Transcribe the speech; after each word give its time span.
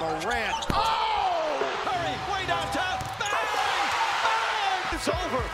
Morant. 0.00 0.64
Oh! 0.70 1.60
Curry 1.84 2.16
way 2.32 2.46
downtown. 2.46 2.98
Bang! 3.18 3.88
Bang! 4.24 4.94
It's 4.94 5.08
over. 5.08 5.44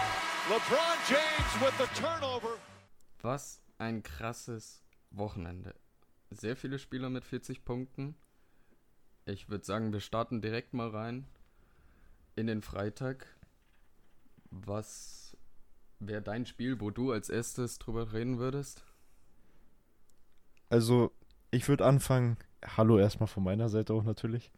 LeBron 0.49 0.99
James 1.09 1.61
with 1.61 1.77
the 1.79 1.89
turnover. 2.01 2.57
Was 3.23 3.61
ein 3.79 4.05
krasses 4.05 4.85
Wochenende. 5.11 5.75
Sehr 6.31 6.55
viele 6.55 6.79
Spieler 6.79 7.11
mit 7.11 7.25
40 7.25 7.65
Punkten. 7.65 8.15
Ich 9.25 9.49
würde 9.49 9.65
sagen, 9.65 9.93
wir 9.93 9.99
starten 9.99 10.41
direkt 10.41 10.75
mal 10.75 10.91
rein 10.91 11.27
in 12.37 12.47
den 12.47 12.63
Freitag. 12.63 13.27
Was 14.51 15.37
wäre 15.99 16.23
dein 16.23 16.47
Spiel, 16.47 16.81
wo 16.81 16.91
du 16.91 17.11
als 17.11 17.31
erstes 17.31 17.81
drüber 17.81 18.13
reden 18.13 18.39
würdest? 18.39 18.85
Also, 20.69 21.11
ich 21.51 21.67
würde 21.69 21.85
anfangen. 21.85 22.37
Hallo 22.65 22.99
erstmal 22.99 23.27
von 23.27 23.45
meiner 23.45 23.69
Seite 23.69 23.93
auch 23.95 24.03
natürlich. 24.03 24.51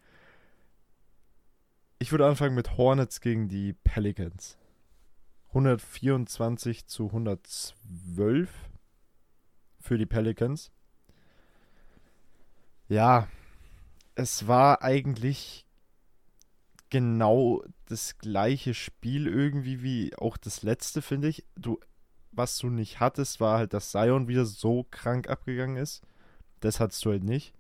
Ich 1.99 2.13
würde 2.13 2.27
anfangen 2.27 2.55
mit 2.55 2.77
Hornets 2.77 3.21
gegen 3.21 3.49
die 3.49 3.73
Pelicans. 3.73 4.57
124 5.49 6.87
zu 6.87 7.07
112 7.07 8.51
für 9.81 9.99
die 9.99 10.07
Pelicans. 10.07 10.71
Ja, 12.89 13.29
es 14.15 14.47
war 14.47 14.83
eigentlich 14.83 15.67
genau 16.91 17.63
das 17.87 18.19
gleiche 18.19 18.75
Spiel 18.75 19.27
irgendwie 19.27 19.83
wie 19.83 20.17
auch 20.17 20.37
das 20.37 20.63
letzte, 20.63 21.03
finde 21.03 21.29
ich. 21.29 21.45
Du, 21.57 21.81
was 22.33 22.59
du 22.59 22.69
nicht 22.69 23.01
hattest, 23.01 23.41
war 23.41 23.59
halt, 23.59 23.75
dass 23.75 23.91
Zion 23.91 24.29
wieder 24.29 24.45
so 24.45 24.87
krank 24.91 25.29
abgegangen 25.29 25.77
ist. 25.77 26.03
Das 26.61 26.81
hattest 26.81 27.05
du 27.05 27.11
halt 27.11 27.25
nicht. 27.25 27.55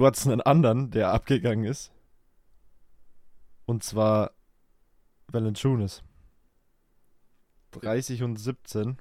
Du 0.00 0.06
hattest 0.06 0.28
einen 0.28 0.40
anderen, 0.40 0.90
der 0.90 1.12
abgegangen 1.12 1.66
ist. 1.66 1.92
Und 3.66 3.84
zwar 3.84 4.32
Valanciunas. 5.26 6.02
30 7.72 8.22
und 8.22 8.38
17. 8.38 8.96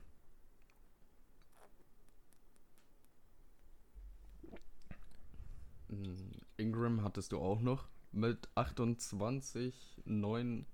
Hm, 5.87 6.31
Ingram 6.57 7.01
hattest 7.01 7.31
du 7.31 7.39
auch 7.39 7.61
noch 7.61 7.87
mit 8.11 8.49
28, 8.55 10.01
9 10.03 10.65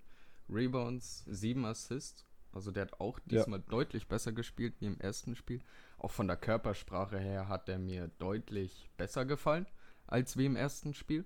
Rebounds, 0.50 1.24
7 1.28 1.64
Assists. 1.66 2.26
Also 2.52 2.72
der 2.72 2.88
hat 2.88 3.00
auch 3.00 3.20
diesmal 3.26 3.60
ja. 3.60 3.66
deutlich 3.70 4.08
besser 4.08 4.32
gespielt 4.32 4.74
wie 4.80 4.88
im 4.88 5.00
ersten 5.00 5.36
Spiel. 5.36 5.62
Auch 6.00 6.10
von 6.10 6.26
der 6.26 6.38
Körpersprache 6.38 7.20
her 7.20 7.48
hat 7.48 7.70
er 7.70 7.78
mir 7.78 8.08
deutlich 8.18 8.90
besser 8.98 9.26
gefallen 9.26 9.68
als 10.08 10.38
wie 10.38 10.46
im 10.46 10.56
ersten 10.56 10.94
Spiel. 10.94 11.26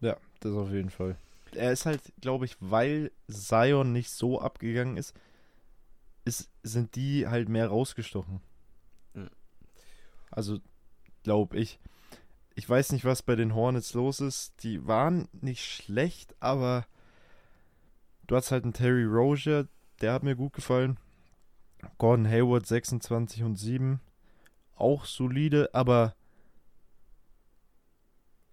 Ja, 0.00 0.16
das 0.40 0.52
auf 0.52 0.70
jeden 0.70 0.90
Fall. 0.90 1.16
Er 1.54 1.72
ist 1.72 1.86
halt, 1.86 2.00
glaube 2.20 2.44
ich, 2.44 2.56
weil 2.60 3.12
Zion 3.28 3.92
nicht 3.92 4.10
so 4.10 4.40
abgegangen 4.40 4.96
ist, 4.96 5.14
ist 6.24 6.50
sind 6.62 6.96
die 6.96 7.26
halt 7.28 7.48
mehr 7.48 7.68
rausgestochen. 7.68 8.40
Mhm. 9.14 9.30
Also, 10.30 10.58
glaube 11.22 11.58
ich. 11.58 11.78
Ich 12.54 12.68
weiß 12.68 12.92
nicht, 12.92 13.04
was 13.04 13.22
bei 13.22 13.34
den 13.34 13.54
Hornets 13.54 13.94
los 13.94 14.20
ist. 14.20 14.62
Die 14.62 14.86
waren 14.86 15.28
nicht 15.32 15.64
schlecht, 15.64 16.34
aber 16.40 16.86
du 18.26 18.36
hast 18.36 18.50
halt 18.50 18.64
einen 18.64 18.74
Terry 18.74 19.04
Rozier, 19.04 19.68
der 20.00 20.12
hat 20.12 20.22
mir 20.22 20.36
gut 20.36 20.52
gefallen. 20.52 20.98
Gordon 21.98 22.28
Hayward 22.28 22.66
26 22.66 23.42
und 23.42 23.56
7. 23.56 24.00
Auch 24.76 25.04
solide, 25.04 25.70
aber 25.72 26.14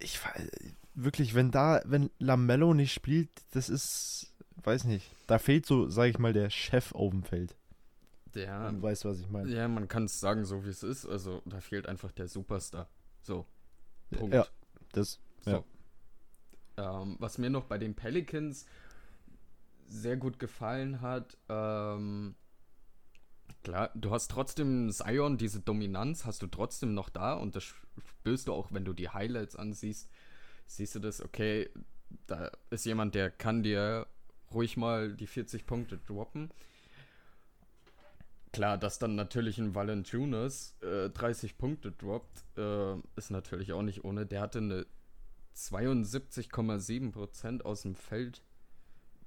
ich 0.00 0.20
wirklich, 0.94 1.34
wenn 1.34 1.50
da, 1.50 1.82
wenn 1.84 2.10
Lamello 2.18 2.74
nicht 2.74 2.92
spielt, 2.92 3.30
das 3.52 3.68
ist, 3.68 4.34
weiß 4.62 4.84
nicht, 4.84 5.10
da 5.26 5.38
fehlt 5.38 5.66
so, 5.66 5.88
sage 5.88 6.10
ich 6.10 6.18
mal, 6.18 6.32
der 6.32 6.50
Chef 6.50 6.92
auf 6.92 7.10
dem 7.10 7.22
Feld. 7.22 7.56
Ja. 8.34 8.70
Du 8.70 8.82
weißt, 8.82 9.04
was 9.04 9.20
ich 9.20 9.28
meine. 9.28 9.50
Ja, 9.50 9.66
man 9.68 9.88
kann 9.88 10.04
es 10.04 10.20
sagen, 10.20 10.44
so 10.44 10.64
wie 10.64 10.68
es 10.68 10.82
ist. 10.82 11.06
Also, 11.06 11.42
da 11.44 11.60
fehlt 11.60 11.88
einfach 11.88 12.12
der 12.12 12.28
Superstar. 12.28 12.88
So. 13.22 13.46
Punkt. 14.10 14.34
Ja, 14.34 14.46
das. 14.92 15.20
So. 15.42 15.64
Ja. 16.76 17.02
Ähm, 17.02 17.16
was 17.18 17.38
mir 17.38 17.50
noch 17.50 17.64
bei 17.64 17.78
den 17.78 17.94
Pelicans 17.94 18.66
sehr 19.88 20.16
gut 20.16 20.38
gefallen 20.38 21.00
hat, 21.00 21.36
ähm, 21.48 22.34
klar, 23.62 23.90
du 23.94 24.10
hast 24.10 24.30
trotzdem 24.30 24.90
Zion, 24.90 25.38
diese 25.38 25.60
Dominanz 25.60 26.24
hast 26.24 26.42
du 26.42 26.46
trotzdem 26.46 26.94
noch 26.94 27.08
da 27.08 27.34
und 27.34 27.56
das 27.56 27.64
spürst 27.64 28.48
du 28.48 28.52
auch, 28.52 28.72
wenn 28.72 28.84
du 28.84 28.92
die 28.92 29.08
Highlights 29.08 29.56
ansiehst, 29.56 30.08
siehst 30.66 30.94
du 30.94 30.98
das, 30.98 31.22
okay, 31.22 31.70
da 32.26 32.50
ist 32.70 32.86
jemand, 32.86 33.14
der 33.14 33.30
kann 33.30 33.62
dir 33.62 34.06
ruhig 34.52 34.76
mal 34.76 35.14
die 35.14 35.26
40 35.26 35.66
Punkte 35.66 35.98
droppen. 35.98 36.50
Klar, 38.52 38.78
dass 38.78 38.98
dann 38.98 39.14
natürlich 39.14 39.58
ein 39.58 39.76
Valanciunas 39.76 40.76
äh, 40.82 41.08
30 41.10 41.56
Punkte 41.56 41.92
droppt, 41.92 42.58
äh, 42.58 42.96
ist 43.14 43.30
natürlich 43.30 43.72
auch 43.72 43.82
nicht 43.82 44.04
ohne. 44.04 44.26
Der 44.26 44.40
hatte 44.40 44.58
eine 44.58 44.86
72,7% 45.54 47.62
aus 47.62 47.82
dem 47.82 47.94
Feld, 47.94 48.42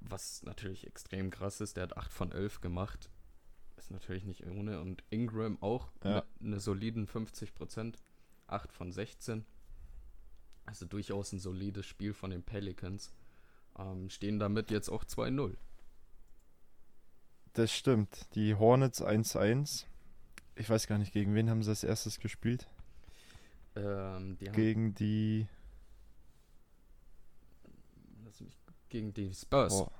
was 0.00 0.42
natürlich 0.42 0.86
extrem 0.86 1.30
krass 1.30 1.62
ist. 1.62 1.78
Der 1.78 1.84
hat 1.84 1.96
8 1.96 2.12
von 2.12 2.32
11 2.32 2.60
gemacht. 2.60 3.08
Ist 3.76 3.90
natürlich 3.90 4.24
nicht 4.24 4.46
ohne. 4.46 4.80
Und 4.80 5.02
Ingram 5.10 5.60
auch 5.62 5.88
ja. 6.04 6.16
mit 6.16 6.24
einer 6.40 6.60
soliden 6.60 7.06
50%, 7.06 7.94
8 8.46 8.72
von 8.72 8.92
16. 8.92 9.44
Also 10.66 10.86
durchaus 10.86 11.32
ein 11.32 11.40
solides 11.40 11.86
Spiel 11.86 12.14
von 12.14 12.30
den 12.30 12.42
Pelicans. 12.42 13.12
Ähm, 13.78 14.08
stehen 14.08 14.38
damit 14.38 14.70
jetzt 14.70 14.88
auch 14.88 15.04
2-0. 15.04 15.56
Das 17.54 17.72
stimmt. 17.72 18.34
Die 18.34 18.54
Hornets 18.54 19.02
1-1. 19.02 19.84
Ich 20.56 20.70
weiß 20.70 20.86
gar 20.86 20.98
nicht, 20.98 21.12
gegen 21.12 21.34
wen 21.34 21.50
haben 21.50 21.62
sie 21.62 21.70
als 21.70 21.84
erstes 21.84 22.18
gespielt? 22.20 22.68
Ähm, 23.76 24.36
die 24.38 24.46
gegen 24.46 24.94
die. 24.94 25.46
Gegen 28.88 29.12
die 29.12 29.34
Spurs 29.34 29.72
oh. 29.72 29.90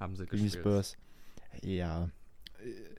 haben 0.00 0.16
sie 0.16 0.24
gegen 0.26 0.42
gespielt. 0.42 0.64
Gegen 0.64 0.64
die 0.64 0.84
Spurs. 0.84 0.96
Ja. 1.62 2.10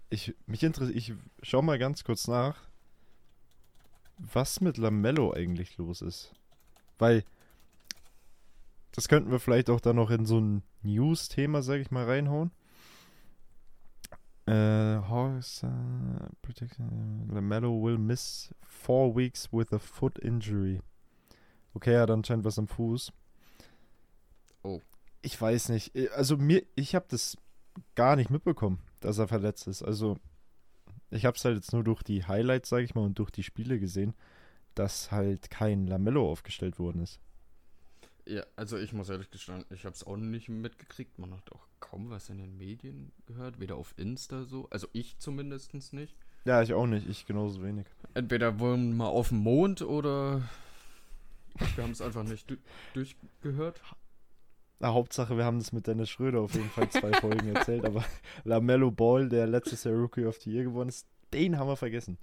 Ich, 0.10 0.36
mich 0.48 0.64
interessiert, 0.64 0.98
ich 0.98 1.14
schau 1.44 1.62
mal 1.62 1.78
ganz 1.78 2.04
kurz 2.04 2.28
nach, 2.28 2.68
was 4.18 4.60
mit 4.62 4.78
Lamello 4.78 5.34
eigentlich 5.34 5.78
los 5.78 6.02
ist. 6.02 6.34
Weil 6.98 7.24
das 8.92 9.08
könnten 9.08 9.32
wir 9.32 9.40
vielleicht 9.40 9.70
auch 9.70 9.80
dann 9.80 9.96
noch 9.96 10.10
in 10.10 10.26
so 10.26 10.40
ein 10.40 10.64
News-Thema, 10.82 11.62
sag 11.62 11.80
ich 11.80 11.92
mal, 11.92 12.06
reinhauen. 12.06 12.52
Uh, 14.50 15.08
Hawks 15.08 15.64
uh, 15.64 15.68
LaMelo 17.32 17.84
will 17.84 18.00
miss 18.00 18.50
four 18.64 19.16
weeks 19.16 19.48
with 19.54 19.72
a 19.72 19.78
foot 19.78 20.18
injury. 20.18 20.82
Okay, 21.76 21.94
er 21.94 22.02
hat 22.02 22.10
anscheinend 22.10 22.46
was 22.46 22.58
am 22.58 22.68
Fuß. 22.68 23.14
Oh. 24.64 24.82
Ich 25.22 25.40
weiß 25.40 25.70
nicht. 25.70 25.96
Äh, 25.96 26.10
also 26.10 26.36
mir, 26.38 26.64
ich 26.76 26.96
habe 26.96 27.06
das 27.10 27.38
gar 27.96 28.16
nicht 28.16 28.30
mitbekommen, 28.30 28.80
dass 29.00 29.18
er 29.18 29.28
verletzt 29.28 29.68
ist. 29.68 29.84
Also 29.84 30.18
ich 31.12 31.26
habe 31.26 31.38
es 31.38 31.46
halt 31.46 31.56
jetzt 31.56 31.74
nur 31.74 31.84
durch 31.84 32.04
die 32.04 32.26
Highlights, 32.26 32.70
sage 32.70 32.84
ich 32.84 32.96
mal, 32.96 33.06
und 33.06 33.18
durch 33.20 33.32
die 33.32 33.44
Spiele 33.44 33.80
gesehen, 33.80 34.14
dass 34.76 35.12
halt 35.12 35.50
kein 35.50 35.88
Lamello 35.88 36.32
aufgestellt 36.32 36.80
worden 36.80 37.02
ist. 37.02 37.20
Ja, 38.26 38.44
also 38.56 38.78
ich 38.78 38.94
muss 38.94 39.10
ehrlich 39.10 39.32
gestehen, 39.32 39.66
ich 39.72 39.86
habe 39.86 39.96
es 39.96 40.06
auch 40.06 40.18
nicht 40.18 40.50
mitgekriegt. 40.50 41.18
Man 41.18 41.34
hat 41.34 41.52
auch 41.52 41.66
kaum 41.80 42.12
was 42.12 42.30
in 42.30 42.38
den 42.38 42.58
Medien 42.58 43.12
gehört, 43.26 43.60
weder 43.60 43.76
auf 43.76 43.94
Insta 43.98 44.44
so. 44.44 44.68
Also 44.70 44.88
ich 44.94 45.18
zumindest 45.18 45.74
nicht. 45.94 46.16
Ja, 46.46 46.62
ich 46.62 46.74
auch 46.74 46.86
nicht, 46.86 47.10
ich 47.10 47.26
genauso 47.26 47.64
wenig. 47.64 47.88
Entweder 48.14 48.60
wollen 48.60 48.90
wir 48.90 48.96
mal 48.98 49.08
auf 49.08 49.30
dem 49.30 49.40
Mond 49.40 49.82
oder 49.82 50.48
wir 51.76 51.84
haben 51.84 51.92
es 51.92 52.02
einfach 52.02 52.24
nicht 52.24 52.54
durchgehört. 52.94 53.82
Na, 54.80 54.94
Hauptsache, 54.94 55.36
wir 55.36 55.46
haben 55.46 55.60
das 55.60 55.74
mit 55.74 55.88
Dennis 55.88 56.10
Schröder 56.10 56.40
auf 56.40 56.54
jeden 56.54 56.70
Fall 56.70 56.90
zwei 56.90 57.12
Folgen 57.14 57.54
erzählt, 57.54 57.86
aber 57.86 58.06
Lamello 58.46 58.92
Ball, 58.92 59.28
der 59.28 59.46
letztes 59.46 59.84
Jahr 59.84 59.96
Rookie 59.96 60.26
of 60.26 60.38
the 60.42 60.52
Year 60.52 60.64
gewonnen 60.64 60.90
ist, 60.90 61.06
den 61.34 61.58
haben 61.58 61.68
wir 61.68 61.76
vergessen. 61.76 62.18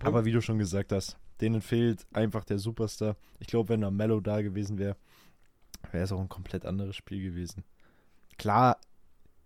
Aber 0.00 0.24
wie 0.24 0.32
du 0.32 0.40
schon 0.40 0.58
gesagt 0.58 0.92
hast, 0.92 1.18
Denen 1.42 1.60
fehlt 1.60 2.06
einfach 2.12 2.44
der 2.44 2.60
Superstar. 2.60 3.16
Ich 3.40 3.48
glaube, 3.48 3.70
wenn 3.70 3.80
da 3.80 3.90
Mellow 3.90 4.20
da 4.20 4.42
gewesen 4.42 4.78
wäre, 4.78 4.96
wäre 5.90 6.04
es 6.04 6.12
auch 6.12 6.20
ein 6.20 6.28
komplett 6.28 6.64
anderes 6.64 6.94
Spiel 6.94 7.20
gewesen. 7.20 7.64
Klar, 8.38 8.78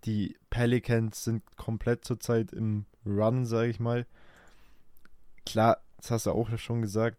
die 0.04 0.36
Pelicans 0.50 1.24
sind 1.24 1.42
komplett 1.56 2.04
zurzeit 2.04 2.52
im 2.52 2.84
Run, 3.06 3.46
sage 3.46 3.70
ich 3.70 3.80
mal. 3.80 4.06
Klar, 5.46 5.78
das 5.96 6.10
hast 6.10 6.26
du 6.26 6.32
auch 6.32 6.58
schon 6.58 6.82
gesagt, 6.82 7.16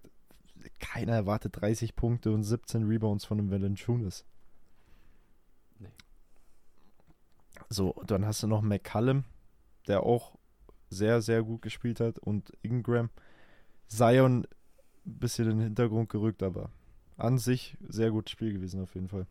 keiner 0.79 1.13
erwartet 1.13 1.59
30 1.59 1.95
Punkte 1.95 2.31
und 2.31 2.43
17 2.43 2.87
Rebounds 2.87 3.25
von 3.25 3.39
einem 3.39 3.51
Valanciunas. 3.51 4.25
Nee. 5.79 5.91
So, 7.69 7.93
dann 8.05 8.25
hast 8.25 8.43
du 8.43 8.47
noch 8.47 8.61
McCallum, 8.61 9.23
der 9.87 10.03
auch 10.03 10.37
sehr, 10.89 11.21
sehr 11.21 11.43
gut 11.43 11.61
gespielt 11.61 11.99
hat 11.99 12.19
und 12.19 12.51
Ingram. 12.61 13.09
Zion 13.87 14.45
ein 15.05 15.19
bisschen 15.19 15.45
in 15.49 15.57
den 15.57 15.65
Hintergrund 15.67 16.09
gerückt, 16.09 16.43
aber 16.43 16.71
an 17.17 17.37
sich 17.37 17.77
sehr 17.87 18.11
gutes 18.11 18.31
Spiel 18.31 18.53
gewesen 18.53 18.81
auf 18.81 18.93
jeden 18.95 19.07
Fall. 19.07 19.27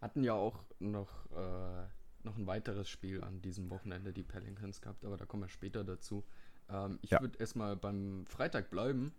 Hatten 0.00 0.22
ja 0.22 0.34
auch 0.34 0.62
noch, 0.78 1.08
äh, 1.32 1.86
noch 2.22 2.36
ein 2.36 2.46
weiteres 2.46 2.88
Spiel 2.88 3.22
an 3.24 3.40
diesem 3.42 3.70
Wochenende, 3.70 4.12
die 4.12 4.22
Pelicans 4.22 4.80
gehabt, 4.80 5.04
aber 5.04 5.16
da 5.16 5.26
kommen 5.26 5.44
wir 5.44 5.48
später 5.48 5.82
dazu. 5.84 6.24
Ähm, 6.68 6.98
ich 7.02 7.10
Ja. 7.10 7.20
würde 7.20 7.38
erstmal 7.38 7.76
beim 7.76 8.26
Freitag 8.26 8.70
bleiben 8.70 9.12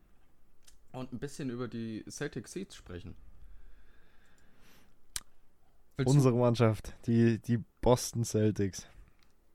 und 0.91 1.13
ein 1.13 1.19
bisschen 1.19 1.49
über 1.49 1.67
die 1.67 2.03
Celtic 2.09 2.47
Seeds 2.47 2.75
sprechen. 2.75 3.15
Willst, 5.97 6.13
Unsere 6.13 6.35
Mannschaft, 6.35 6.93
die, 7.07 7.39
die 7.39 7.63
Boston 7.81 8.23
Celtics. 8.23 8.87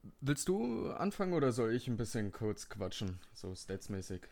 du, 0.02 0.10
willst 0.20 0.48
du 0.48 0.90
anfangen 0.90 1.32
oder 1.32 1.52
soll 1.52 1.72
ich 1.72 1.88
ein 1.88 1.96
bisschen 1.96 2.32
kurz 2.32 2.68
quatschen, 2.68 3.18
so 3.32 3.54
statsmäßig? 3.54 4.22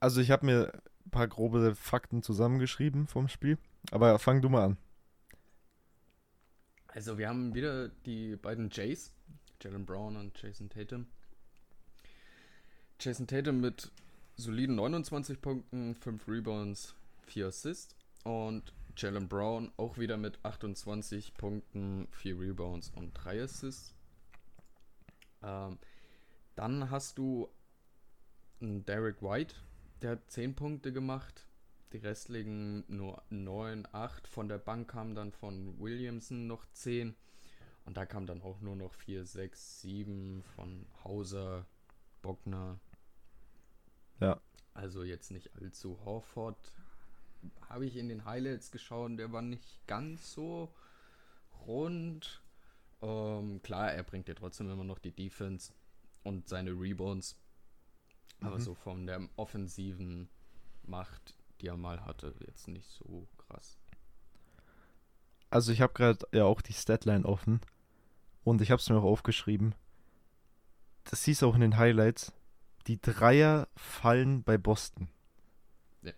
Also 0.00 0.20
ich 0.20 0.30
habe 0.30 0.46
mir 0.46 0.72
ein 1.06 1.10
paar 1.10 1.28
grobe 1.28 1.74
Fakten 1.76 2.22
zusammengeschrieben 2.22 3.06
vom 3.06 3.28
Spiel, 3.28 3.58
aber 3.90 4.18
fang 4.18 4.42
du 4.42 4.48
mal 4.48 4.64
an. 4.64 4.76
Also 6.88 7.18
wir 7.18 7.28
haben 7.28 7.54
wieder 7.54 7.88
die 7.88 8.34
beiden 8.34 8.68
Jays, 8.70 9.12
Jalen 9.62 9.86
Brown 9.86 10.16
und 10.16 10.40
Jason 10.42 10.68
Tatum. 10.68 11.06
Jason 12.98 13.26
Tatum 13.28 13.60
mit 13.60 13.92
soliden 14.40 14.76
29 14.76 15.40
Punkten, 15.40 15.94
5 15.94 16.28
Rebounds, 16.28 16.94
4 17.26 17.46
Assists. 17.48 17.94
Und 18.24 18.72
Jalen 18.96 19.28
Brown 19.28 19.72
auch 19.76 19.98
wieder 19.98 20.16
mit 20.16 20.38
28 20.44 21.34
Punkten, 21.34 22.08
4 22.10 22.38
Rebounds 22.38 22.90
und 22.90 23.12
3 23.14 23.42
Assists. 23.42 23.94
Ähm, 25.42 25.78
dann 26.54 26.90
hast 26.90 27.18
du 27.18 27.48
einen 28.60 28.84
Derek 28.84 29.22
White, 29.22 29.54
der 30.02 30.12
hat 30.12 30.30
10 30.30 30.54
Punkte 30.54 30.92
gemacht. 30.92 31.46
Die 31.92 31.98
restlichen 31.98 32.84
nur 32.88 33.22
9, 33.30 33.88
8. 33.90 34.28
Von 34.28 34.48
der 34.48 34.58
Bank 34.58 34.90
kam 34.90 35.14
dann 35.14 35.32
von 35.32 35.80
Williamson 35.80 36.46
noch 36.46 36.64
10. 36.72 37.16
Und 37.84 37.96
da 37.96 38.06
kam 38.06 38.26
dann 38.26 38.42
auch 38.42 38.60
nur 38.60 38.76
noch 38.76 38.94
4, 38.94 39.24
6, 39.24 39.80
7 39.80 40.42
von 40.54 40.86
Hauser, 41.02 41.66
Bockner. 42.22 42.78
Ja. 44.20 44.40
Also 44.74 45.02
jetzt 45.02 45.30
nicht 45.30 45.54
allzu 45.56 45.98
Horford. 46.04 46.56
Habe 47.68 47.86
ich 47.86 47.96
in 47.96 48.08
den 48.08 48.24
Highlights 48.24 48.70
geschaut, 48.70 49.18
der 49.18 49.32
war 49.32 49.42
nicht 49.42 49.86
ganz 49.86 50.32
so 50.32 50.72
rund. 51.66 52.42
Ähm, 53.02 53.62
klar, 53.62 53.92
er 53.92 54.02
bringt 54.02 54.28
ja 54.28 54.34
trotzdem 54.34 54.70
immer 54.70 54.84
noch 54.84 54.98
die 54.98 55.12
Defense 55.12 55.72
und 56.22 56.48
seine 56.48 56.70
Rebounds. 56.72 57.36
Aber 58.42 58.56
Mhm. 58.56 58.60
so 58.60 58.74
von 58.74 59.06
der 59.06 59.26
offensiven 59.36 60.28
Macht, 60.82 61.34
die 61.60 61.68
er 61.68 61.76
mal 61.76 62.04
hatte, 62.04 62.34
jetzt 62.46 62.68
nicht 62.68 62.88
so 62.90 63.26
krass. 63.36 63.78
Also 65.50 65.72
ich 65.72 65.80
habe 65.80 65.92
gerade 65.94 66.26
ja 66.32 66.44
auch 66.44 66.60
die 66.60 66.72
Statline 66.72 67.24
offen 67.24 67.60
und 68.44 68.60
ich 68.60 68.70
habe 68.70 68.80
es 68.80 68.88
mir 68.88 68.98
auch 68.98 69.04
aufgeschrieben. 69.04 69.74
Das 71.04 71.24
siehst 71.24 71.42
du 71.42 71.48
auch 71.48 71.54
in 71.54 71.60
den 71.60 71.76
Highlights. 71.76 72.32
Die 72.86 73.00
Dreier 73.00 73.68
fallen 73.76 74.42
bei 74.42 74.58
Boston. 74.58 75.08
Ja. 76.02 76.12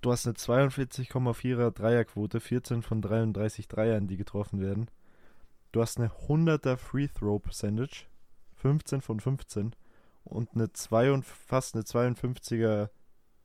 Du 0.00 0.12
hast 0.12 0.26
eine 0.26 0.36
42,4er 0.36 1.70
Dreierquote, 1.70 2.40
14 2.40 2.82
von 2.82 3.00
33 3.00 3.68
Dreiern, 3.68 4.06
die 4.06 4.16
getroffen 4.16 4.60
werden. 4.60 4.90
Du 5.72 5.80
hast 5.80 5.98
eine 5.98 6.08
100er 6.08 6.76
Free 6.76 7.08
Throw 7.08 7.42
Percentage, 7.42 8.06
15 8.56 9.00
von 9.00 9.20
15 9.20 9.74
und 10.24 10.50
eine 10.54 10.72
2 10.72 11.22
fast 11.22 11.74
eine 11.74 11.84
52er 11.84 12.90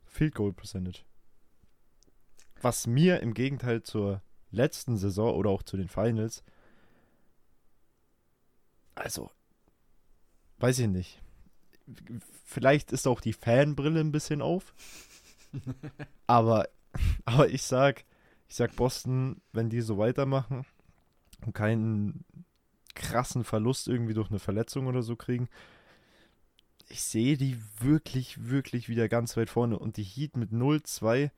Field 0.05 0.35
Goal 0.35 0.53
Percentage. 0.53 1.03
Was 2.61 2.87
mir 2.87 3.21
im 3.21 3.33
Gegenteil 3.33 3.83
zur 3.83 4.21
letzten 4.51 4.97
Saison 4.97 5.33
oder 5.35 5.49
auch 5.49 5.63
zu 5.63 5.77
den 5.77 5.87
Finals, 5.87 6.43
also, 8.95 9.31
weiß 10.57 10.79
ich 10.79 10.87
nicht. 10.87 11.21
Vielleicht 12.45 12.91
ist 12.91 13.07
auch 13.07 13.21
die 13.21 13.33
Fanbrille 13.33 13.99
ein 13.99 14.11
bisschen 14.11 14.41
auf. 14.41 14.73
aber, 16.27 16.67
aber 17.25 17.49
ich 17.49 17.63
sag, 17.63 18.05
ich 18.47 18.55
sag 18.55 18.75
Boston, 18.75 19.41
wenn 19.51 19.69
die 19.69 19.81
so 19.81 19.97
weitermachen 19.97 20.65
und 21.45 21.53
keinen 21.53 22.25
krassen 22.95 23.43
Verlust 23.43 23.87
irgendwie 23.87 24.13
durch 24.13 24.29
eine 24.29 24.39
Verletzung 24.39 24.87
oder 24.87 25.03
so 25.03 25.15
kriegen, 25.15 25.49
ich 26.89 27.03
sehe 27.03 27.37
die 27.37 27.61
wirklich, 27.79 28.49
wirklich 28.49 28.89
wieder 28.89 29.07
ganz 29.07 29.37
weit 29.37 29.49
vorne. 29.49 29.77
Und 29.77 29.97
die 29.97 30.03
Heat 30.03 30.35
mit 30.35 30.51
0-2. 30.51 31.29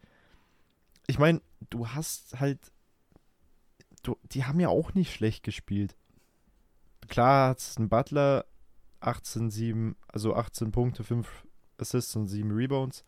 Ich 1.07 1.19
meine, 1.19 1.41
du 1.69 1.89
hast 1.89 2.39
halt. 2.39 2.59
Du, 4.01 4.17
die 4.31 4.45
haben 4.45 4.59
ja 4.59 4.69
auch 4.69 4.93
nicht 4.93 5.13
schlecht 5.13 5.43
gespielt. 5.43 5.95
Klar 7.07 7.49
hat 7.49 7.59
es 7.59 7.77
ein 7.77 7.89
Butler 7.89 8.45
18-7, 9.01 9.95
also 10.07 10.35
18 10.35 10.71
Punkte, 10.71 11.03
5 11.03 11.27
Assists 11.77 12.15
und 12.15 12.27
7 12.27 12.51
Rebounds. 12.51 13.03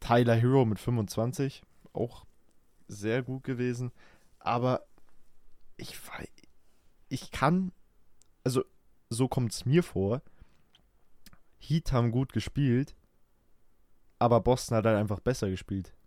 Tyler 0.00 0.34
Hero 0.34 0.64
mit 0.64 0.78
25, 0.78 1.62
auch 1.92 2.26
sehr 2.88 3.22
gut 3.22 3.44
gewesen. 3.44 3.92
Aber 4.38 4.84
ich, 5.76 5.96
ich 7.08 7.30
kann, 7.30 7.72
also 8.44 8.64
so 9.08 9.28
kommt 9.28 9.52
es 9.52 9.64
mir 9.64 9.82
vor, 9.82 10.22
Heat 11.58 11.92
haben 11.92 12.10
gut 12.10 12.32
gespielt, 12.32 12.96
aber 14.18 14.40
Boston 14.40 14.76
hat 14.76 14.86
halt 14.86 14.98
einfach 14.98 15.20
besser 15.20 15.50
gespielt. 15.50 15.94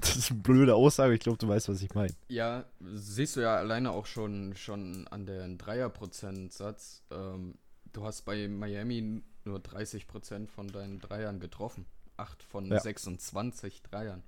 Das 0.00 0.14
ist 0.14 0.30
eine 0.30 0.40
blöde 0.40 0.74
Aussage, 0.74 1.14
ich 1.14 1.20
glaube, 1.20 1.38
du 1.38 1.48
weißt, 1.48 1.68
was 1.70 1.80
ich 1.80 1.94
meine. 1.94 2.12
Ja, 2.28 2.66
siehst 2.80 3.36
du 3.36 3.40
ja 3.40 3.56
alleine 3.56 3.92
auch 3.92 4.04
schon, 4.04 4.54
schon 4.54 5.08
an 5.08 5.24
den 5.24 5.56
Dreier-Prozentsatz. 5.56 7.02
Ähm, 7.10 7.54
du 7.92 8.04
hast 8.04 8.22
bei 8.22 8.48
Miami 8.48 9.22
nur 9.44 9.58
30% 9.60 10.48
von 10.48 10.68
deinen 10.68 10.98
Dreiern 10.98 11.40
getroffen. 11.40 11.86
8 12.16 12.42
von 12.42 12.66
Ja. 12.66 12.80
26 12.80 13.82
Dreiern. 13.82 14.22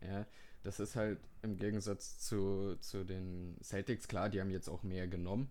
Ja, 0.00 0.26
das 0.62 0.80
ist 0.80 0.96
halt 0.96 1.18
im 1.42 1.56
Gegensatz 1.56 2.18
zu, 2.18 2.76
zu 2.76 3.04
den 3.04 3.56
Celtics, 3.62 4.06
klar, 4.08 4.28
die 4.28 4.40
haben 4.40 4.50
jetzt 4.50 4.68
auch 4.68 4.82
mehr 4.82 5.08
genommen. 5.08 5.48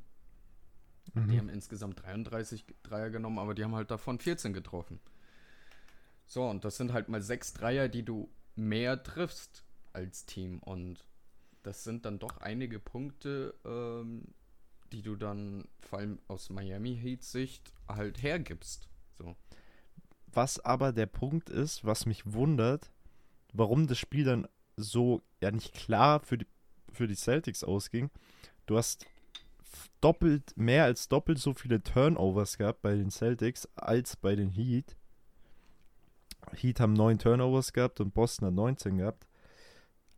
Die 1.15 1.37
haben 1.37 1.49
insgesamt 1.49 2.01
33 2.01 2.65
Dreier 2.81 3.09
genommen, 3.09 3.37
aber 3.37 3.53
die 3.53 3.63
haben 3.63 3.75
halt 3.75 3.91
davon 3.91 4.19
14 4.19 4.53
getroffen. 4.53 4.99
So, 6.25 6.49
und 6.49 6.63
das 6.63 6.77
sind 6.77 6.93
halt 6.93 7.09
mal 7.09 7.21
sechs 7.21 7.53
Dreier, 7.53 7.89
die 7.89 8.03
du 8.03 8.29
mehr 8.55 9.03
triffst 9.03 9.65
als 9.91 10.25
Team. 10.25 10.59
Und 10.59 11.05
das 11.61 11.83
sind 11.83 12.05
dann 12.05 12.19
doch 12.19 12.37
einige 12.37 12.79
Punkte, 12.79 13.53
ähm, 13.65 14.33
die 14.93 15.01
du 15.01 15.15
dann 15.15 15.67
vor 15.81 15.99
allem 15.99 16.19
aus 16.27 16.49
Miami 16.49 16.95
Heat 16.95 17.23
Sicht 17.23 17.73
halt 17.87 18.21
hergibst. 18.21 18.87
So. 19.17 19.35
Was 20.27 20.59
aber 20.59 20.93
der 20.93 21.07
Punkt 21.07 21.49
ist, 21.49 21.83
was 21.83 22.05
mich 22.05 22.31
wundert, 22.31 22.91
warum 23.53 23.87
das 23.87 23.97
Spiel 23.97 24.23
dann 24.23 24.47
so 24.77 25.21
ja 25.41 25.51
nicht 25.51 25.73
klar 25.73 26.19
für 26.21 26.37
die, 26.37 26.47
für 26.91 27.07
die 27.07 27.15
Celtics 27.15 27.63
ausging. 27.63 28.09
Du 28.65 28.77
hast 28.77 29.05
doppelt, 29.99 30.55
mehr 30.55 30.83
als 30.83 31.07
doppelt 31.09 31.39
so 31.39 31.53
viele 31.53 31.81
Turnovers 31.81 32.57
gehabt 32.57 32.81
bei 32.81 32.95
den 32.95 33.09
Celtics 33.09 33.67
als 33.75 34.15
bei 34.15 34.35
den 34.35 34.49
Heat. 34.49 34.95
Heat 36.55 36.79
haben 36.79 36.93
neun 36.93 37.19
Turnovers 37.19 37.73
gehabt 37.73 37.99
und 37.99 38.13
Boston 38.13 38.47
hat 38.47 38.53
19 38.53 38.97
gehabt. 38.97 39.27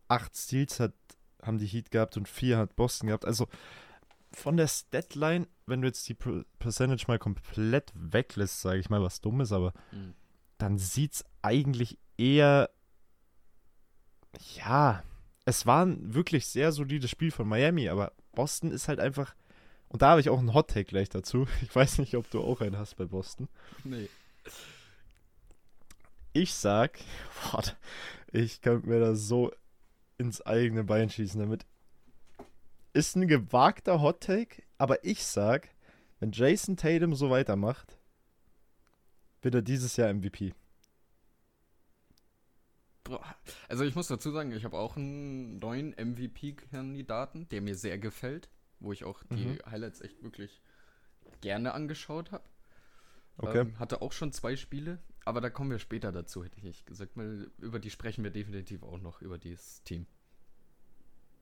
Acht 0.08 0.36
Steals 0.36 0.80
hat, 0.80 0.92
haben 1.42 1.58
die 1.58 1.66
Heat 1.66 1.90
gehabt 1.90 2.16
und 2.16 2.28
vier 2.28 2.58
hat 2.58 2.76
Boston 2.76 3.08
gehabt. 3.08 3.24
Also 3.24 3.48
von 4.32 4.56
der 4.56 4.68
Statline, 4.68 5.46
wenn 5.66 5.80
du 5.82 5.88
jetzt 5.88 6.08
die 6.08 6.14
Per- 6.14 6.44
Percentage 6.58 7.04
mal 7.08 7.18
komplett 7.18 7.92
weglässt, 7.94 8.60
sage 8.60 8.78
ich 8.80 8.90
mal 8.90 9.02
was 9.02 9.20
Dummes, 9.20 9.52
aber 9.52 9.72
Mhm. 9.92 10.14
dann 10.58 10.78
sieht 10.78 11.14
es 11.14 11.24
eigentlich 11.42 11.98
eher. 12.18 12.70
Ja, 14.56 15.02
es 15.44 15.64
war 15.66 15.84
ein 15.86 16.14
wirklich 16.14 16.46
sehr 16.46 16.72
solides 16.72 17.10
Spiel 17.10 17.30
von 17.30 17.48
Miami, 17.48 17.88
aber 17.88 18.12
Boston 18.32 18.70
ist 18.70 18.88
halt 18.88 19.00
einfach. 19.00 19.34
Und 19.88 20.02
da 20.02 20.10
habe 20.10 20.20
ich 20.20 20.28
auch 20.28 20.38
einen 20.38 20.52
Hot 20.52 20.68
Take 20.68 20.84
gleich 20.84 21.08
dazu. 21.08 21.46
Ich 21.62 21.74
weiß 21.74 21.98
nicht, 21.98 22.16
ob 22.16 22.30
du 22.30 22.42
auch 22.42 22.60
einen 22.60 22.76
hast 22.78 22.96
bei 22.96 23.04
Boston. 23.06 23.48
Nee. 23.84 24.08
Ich 26.32 26.52
sag, 26.54 26.98
boah, 27.50 27.62
ich 28.32 28.60
könnte 28.60 28.88
mir 28.88 29.00
das 29.00 29.20
so 29.20 29.52
ins 30.18 30.42
eigene 30.44 30.84
Bein 30.84 31.08
schießen 31.10 31.40
damit. 31.40 31.64
Ist 32.96 33.14
ein 33.14 33.28
gewagter 33.28 34.00
Hot 34.00 34.22
Take, 34.22 34.62
aber 34.78 35.04
ich 35.04 35.26
sag, 35.26 35.68
wenn 36.18 36.32
Jason 36.32 36.78
Tatum 36.78 37.14
so 37.14 37.28
weitermacht, 37.28 37.98
wird 39.42 39.54
er 39.54 39.60
dieses 39.60 39.98
Jahr 39.98 40.10
MVP. 40.14 40.54
Also 43.68 43.84
ich 43.84 43.94
muss 43.94 44.06
dazu 44.06 44.30
sagen, 44.30 44.50
ich 44.52 44.64
habe 44.64 44.78
auch 44.78 44.96
einen 44.96 45.58
neuen 45.58 45.90
MVP-Kandidaten, 45.90 47.46
der 47.50 47.60
mir 47.60 47.74
sehr 47.74 47.98
gefällt, 47.98 48.48
wo 48.80 48.92
ich 48.92 49.04
auch 49.04 49.22
die 49.24 49.44
Mhm. 49.44 49.58
Highlights 49.70 50.00
echt 50.00 50.22
wirklich 50.22 50.62
gerne 51.42 51.74
angeschaut 51.74 52.32
habe. 52.32 52.44
Okay. 53.36 53.60
Ähm, 53.60 53.78
hatte 53.78 54.00
auch 54.00 54.12
schon 54.12 54.32
zwei 54.32 54.56
Spiele, 54.56 55.00
aber 55.26 55.42
da 55.42 55.50
kommen 55.50 55.70
wir 55.70 55.80
später 55.80 56.12
dazu, 56.12 56.42
hätte 56.42 56.58
ich 56.66 56.86
gesagt. 56.86 57.12
Weil 57.14 57.50
über 57.58 57.78
die 57.78 57.90
sprechen 57.90 58.24
wir 58.24 58.30
definitiv 58.30 58.82
auch 58.82 59.00
noch, 59.02 59.20
über 59.20 59.36
dieses 59.36 59.82
Team. 59.82 60.06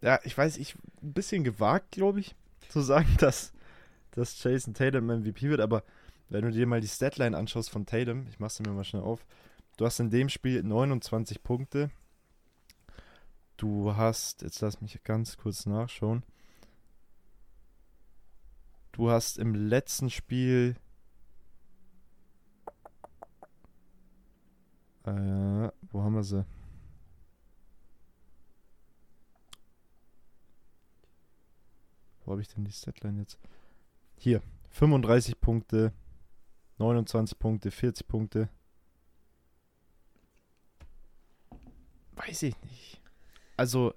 Ja, 0.04 0.20
ich 0.22 0.36
weiß, 0.36 0.58
ich 0.58 0.74
ein 1.02 1.14
bisschen 1.14 1.44
gewagt, 1.44 1.92
glaube 1.92 2.20
ich, 2.20 2.36
zu 2.68 2.82
sagen, 2.82 3.08
dass, 3.20 3.54
dass 4.10 4.42
Jason 4.42 4.74
Tatum 4.74 5.06
MVP 5.06 5.48
wird, 5.48 5.60
aber 5.60 5.82
wenn 6.28 6.44
du 6.44 6.50
dir 6.50 6.66
mal 6.66 6.82
die 6.82 6.88
Statline 6.88 7.34
anschaust 7.34 7.70
von 7.70 7.86
Tatum, 7.86 8.26
ich 8.28 8.38
mach's 8.38 8.60
mir 8.60 8.68
mal 8.70 8.84
schnell 8.84 9.00
auf, 9.00 9.24
du 9.78 9.86
hast 9.86 10.00
in 10.00 10.10
dem 10.10 10.28
Spiel 10.28 10.62
29 10.62 11.42
Punkte. 11.42 11.90
Du 13.56 13.96
hast, 13.96 14.42
jetzt 14.42 14.60
lass 14.60 14.82
mich 14.82 15.02
ganz 15.04 15.38
kurz 15.38 15.64
nachschauen. 15.64 16.22
Du 18.92 19.10
hast 19.10 19.38
im 19.38 19.54
letzten 19.54 20.10
Spiel 20.10 20.76
Äh, 25.06 25.70
wo 25.92 26.02
haben 26.02 26.14
wir 26.14 26.22
sie? 26.24 26.44
Wo 32.24 32.32
habe 32.32 32.42
ich 32.42 32.48
denn 32.48 32.64
die 32.64 32.72
Statline 32.72 33.20
jetzt? 33.20 33.38
Hier, 34.16 34.42
35 34.70 35.40
Punkte, 35.40 35.92
29 36.78 37.38
Punkte, 37.38 37.70
40 37.70 38.08
Punkte. 38.08 38.48
Weiß 42.16 42.42
ich 42.42 42.60
nicht. 42.62 43.00
Also. 43.56 43.94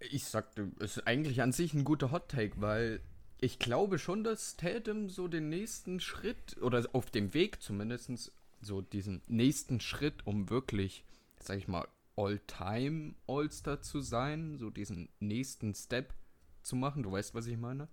Ich 0.00 0.24
sagte, 0.24 0.72
es 0.80 0.96
ist 0.96 1.06
eigentlich 1.06 1.42
an 1.42 1.52
sich 1.52 1.74
ein 1.74 1.84
guter 1.84 2.10
Hot 2.10 2.28
Take, 2.28 2.60
weil 2.60 3.00
ich 3.38 3.58
glaube 3.58 3.98
schon, 3.98 4.24
dass 4.24 4.56
Tatum 4.56 5.08
so 5.08 5.28
den 5.28 5.48
nächsten 5.48 6.00
Schritt 6.00 6.60
oder 6.60 6.84
auf 6.92 7.10
dem 7.10 7.34
Weg 7.34 7.62
zumindest 7.62 8.32
so 8.60 8.80
diesen 8.80 9.22
nächsten 9.28 9.80
Schritt, 9.80 10.26
um 10.26 10.50
wirklich, 10.50 11.04
sag 11.40 11.58
ich 11.58 11.68
mal, 11.68 11.86
All-Time 12.16 13.14
All-Star 13.26 13.80
zu 13.80 14.00
sein, 14.00 14.58
so 14.58 14.70
diesen 14.70 15.08
nächsten 15.20 15.74
Step 15.74 16.14
zu 16.62 16.76
machen. 16.76 17.02
Du 17.02 17.12
weißt, 17.12 17.34
was 17.34 17.46
ich 17.46 17.56
meine? 17.56 17.88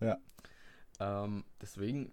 Ja. 0.00 0.18
Ähm, 1.00 1.44
deswegen, 1.60 2.12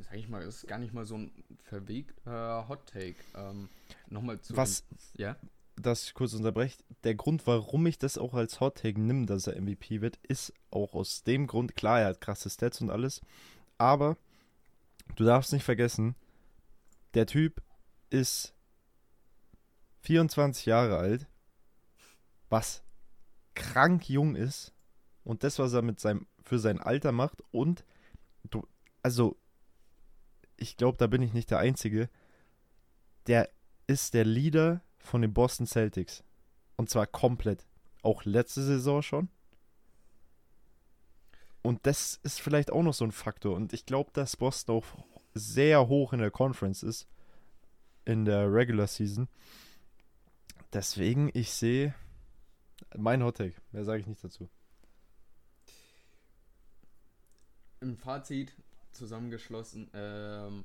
sag 0.00 0.14
ich 0.14 0.28
mal, 0.28 0.42
ist 0.42 0.66
gar 0.66 0.78
nicht 0.78 0.92
mal 0.92 1.04
so 1.04 1.16
ein 1.16 1.44
verwegter 1.62 2.68
Hot 2.68 2.86
Take. 2.86 3.16
Ähm, 3.34 3.68
Nochmal 4.08 4.40
zu. 4.40 4.56
Was? 4.56 4.86
Dem, 4.86 4.98
ja? 5.16 5.36
dass 5.76 6.04
ich 6.04 6.14
kurz 6.14 6.34
unterbreche, 6.34 6.78
der 7.02 7.14
Grund, 7.14 7.46
warum 7.46 7.86
ich 7.86 7.98
das 7.98 8.18
auch 8.18 8.34
als 8.34 8.60
Hot 8.60 8.76
Take 8.76 9.00
nimm, 9.00 9.26
dass 9.26 9.46
er 9.46 9.60
MVP 9.60 10.00
wird, 10.00 10.18
ist 10.22 10.52
auch 10.70 10.94
aus 10.94 11.22
dem 11.22 11.46
Grund, 11.46 11.76
klar, 11.76 12.00
er 12.00 12.08
hat 12.08 12.20
krasse 12.20 12.50
Stats 12.50 12.80
und 12.80 12.90
alles, 12.90 13.20
aber 13.78 14.16
du 15.16 15.24
darfst 15.24 15.52
nicht 15.52 15.64
vergessen, 15.64 16.14
der 17.14 17.26
Typ 17.26 17.62
ist 18.10 18.54
24 20.04 20.66
Jahre 20.66 20.98
alt, 20.98 21.26
was 22.50 22.82
krank 23.54 24.08
jung 24.08 24.36
ist 24.36 24.72
und 25.24 25.42
das, 25.44 25.58
was 25.58 25.72
er 25.72 25.82
mit 25.82 25.98
seinem 25.98 26.26
für 26.42 26.58
sein 26.58 26.78
Alter 26.78 27.10
macht 27.10 27.42
und 27.52 27.84
du, 28.50 28.66
also 29.02 29.36
ich 30.56 30.76
glaube, 30.76 30.98
da 30.98 31.06
bin 31.06 31.22
ich 31.22 31.32
nicht 31.32 31.50
der 31.50 31.58
Einzige. 31.58 32.08
Der 33.26 33.48
ist 33.86 34.14
der 34.14 34.24
Leader 34.24 34.82
von 34.98 35.22
den 35.22 35.32
Boston 35.32 35.66
Celtics 35.66 36.22
und 36.76 36.90
zwar 36.90 37.06
komplett. 37.06 37.66
Auch 38.02 38.24
letzte 38.24 38.62
Saison 38.62 39.02
schon. 39.02 39.28
Und 41.62 41.86
das 41.86 42.20
ist 42.22 42.42
vielleicht 42.42 42.70
auch 42.70 42.82
noch 42.82 42.92
so 42.92 43.04
ein 43.04 43.12
Faktor. 43.12 43.56
Und 43.56 43.72
ich 43.72 43.86
glaube, 43.86 44.10
dass 44.12 44.36
Boston 44.36 44.76
auch 44.76 44.84
sehr 45.32 45.88
hoch 45.88 46.12
in 46.12 46.20
der 46.20 46.30
Conference 46.30 46.82
ist. 46.82 47.08
In 48.04 48.26
der 48.26 48.52
Regular 48.52 48.86
Season. 48.86 49.28
Deswegen, 50.74 51.30
ich 51.34 51.52
sehe 51.52 51.94
mein 52.96 53.22
Hot 53.22 53.36
Take. 53.36 53.54
Mehr 53.70 53.84
sage 53.84 54.00
ich 54.00 54.08
nicht 54.08 54.24
dazu. 54.24 54.50
Im 57.80 57.96
Fazit 57.96 58.52
zusammengeschlossen, 58.90 59.88
ähm, 59.94 60.64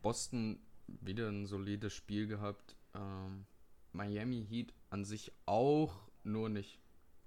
Boston 0.00 0.58
wieder 0.86 1.28
ein 1.28 1.44
solides 1.44 1.92
Spiel 1.92 2.26
gehabt. 2.26 2.76
Ähm, 2.94 3.44
Miami 3.92 4.46
Heat 4.48 4.72
an 4.88 5.04
sich 5.04 5.32
auch, 5.44 6.00
nur 6.24 6.48
nicht 6.48 6.78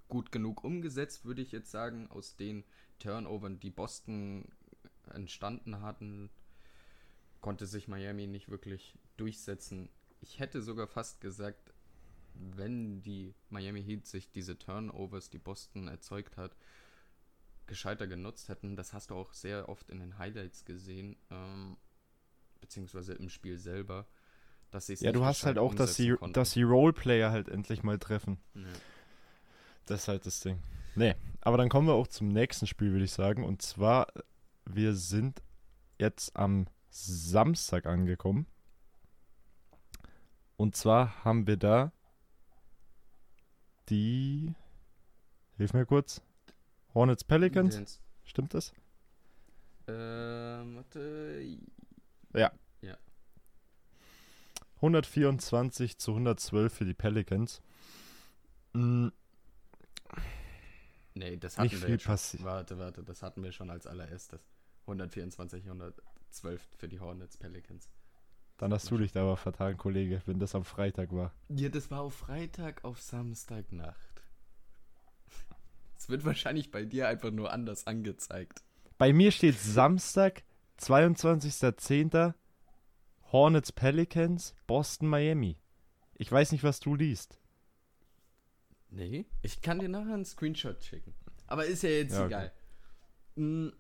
gut 0.07 0.31
genug 0.31 0.63
umgesetzt, 0.63 1.25
würde 1.25 1.43
ich 1.43 1.51
jetzt 1.51 1.69
sagen, 1.69 2.09
aus 2.09 2.37
den 2.37 2.63
Turnovern, 2.97 3.59
die 3.59 3.69
Boston 3.69 4.45
entstanden 5.13 5.81
hatten, 5.81 6.31
konnte 7.41 7.67
sich 7.67 7.87
Miami 7.87 8.25
nicht 8.25 8.49
wirklich 8.49 8.97
durchsetzen. 9.15 9.89
Ich 10.21 10.39
hätte 10.39 10.63
sogar 10.63 10.87
fast 10.87 11.21
gesagt, 11.21 11.74
wenn 12.39 13.01
die 13.01 13.33
Miami 13.49 13.83
Heat 13.83 14.05
sich 14.05 14.31
diese 14.31 14.57
Turnovers, 14.57 15.29
die 15.29 15.39
Boston 15.39 15.87
erzeugt 15.87 16.37
hat, 16.37 16.55
gescheiter 17.67 18.07
genutzt 18.07 18.49
hätten. 18.49 18.75
Das 18.75 18.93
hast 18.93 19.09
du 19.09 19.15
auch 19.15 19.33
sehr 19.33 19.69
oft 19.69 19.89
in 19.89 19.99
den 19.99 20.17
Highlights 20.17 20.65
gesehen, 20.65 21.17
ähm, 21.31 21.77
beziehungsweise 22.61 23.13
im 23.13 23.29
Spiel 23.29 23.57
selber. 23.57 24.07
Dass 24.71 24.87
ja, 24.87 25.11
du 25.11 25.23
hast 25.23 25.45
halt 25.45 25.57
auch, 25.57 25.73
dass 25.73 25.95
die, 25.95 26.15
dass 26.33 26.51
die 26.51 26.63
Roleplayer 26.63 27.31
halt 27.31 27.47
endlich 27.47 27.83
mal 27.83 27.97
treffen. 27.97 28.39
Ja. 28.55 28.63
Das 29.85 30.01
ist 30.01 30.07
halt 30.07 30.25
das 30.25 30.39
Ding. 30.41 30.61
Nee, 30.95 31.15
aber 31.41 31.57
dann 31.57 31.69
kommen 31.69 31.87
wir 31.87 31.93
auch 31.93 32.07
zum 32.07 32.29
nächsten 32.29 32.67
Spiel, 32.67 32.91
würde 32.91 33.05
ich 33.05 33.11
sagen. 33.11 33.43
Und 33.43 33.61
zwar, 33.61 34.07
wir 34.65 34.95
sind 34.95 35.41
jetzt 35.99 36.35
am 36.35 36.67
Samstag 36.89 37.85
angekommen. 37.85 38.47
Und 40.57 40.75
zwar 40.75 41.23
haben 41.23 41.47
wir 41.47 41.57
da 41.57 41.91
die. 43.89 44.53
Hilf 45.57 45.73
mir 45.73 45.85
kurz. 45.85 46.21
Hornets 46.93 47.23
Pelicans. 47.23 47.75
Intense. 47.75 47.99
Stimmt 48.23 48.53
das? 48.53 48.73
Ähm, 49.87 50.75
warte. 50.75 51.57
Ja. 52.33 52.51
Ja. 52.81 52.97
124 54.77 55.97
zu 55.97 56.11
112 56.11 56.73
für 56.73 56.85
die 56.85 56.93
Pelicans. 56.93 57.61
Mhm. 58.73 59.11
Nee, 61.13 61.37
das 61.37 61.57
hatten 61.57 61.69
Nicht 61.69 61.81
wir 61.81 61.87
viel 61.87 61.99
schon. 61.99 62.43
Warte, 62.43 62.77
warte, 62.77 63.03
das 63.03 63.23
hatten 63.23 63.41
wir 63.41 63.53
schon 63.53 63.69
als 63.69 63.87
allererstes. 63.87 64.41
124, 64.81 65.63
112 65.65 66.67
für 66.77 66.87
die 66.89 66.99
Hornets 66.99 67.37
Pelicans. 67.37 67.89
Dann 68.57 68.71
hast 68.71 68.89
du 68.89 68.97
dich 68.97 69.11
da 69.11 69.21
aber 69.21 69.35
vertan, 69.35 69.77
Kollege, 69.77 70.21
wenn 70.25 70.39
das 70.39 70.55
am 70.55 70.63
Freitag 70.63 71.11
war. 71.11 71.33
Ja, 71.49 71.69
das 71.69 71.91
war 71.91 72.01
auf 72.01 72.15
Freitag 72.15 72.83
auf 72.85 73.01
Samstagnacht. 73.01 74.21
Es 75.97 76.09
wird 76.09 76.23
wahrscheinlich 76.23 76.71
bei 76.71 76.85
dir 76.85 77.07
einfach 77.07 77.31
nur 77.31 77.51
anders 77.51 77.87
angezeigt. 77.87 78.63
Bei 78.97 79.11
mir 79.11 79.31
steht 79.31 79.59
Samstag, 79.59 80.43
22.10. 80.79 82.33
Hornets 83.31 83.71
Pelicans, 83.71 84.55
Boston 84.67 85.09
Miami. 85.09 85.57
Ich 86.13 86.31
weiß 86.31 86.53
nicht, 86.53 86.63
was 86.63 86.79
du 86.79 86.95
liest. 86.95 87.39
Nee, 88.89 89.25
ich 89.41 89.61
kann 89.61 89.79
dir 89.79 89.89
nachher 89.89 90.13
einen 90.13 90.23
Screenshot 90.25 90.81
schicken. 90.81 91.13
Aber 91.47 91.65
ist 91.65 91.83
ja 91.83 91.89
jetzt 91.89 92.13
ja, 92.13 92.25
egal. 92.27 92.53
Okay. 93.35 93.73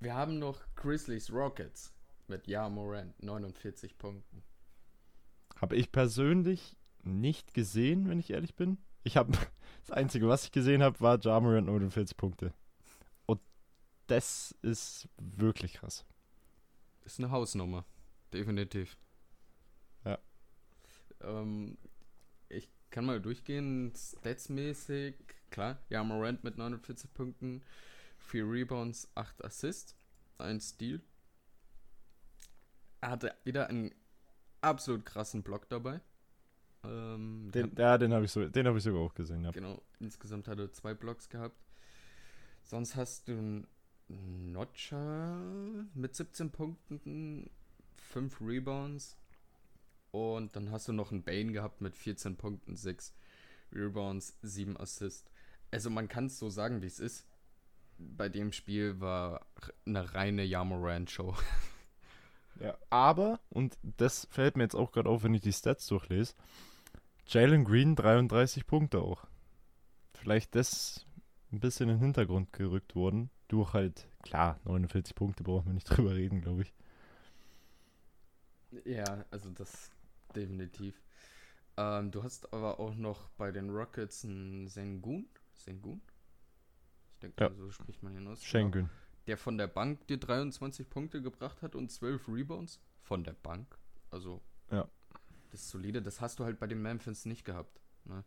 Wir 0.00 0.14
haben 0.14 0.38
noch 0.38 0.60
Grizzlies 0.74 1.32
Rockets 1.32 1.91
mit 2.32 2.46
Ja 2.46 2.68
Morant, 2.70 3.22
49 3.22 3.98
Punkten. 3.98 4.42
Habe 5.60 5.76
ich 5.76 5.92
persönlich 5.92 6.78
nicht 7.02 7.52
gesehen, 7.52 8.08
wenn 8.08 8.18
ich 8.18 8.30
ehrlich 8.30 8.54
bin. 8.54 8.78
Ich 9.04 9.18
habe 9.18 9.32
das 9.80 9.90
einzige, 9.90 10.28
was 10.28 10.44
ich 10.44 10.50
gesehen 10.50 10.82
habe, 10.82 10.98
war 11.00 11.20
Ja 11.20 11.38
Morant 11.38 11.66
49 11.66 12.16
Punkte. 12.16 12.54
Und 13.26 13.38
das 14.06 14.56
ist 14.62 15.08
wirklich 15.18 15.74
krass. 15.74 16.06
Ist 17.04 17.18
eine 17.18 17.30
Hausnummer, 17.30 17.84
definitiv. 18.32 18.96
Ja. 20.06 20.18
Ähm, 21.20 21.76
ich 22.48 22.70
kann 22.88 23.04
mal 23.04 23.20
durchgehen, 23.20 23.92
statsmäßig, 23.94 25.16
klar, 25.50 25.78
ja, 25.90 26.02
Morant 26.02 26.44
mit 26.44 26.56
49 26.56 27.12
Punkten, 27.12 27.62
4 28.20 28.50
Rebounds, 28.50 29.10
8 29.16 29.44
Assists, 29.44 29.96
1 30.38 30.70
Steal, 30.70 31.02
er 33.02 33.10
hatte 33.10 33.34
wieder 33.44 33.68
einen 33.68 33.90
absolut 34.62 35.04
krassen 35.04 35.42
Block 35.42 35.68
dabei. 35.68 36.00
Ähm, 36.84 37.50
den, 37.52 37.72
ja, 37.76 37.98
den 37.98 38.14
habe 38.14 38.24
ich, 38.24 38.30
so, 38.30 38.42
hab 38.42 38.76
ich 38.76 38.82
sogar 38.82 39.02
auch 39.02 39.14
gesehen. 39.14 39.44
Ja. 39.44 39.50
Genau, 39.50 39.82
insgesamt 40.00 40.48
hat 40.48 40.58
er 40.58 40.72
zwei 40.72 40.94
Blocks 40.94 41.28
gehabt. 41.28 41.56
Sonst 42.64 42.96
hast 42.96 43.28
du 43.28 43.32
einen 43.32 43.66
Notcher 44.52 45.36
mit 45.94 46.14
17 46.14 46.50
Punkten, 46.50 47.50
5 47.96 48.40
Rebounds. 48.40 49.18
Und 50.12 50.54
dann 50.56 50.70
hast 50.70 50.88
du 50.88 50.92
noch 50.92 51.10
einen 51.10 51.22
Bane 51.22 51.52
gehabt 51.52 51.80
mit 51.80 51.96
14 51.96 52.36
Punkten, 52.36 52.76
6 52.76 53.14
Rebounds, 53.72 54.36
7 54.42 54.76
Assists. 54.76 55.30
Also 55.70 55.90
man 55.90 56.08
kann 56.08 56.26
es 56.26 56.38
so 56.38 56.50
sagen, 56.50 56.82
wie 56.82 56.86
es 56.86 57.00
ist. 57.00 57.26
Bei 57.98 58.28
dem 58.28 58.52
Spiel 58.52 59.00
war 59.00 59.46
eine 59.86 60.14
reine 60.14 60.44
Yamoran-Show. 60.44 61.34
Ja, 62.62 62.78
aber, 62.90 63.40
und 63.50 63.76
das 63.82 64.26
fällt 64.30 64.56
mir 64.56 64.62
jetzt 64.62 64.76
auch 64.76 64.92
gerade 64.92 65.08
auf, 65.10 65.24
wenn 65.24 65.34
ich 65.34 65.40
die 65.40 65.52
Stats 65.52 65.86
durchlese, 65.88 66.34
Jalen 67.26 67.64
Green 67.64 67.96
33 67.96 68.66
Punkte 68.66 69.00
auch. 69.00 69.26
Vielleicht 70.14 70.54
das 70.54 71.06
ein 71.52 71.60
bisschen 71.60 71.88
in 71.88 71.96
den 71.96 72.02
Hintergrund 72.02 72.52
gerückt 72.52 72.94
worden. 72.94 73.30
Durch 73.48 73.72
halt, 73.74 74.08
klar, 74.22 74.60
49 74.64 75.14
Punkte 75.14 75.42
brauchen 75.42 75.66
wir 75.66 75.74
nicht 75.74 75.84
drüber 75.90 76.14
reden, 76.14 76.40
glaube 76.40 76.62
ich. 76.62 76.72
Ja, 78.84 79.24
also 79.30 79.50
das 79.50 79.90
definitiv. 80.34 81.00
Ähm, 81.76 82.10
du 82.10 82.22
hast 82.22 82.52
aber 82.52 82.80
auch 82.80 82.94
noch 82.94 83.28
bei 83.30 83.50
den 83.52 83.70
Rockets 83.70 84.24
einen 84.24 84.68
Sengun. 84.68 85.28
Sengun? 85.54 86.00
Ich 87.14 87.18
denke, 87.20 87.44
Ja. 87.44 87.50
so 87.54 87.70
spricht 87.70 88.02
man 88.02 88.16
ihn 88.16 88.26
aus. 88.26 88.42
Schengen. 88.44 88.90
Der 89.26 89.36
von 89.36 89.56
der 89.58 89.68
Bank 89.68 90.06
dir 90.08 90.18
23 90.18 90.88
Punkte 90.90 91.22
gebracht 91.22 91.62
hat 91.62 91.74
und 91.76 91.90
12 91.90 92.28
Rebounds. 92.28 92.80
Von 93.02 93.24
der 93.24 93.32
Bank. 93.34 93.78
Also, 94.10 94.40
Ja. 94.70 94.88
das 95.50 95.60
ist 95.62 95.70
solide. 95.70 96.02
Das 96.02 96.20
hast 96.20 96.38
du 96.38 96.44
halt 96.44 96.58
bei 96.58 96.66
den 96.66 96.82
Memphis 96.82 97.24
nicht 97.24 97.44
gehabt. 97.44 97.80
Ne? 98.04 98.24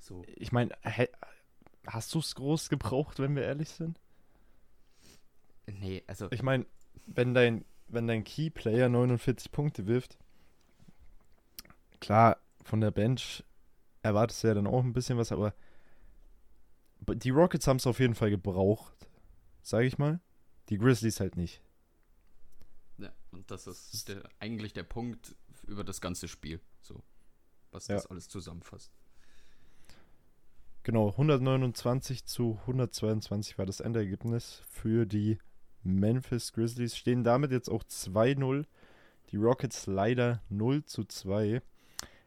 So. 0.00 0.22
Ich 0.36 0.52
meine, 0.52 0.76
hast 1.86 2.14
du 2.14 2.18
es 2.18 2.34
groß 2.34 2.68
gebraucht, 2.68 3.18
wenn 3.20 3.34
wir 3.36 3.42
ehrlich 3.42 3.70
sind? 3.70 4.00
Nee, 5.66 6.02
also. 6.06 6.30
Ich 6.30 6.42
meine, 6.42 6.66
wenn 7.06 7.32
dein, 7.34 7.64
wenn 7.88 8.06
dein 8.06 8.22
Key-Player 8.24 8.88
49 8.88 9.50
Punkte 9.50 9.86
wirft, 9.86 10.18
klar, 12.00 12.36
von 12.62 12.80
der 12.80 12.90
Bench 12.90 13.44
erwartest 14.02 14.42
du 14.42 14.48
ja 14.48 14.54
dann 14.54 14.66
auch 14.66 14.82
ein 14.84 14.92
bisschen 14.92 15.16
was, 15.16 15.32
aber 15.32 15.54
die 17.06 17.30
Rockets 17.30 17.66
haben 17.66 17.76
es 17.78 17.86
auf 17.86 18.00
jeden 18.00 18.14
Fall 18.14 18.30
gebraucht, 18.30 18.94
sage 19.62 19.86
ich 19.86 19.98
mal. 19.98 20.20
Die 20.68 20.78
Grizzlies 20.78 21.20
halt 21.20 21.36
nicht. 21.36 21.60
Ja, 22.98 23.12
und 23.32 23.50
das 23.50 23.66
ist 23.66 24.08
der, 24.08 24.22
eigentlich 24.38 24.72
der 24.72 24.84
Punkt 24.84 25.34
über 25.66 25.84
das 25.84 26.00
ganze 26.00 26.28
Spiel. 26.28 26.60
So. 26.80 27.02
Was 27.70 27.88
Ja. 27.88 27.96
das 27.96 28.06
alles 28.06 28.28
zusammenfasst. 28.28 28.92
Genau, 30.84 31.10
129 31.10 32.26
zu 32.26 32.58
122 32.62 33.58
war 33.58 33.64
das 33.66 33.80
Endergebnis 33.80 34.62
für 34.68 35.06
die 35.06 35.38
Memphis 35.82 36.52
Grizzlies. 36.52 36.96
Stehen 36.96 37.24
damit 37.24 37.52
jetzt 37.52 37.70
auch 37.70 37.82
2-0. 37.84 38.66
Die 39.30 39.36
Rockets 39.36 39.86
leider 39.86 40.42
0 40.50 40.84
zu 40.84 41.04
2. 41.04 41.62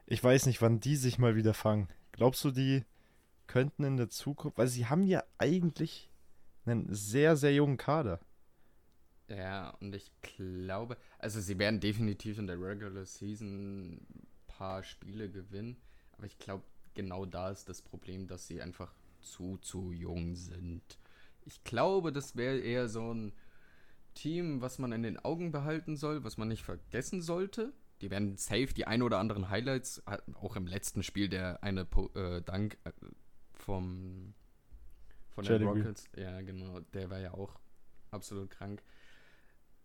Ich 0.07 0.23
weiß 0.23 0.47
nicht, 0.47 0.61
wann 0.61 0.79
die 0.79 0.95
sich 0.95 1.19
mal 1.19 1.35
wieder 1.35 1.53
fangen. 1.53 1.87
Glaubst 2.11 2.43
du, 2.43 2.51
die 2.51 2.83
könnten 3.47 3.83
in 3.83 3.97
der 3.97 4.09
Zukunft, 4.09 4.57
weil 4.57 4.67
sie 4.67 4.85
haben 4.85 5.03
ja 5.03 5.23
eigentlich 5.37 6.09
einen 6.65 6.93
sehr, 6.93 7.35
sehr 7.35 7.53
jungen 7.53 7.77
Kader. 7.77 8.19
Ja, 9.29 9.71
und 9.81 9.93
ich 9.93 10.11
glaube, 10.21 10.97
also 11.19 11.41
sie 11.41 11.59
werden 11.59 11.79
definitiv 11.79 12.37
in 12.37 12.47
der 12.47 12.61
Regular 12.61 13.05
Season 13.05 13.93
ein 13.93 14.27
paar 14.47 14.83
Spiele 14.83 15.29
gewinnen, 15.29 15.77
aber 16.13 16.25
ich 16.25 16.37
glaube, 16.37 16.63
genau 16.93 17.25
da 17.25 17.49
ist 17.51 17.67
das 17.67 17.81
Problem, 17.81 18.27
dass 18.27 18.47
sie 18.47 18.61
einfach 18.61 18.93
zu, 19.21 19.57
zu 19.57 19.91
jung 19.91 20.35
sind. 20.35 20.81
Ich 21.45 21.63
glaube, 21.63 22.11
das 22.11 22.35
wäre 22.35 22.59
eher 22.59 22.87
so 22.87 23.13
ein 23.13 23.33
Team, 24.13 24.61
was 24.61 24.79
man 24.79 24.91
in 24.91 25.03
den 25.03 25.19
Augen 25.19 25.51
behalten 25.51 25.95
soll, 25.95 26.23
was 26.23 26.37
man 26.37 26.47
nicht 26.47 26.63
vergessen 26.63 27.21
sollte. 27.21 27.73
Die 28.01 28.09
werden 28.09 28.37
safe 28.37 28.73
die 28.73 28.85
ein 28.87 29.01
oder 29.01 29.19
anderen 29.19 29.49
Highlights, 29.49 30.03
auch 30.33 30.55
im 30.55 30.67
letzten 30.67 31.03
Spiel 31.03 31.29
der 31.29 31.63
eine 31.63 31.87
äh, 32.15 32.41
Dank 32.41 32.77
äh, 32.83 32.91
vom 33.67 34.33
von 35.29 35.43
den. 35.43 35.63
Rockets, 35.63 36.09
ja 36.15 36.41
genau, 36.41 36.79
der 36.93 37.09
war 37.09 37.19
ja 37.19 37.33
auch 37.33 37.59
absolut 38.11 38.49
krank. 38.49 38.81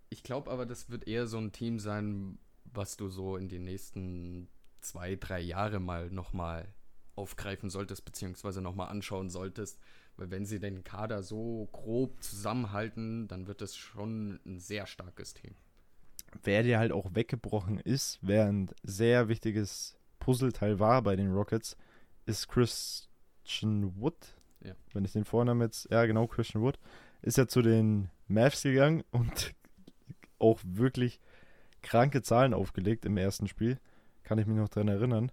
Ich 0.09 0.23
glaube 0.23 0.51
aber, 0.51 0.67
das 0.67 0.89
wird 0.89 1.09
eher 1.09 1.26
so 1.26 1.39
ein 1.39 1.52
Team 1.52 1.78
sein, 1.78 2.39
was 2.65 2.97
du 2.97 3.09
so 3.09 3.37
in 3.37 3.49
die 3.49 3.59
nächsten 3.59 4.49
zwei, 4.80 5.17
drei 5.17 5.41
Jahre 5.41 5.80
mal 5.80 6.11
nochmal 6.11 6.73
aufgreifen 7.17 7.71
solltest, 7.71 8.04
beziehungsweise 8.04 8.63
nochmal 8.63 8.89
anschauen 8.89 9.30
solltest. 9.30 9.78
Weil 10.17 10.30
wenn 10.30 10.47
sie 10.47 10.61
den 10.61 10.85
Kader 10.85 11.23
so 11.23 11.69
grob 11.73 12.23
zusammenhalten, 12.23 13.26
dann 13.26 13.47
wird 13.47 13.63
es 13.63 13.76
schon 13.76 14.41
ein 14.47 14.61
sehr 14.61 14.87
starkes 14.87 15.35
Team. 15.35 15.54
Wer 16.45 16.63
dir 16.63 16.78
halt 16.78 16.93
auch 16.93 17.15
weggebrochen 17.15 17.78
ist, 17.78 18.19
wer 18.23 18.47
ein 18.47 18.71
sehr 18.83 19.28
wichtiges 19.28 19.99
Puzzleteil 20.21 20.78
war 20.78 21.02
bei 21.02 21.17
den 21.17 21.33
Rockets, 21.33 21.76
ist 22.26 22.49
Christian 23.52 24.00
Wood. 24.00 24.17
Ja. 24.65 24.73
Wenn 24.93 25.04
ich 25.04 25.12
den 25.12 25.25
Vornamen 25.25 25.60
jetzt, 25.60 25.91
ja 25.91 26.06
genau, 26.06 26.26
Christian 26.26 26.62
Wood, 26.62 26.78
ist 27.21 27.36
ja 27.36 27.47
zu 27.47 27.60
den 27.60 28.08
Mavs 28.26 28.62
gegangen 28.62 29.04
und 29.10 29.54
auch 30.38 30.58
wirklich 30.65 31.21
kranke 31.82 32.23
Zahlen 32.23 32.54
aufgelegt 32.54 33.04
im 33.04 33.17
ersten 33.17 33.49
Spiel. 33.49 33.78
Kann 34.23 34.38
ich 34.38 34.47
mich 34.47 34.56
noch 34.56 34.69
dran 34.69 34.88
erinnern. 34.88 35.30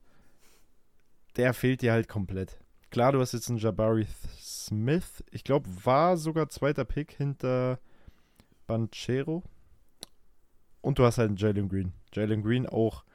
Der 1.38 1.54
fehlt 1.54 1.82
dir 1.82 1.94
halt 1.94 2.10
komplett. 2.10 2.60
Klar, 2.90 3.14
du 3.14 3.22
hast 3.22 3.34
jetzt 3.34 3.50
einen 3.50 3.60
Jabari 3.60 4.08
Smith. 4.38 5.24
Ich 5.32 5.44
glaube, 5.44 5.70
war 5.84 6.18
sogar 6.18 6.50
zweiter 6.50 6.86
Pick 6.86 7.12
hinter 7.12 7.80
Banchero. 8.68 9.44
Und 10.82 11.00
du 11.00 11.06
hast 11.06 11.20
halt 11.20 11.30
einen 11.30 11.38
Jalen 11.38 11.70
Green. 11.70 11.94
Jalen 12.14 12.42
Green 12.42 12.68
auch, 12.68 13.06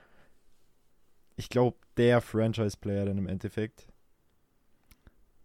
ich 1.37 1.49
glaube, 1.49 1.77
der 1.97 2.21
Franchise-Player 2.21 3.07
dann 3.07 3.19
im 3.19 3.27
Endeffekt. 3.27 3.89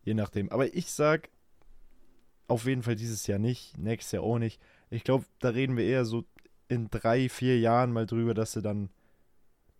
Je 0.03 0.13
nachdem. 0.13 0.49
Aber 0.49 0.73
ich 0.73 0.91
sag, 0.91 1.29
auf 2.47 2.65
jeden 2.65 2.83
Fall 2.83 2.95
dieses 2.95 3.27
Jahr 3.27 3.39
nicht, 3.39 3.77
nächstes 3.77 4.13
Jahr 4.13 4.23
auch 4.23 4.39
nicht. 4.39 4.61
Ich 4.89 5.03
glaube, 5.03 5.25
da 5.39 5.49
reden 5.49 5.77
wir 5.77 5.85
eher 5.85 6.05
so 6.05 6.25
in 6.67 6.89
drei, 6.89 7.29
vier 7.29 7.59
Jahren 7.59 7.91
mal 7.91 8.05
drüber, 8.05 8.33
dass 8.33 8.53
sie 8.53 8.61
dann 8.61 8.89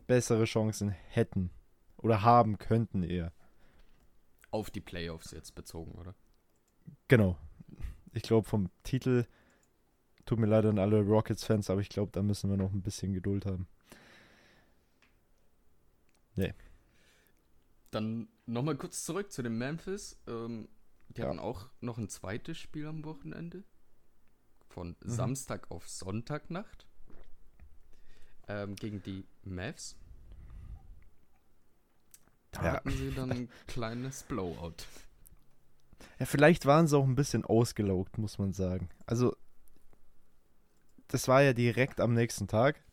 bessere 0.07 0.45
Chancen 0.45 0.89
hätten. 0.89 1.51
Oder 1.97 2.23
haben 2.23 2.57
könnten 2.57 3.03
eher. 3.03 3.31
Auf 4.51 4.71
die 4.71 4.81
Playoffs 4.81 5.31
jetzt 5.31 5.53
bezogen, 5.55 5.91
oder? 5.93 6.15
Genau. 7.07 7.37
Ich 8.13 8.23
glaube, 8.23 8.47
vom 8.47 8.69
Titel 8.83 9.25
tut 10.25 10.39
mir 10.39 10.47
leid 10.47 10.65
an 10.65 10.79
alle 10.79 11.01
Rockets-Fans, 11.01 11.69
aber 11.69 11.81
ich 11.81 11.89
glaube, 11.89 12.11
da 12.11 12.23
müssen 12.23 12.49
wir 12.49 12.57
noch 12.57 12.71
ein 12.71 12.81
bisschen 12.81 13.13
Geduld 13.13 13.45
haben. 13.45 13.67
Dann 17.91 18.27
nochmal 18.51 18.75
kurz 18.77 19.03
zurück 19.03 19.31
zu 19.31 19.41
den 19.41 19.57
Memphis. 19.57 20.17
Ähm, 20.27 20.67
die 21.09 21.21
Ja. 21.21 21.27
hatten 21.27 21.39
auch 21.39 21.69
noch 21.81 21.97
ein 21.97 22.09
zweites 22.09 22.57
Spiel 22.57 22.85
am 22.87 23.03
Wochenende. 23.05 23.63
Von 24.69 24.95
Mhm. 25.01 25.09
Samstag 25.09 25.71
auf 25.71 25.87
Sonntagnacht. 25.89 26.85
Ähm, 28.47 28.75
gegen 28.75 29.01
die 29.03 29.25
Mavs. 29.43 29.95
Da 32.51 32.63
Ja. 32.63 32.71
hatten 32.73 32.91
sie 32.91 33.11
dann 33.13 33.31
ein 33.31 33.49
kleines 33.67 34.23
Blowout. 34.23 34.73
Ja, 36.17 36.25
vielleicht 36.25 36.65
waren 36.65 36.87
sie 36.87 36.97
auch 36.97 37.05
ein 37.05 37.15
bisschen 37.15 37.45
ausgelaugt, 37.45 38.17
muss 38.17 38.37
man 38.37 38.53
sagen. 38.53 38.89
Also, 39.05 39.35
das 41.07 41.27
war 41.27 41.41
ja 41.41 41.53
direkt 41.53 41.99
am 41.99 42.13
nächsten 42.13 42.47
Tag. 42.47 42.83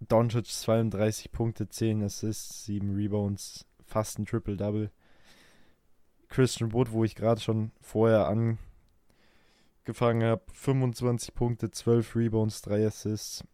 Doncic 0.00 0.46
32 0.46 1.30
Punkte, 1.30 1.68
10 1.68 2.02
Assists, 2.02 2.64
7 2.64 2.94
Rebounds, 2.94 3.66
fast 3.84 4.18
ein 4.18 4.24
Triple-Double. 4.24 4.90
Christian 6.28 6.72
Wood, 6.72 6.92
wo 6.92 7.04
ich 7.04 7.14
gerade 7.14 7.40
schon 7.40 7.72
vorher 7.80 8.28
angefangen 9.86 10.22
habe, 10.22 10.42
25 10.52 11.34
Punkte, 11.34 11.70
12 11.70 12.16
Rebounds, 12.16 12.62
3 12.62 12.86
Assists. 12.86 13.44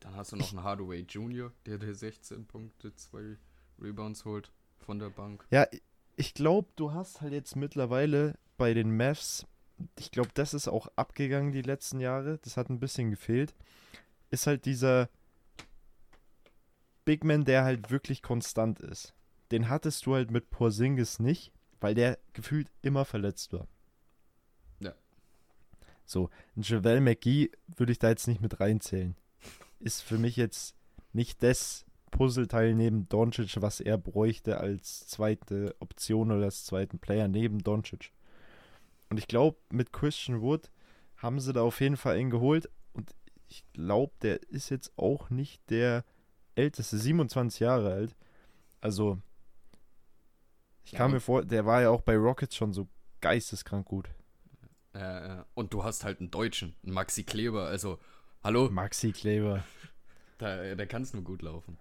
Dann 0.00 0.16
hast 0.16 0.32
du 0.32 0.36
noch 0.36 0.50
einen 0.50 0.64
Hardaway 0.64 1.00
Jr., 1.02 1.52
der 1.66 1.78
dir 1.78 1.94
16 1.94 2.46
Punkte, 2.46 2.94
2 2.94 3.36
Rebounds 3.80 4.24
holt 4.24 4.50
von 4.78 4.98
der 4.98 5.10
Bank. 5.10 5.46
Ja, 5.50 5.66
ich 6.16 6.34
glaube, 6.34 6.68
du 6.76 6.92
hast 6.92 7.20
halt 7.20 7.32
jetzt 7.32 7.54
mittlerweile 7.54 8.36
bei 8.56 8.74
den 8.74 8.96
Mavs, 8.96 9.46
ich 9.98 10.10
glaube, 10.10 10.30
das 10.34 10.54
ist 10.54 10.68
auch 10.68 10.88
abgegangen 10.96 11.52
die 11.52 11.62
letzten 11.62 12.00
Jahre, 12.00 12.38
das 12.38 12.56
hat 12.56 12.70
ein 12.70 12.80
bisschen 12.80 13.10
gefehlt, 13.10 13.54
ist 14.30 14.46
halt 14.46 14.64
dieser 14.64 15.08
Big 17.04 17.24
Man, 17.24 17.44
der 17.44 17.64
halt 17.64 17.90
wirklich 17.90 18.22
konstant 18.22 18.80
ist. 18.80 19.14
Den 19.50 19.68
hattest 19.68 20.06
du 20.06 20.14
halt 20.14 20.30
mit 20.30 20.50
Porzingis 20.50 21.18
nicht, 21.18 21.52
weil 21.80 21.94
der 21.94 22.18
gefühlt 22.32 22.70
immer 22.80 23.04
verletzt 23.04 23.52
war. 23.52 23.68
Ja. 24.80 24.94
So, 26.04 26.30
ein 26.56 26.62
Javel 26.62 27.00
McGee 27.00 27.50
würde 27.76 27.92
ich 27.92 27.98
da 27.98 28.08
jetzt 28.08 28.28
nicht 28.28 28.40
mit 28.40 28.60
reinzählen. 28.60 29.16
Ist 29.80 30.02
für 30.02 30.18
mich 30.18 30.36
jetzt 30.36 30.76
nicht 31.12 31.42
das 31.42 31.84
Puzzleteil 32.12 32.74
neben 32.74 33.08
Doncic, 33.08 33.60
was 33.60 33.80
er 33.80 33.98
bräuchte 33.98 34.58
als 34.58 35.06
zweite 35.08 35.74
Option 35.80 36.30
oder 36.30 36.44
als 36.44 36.64
zweiten 36.64 36.98
Player 36.98 37.26
neben 37.26 37.58
Doncic. 37.58 38.12
Und 39.12 39.18
ich 39.18 39.28
glaube, 39.28 39.58
mit 39.70 39.92
Christian 39.92 40.40
Wood 40.40 40.70
haben 41.18 41.38
sie 41.38 41.52
da 41.52 41.60
auf 41.60 41.82
jeden 41.82 41.98
Fall 41.98 42.16
einen 42.16 42.30
geholt. 42.30 42.70
Und 42.94 43.14
ich 43.46 43.62
glaube, 43.74 44.14
der 44.22 44.42
ist 44.44 44.70
jetzt 44.70 44.90
auch 44.96 45.28
nicht 45.28 45.68
der 45.68 46.06
älteste, 46.54 46.96
27 46.96 47.60
Jahre 47.60 47.92
alt. 47.92 48.16
Also, 48.80 49.20
ich 50.82 50.92
Ja, 50.92 50.98
kam 51.00 51.10
mir 51.10 51.20
vor, 51.20 51.44
der 51.44 51.66
war 51.66 51.82
ja 51.82 51.90
auch 51.90 52.00
bei 52.00 52.16
Rockets 52.16 52.56
schon 52.56 52.72
so 52.72 52.88
geisteskrank 53.20 53.84
gut. 53.84 54.08
Äh, 54.94 55.42
und 55.52 55.74
du 55.74 55.84
hast 55.84 56.04
halt 56.04 56.20
einen 56.20 56.30
Deutschen, 56.30 56.74
einen 56.82 56.94
Maxi 56.94 57.22
Kleber. 57.22 57.66
Also, 57.66 57.98
hallo? 58.42 58.70
Maxi 58.70 59.12
Kleber. 59.12 59.62
Da, 60.38 60.74
da 60.74 60.86
kann 60.86 61.02
es 61.02 61.12
nur 61.12 61.22
gut 61.22 61.42
laufen. 61.42 61.76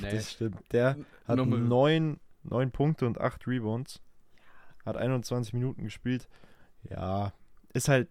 Nee. 0.00 0.10
Das 0.10 0.32
stimmt. 0.32 0.60
Der 0.72 0.96
hat 1.28 1.36
neun, 1.36 2.18
neun 2.42 2.72
Punkte 2.72 3.06
und 3.06 3.20
acht 3.20 3.46
Rebounds. 3.46 4.02
Hat 4.90 4.96
21 4.96 5.54
Minuten 5.54 5.84
gespielt. 5.84 6.28
Ja, 6.88 7.32
ist 7.72 7.88
halt. 7.88 8.08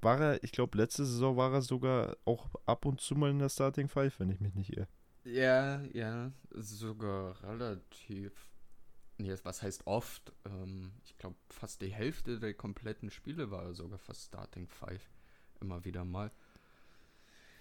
War 0.00 0.20
er, 0.20 0.44
ich 0.44 0.52
glaube, 0.52 0.76
letzte 0.78 1.04
Saison 1.04 1.36
war 1.36 1.52
er 1.52 1.62
sogar 1.62 2.16
auch 2.24 2.50
ab 2.66 2.84
und 2.84 3.00
zu 3.00 3.14
mal 3.14 3.30
in 3.30 3.38
der 3.38 3.48
Starting 3.48 3.88
Five, 3.88 4.20
wenn 4.20 4.30
ich 4.30 4.38
mich 4.38 4.54
nicht 4.54 4.76
irre. 4.76 4.86
Ja, 5.24 5.80
ja, 5.92 6.30
sogar 6.50 7.42
relativ. 7.42 8.32
Nee, 9.16 9.34
was 9.42 9.62
heißt 9.62 9.86
oft? 9.86 10.32
Ähm, 10.44 10.92
ich 11.04 11.16
glaube, 11.16 11.36
fast 11.48 11.80
die 11.80 11.92
Hälfte 11.92 12.38
der 12.38 12.54
kompletten 12.54 13.10
Spiele 13.10 13.50
war 13.50 13.64
er 13.64 13.74
sogar 13.74 13.98
fast 13.98 14.26
Starting 14.26 14.68
Five. 14.68 15.10
Immer 15.60 15.84
wieder 15.84 16.04
mal. 16.04 16.30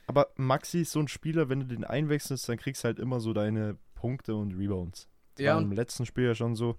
Aber 0.06 0.30
Maxi 0.36 0.82
ist 0.82 0.92
so 0.92 1.00
ein 1.00 1.08
Spieler, 1.08 1.50
wenn 1.50 1.62
du 1.62 1.66
den 1.66 1.86
einwechselst, 1.86 2.50
dann 2.50 2.58
kriegst 2.58 2.84
du 2.84 2.88
halt 2.88 3.00
immer 3.00 3.20
so 3.20 3.34
deine 3.34 3.78
Punkte 3.96 4.36
und 4.36 4.54
Rebounds. 4.54 5.08
Das 5.36 5.46
ja. 5.46 5.56
War 5.56 5.62
im 5.62 5.72
letzten 5.72 6.06
Spiel 6.06 6.26
ja 6.26 6.36
schon 6.36 6.56
so. 6.56 6.78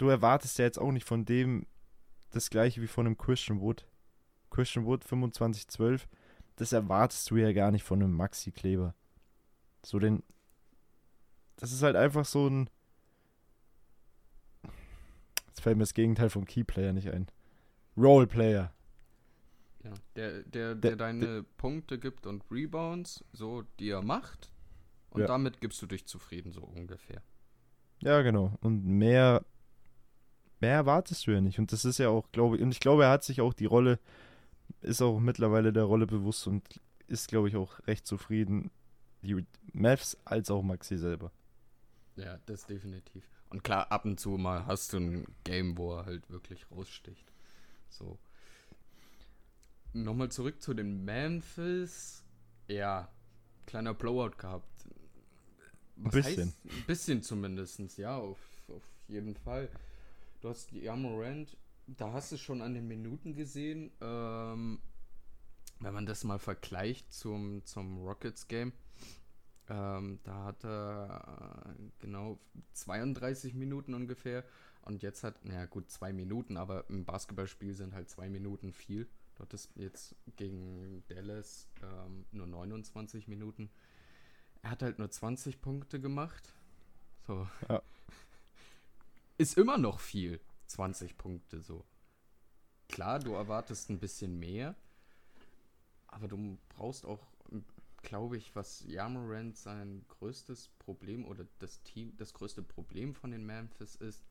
Du 0.00 0.08
erwartest 0.08 0.58
ja 0.58 0.64
jetzt 0.64 0.78
auch 0.78 0.92
nicht 0.92 1.06
von 1.06 1.26
dem 1.26 1.66
das 2.30 2.48
gleiche 2.48 2.80
wie 2.80 2.86
von 2.86 3.04
einem 3.04 3.18
Christian 3.18 3.60
Wood. 3.60 3.86
Christian 4.48 4.86
Wood 4.86 5.04
25-12, 5.04 6.06
das 6.56 6.72
erwartest 6.72 7.30
du 7.30 7.36
ja 7.36 7.52
gar 7.52 7.70
nicht 7.70 7.82
von 7.82 8.02
einem 8.02 8.14
Maxi 8.14 8.50
Kleber. 8.50 8.94
So 9.84 9.98
den. 9.98 10.22
Das 11.56 11.70
ist 11.70 11.82
halt 11.82 11.96
einfach 11.96 12.24
so 12.24 12.48
ein. 12.48 12.70
Jetzt 15.48 15.60
fällt 15.60 15.76
mir 15.76 15.82
das 15.82 15.92
Gegenteil 15.92 16.30
vom 16.30 16.46
Keyplayer 16.46 16.94
nicht 16.94 17.10
ein. 17.10 17.26
Roleplayer. 17.94 18.72
Ja, 19.84 19.92
der, 20.16 20.30
der, 20.30 20.44
der, 20.44 20.74
der 20.76 20.96
deine 20.96 21.26
der, 21.26 21.42
Punkte 21.58 21.98
gibt 21.98 22.26
und 22.26 22.42
Rebounds, 22.50 23.22
so 23.34 23.64
die 23.78 23.90
er 23.90 24.02
macht. 24.02 24.50
Und 25.10 25.20
ja. 25.20 25.26
damit 25.26 25.60
gibst 25.60 25.82
du 25.82 25.86
dich 25.86 26.06
zufrieden, 26.06 26.52
so 26.52 26.62
ungefähr. 26.62 27.22
Ja, 28.00 28.22
genau. 28.22 28.56
Und 28.62 28.86
mehr, 28.86 29.44
mehr 30.60 30.74
erwartest 30.74 31.26
du 31.26 31.32
ja 31.32 31.40
nicht. 31.40 31.58
Und 31.58 31.72
das 31.72 31.84
ist 31.84 31.98
ja 31.98 32.08
auch, 32.08 32.30
glaube 32.32 32.56
ich, 32.56 32.62
und 32.62 32.70
ich 32.70 32.80
glaube, 32.80 33.04
er 33.04 33.10
hat 33.10 33.24
sich 33.24 33.40
auch 33.40 33.54
die 33.54 33.66
Rolle, 33.66 33.98
ist 34.82 35.02
auch 35.02 35.20
mittlerweile 35.20 35.72
der 35.72 35.84
Rolle 35.84 36.06
bewusst 36.06 36.46
und 36.46 36.80
ist, 37.06 37.28
glaube 37.28 37.48
ich, 37.48 37.56
auch 37.56 37.86
recht 37.86 38.06
zufrieden. 38.06 38.70
Die 39.22 39.44
Mavs 39.72 40.16
als 40.24 40.50
auch 40.50 40.62
Maxi 40.62 40.96
selber. 40.96 41.32
Ja, 42.16 42.38
das 42.46 42.66
definitiv. 42.66 43.24
Und 43.50 43.64
klar, 43.64 43.90
ab 43.90 44.04
und 44.04 44.20
zu 44.20 44.30
mal 44.30 44.66
hast 44.66 44.92
du 44.92 44.98
ein 44.98 45.26
Game, 45.44 45.76
wo 45.76 45.96
er 45.96 46.06
halt 46.06 46.30
wirklich 46.30 46.70
raussticht. 46.70 47.30
So 47.88 48.18
nochmal 49.92 50.30
zurück 50.30 50.62
zu 50.62 50.74
den 50.74 51.04
Memphis. 51.04 52.24
Ja, 52.68 53.08
kleiner 53.66 53.94
Blowout 53.94 54.36
gehabt. 54.38 54.66
Was 55.96 56.14
ein 56.14 56.22
bisschen. 56.22 56.48
Heißt, 56.48 56.64
ein 56.64 56.86
bisschen 56.86 57.22
zumindest, 57.22 57.98
ja, 57.98 58.16
auf, 58.16 58.38
auf 58.68 58.82
jeden 59.08 59.34
Fall. 59.34 59.68
Du 60.40 60.48
hast 60.48 60.70
die 60.70 60.88
Amorant, 60.88 61.56
da 61.86 62.12
hast 62.12 62.32
du 62.32 62.38
schon 62.38 62.62
an 62.62 62.72
den 62.72 62.88
Minuten 62.88 63.34
gesehen, 63.34 63.90
ähm, 64.00 64.80
wenn 65.80 65.94
man 65.94 66.06
das 66.06 66.24
mal 66.24 66.38
vergleicht 66.38 67.12
zum, 67.12 67.64
zum 67.66 67.98
Rockets-Game. 67.98 68.72
Ähm, 69.68 70.18
da 70.24 70.44
hat 70.44 70.64
er 70.64 71.66
äh, 71.68 71.82
genau 71.98 72.38
32 72.72 73.54
Minuten 73.54 73.92
ungefähr. 73.92 74.44
Und 74.82 75.02
jetzt 75.02 75.24
hat, 75.24 75.44
naja 75.44 75.66
gut, 75.66 75.90
zwei 75.90 76.12
Minuten, 76.12 76.56
aber 76.56 76.88
im 76.88 77.04
Basketballspiel 77.04 77.74
sind 77.74 77.94
halt 77.94 78.08
zwei 78.08 78.30
Minuten 78.30 78.72
viel. 78.72 79.08
Du 79.36 79.42
hattest 79.42 79.70
jetzt 79.76 80.16
gegen 80.36 81.04
Dallas 81.08 81.68
ähm, 81.82 82.24
nur 82.32 82.46
29 82.46 83.28
Minuten. 83.28 83.70
Er 84.62 84.70
hat 84.70 84.82
halt 84.82 84.98
nur 84.98 85.10
20 85.10 85.60
Punkte 85.60 86.00
gemacht. 86.00 86.54
So. 87.26 87.46
Ja. 87.68 87.82
Ist 89.40 89.56
immer 89.56 89.78
noch 89.78 90.00
viel. 90.00 90.38
20 90.66 91.16
Punkte 91.16 91.62
so. 91.62 91.86
Klar, 92.90 93.20
du 93.20 93.32
erwartest 93.32 93.88
ein 93.88 93.98
bisschen 93.98 94.38
mehr. 94.38 94.74
Aber 96.08 96.28
du 96.28 96.58
brauchst 96.68 97.06
auch, 97.06 97.26
glaube 98.02 98.36
ich, 98.36 98.54
was 98.54 98.84
Yamorant 98.84 99.56
sein 99.56 100.04
größtes 100.08 100.68
Problem 100.78 101.24
oder 101.24 101.46
das 101.58 101.82
Team, 101.84 102.14
das 102.18 102.34
größte 102.34 102.62
Problem 102.62 103.14
von 103.14 103.30
den 103.30 103.46
Memphis 103.46 103.94
ist. 103.94 104.22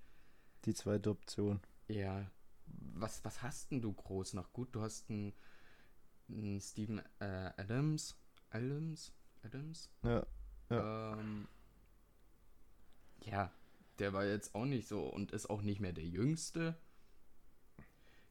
Die 0.66 0.76
zweite 0.76 1.10
Option. 1.10 1.60
Ja, 1.88 2.30
was, 2.68 3.26
was 3.26 3.42
hast 3.42 3.72
denn 3.72 3.82
du 3.82 3.92
groß 3.92 4.36
noch? 4.36 4.54
Gut, 4.54 4.76
du 4.76 4.82
hast 4.82 5.10
einen, 5.10 5.34
einen 6.28 6.62
Steven 6.62 7.00
äh, 7.18 7.52
Adams. 7.58 8.16
Adams? 8.52 9.12
Adams? 9.42 9.90
Ja. 10.04 10.24
Ja. 10.70 11.14
Ähm, 11.14 11.48
ja, 13.24 13.52
der 14.00 14.14
war 14.14 14.26
jetzt 14.26 14.56
auch 14.56 14.66
nicht 14.66 14.88
so 14.88 15.08
und 15.08 15.32
ist 15.32 15.50
auch 15.50 15.62
nicht 15.62 15.80
mehr 15.80 15.94
der 15.94 16.06
Jüngste. 16.06 16.78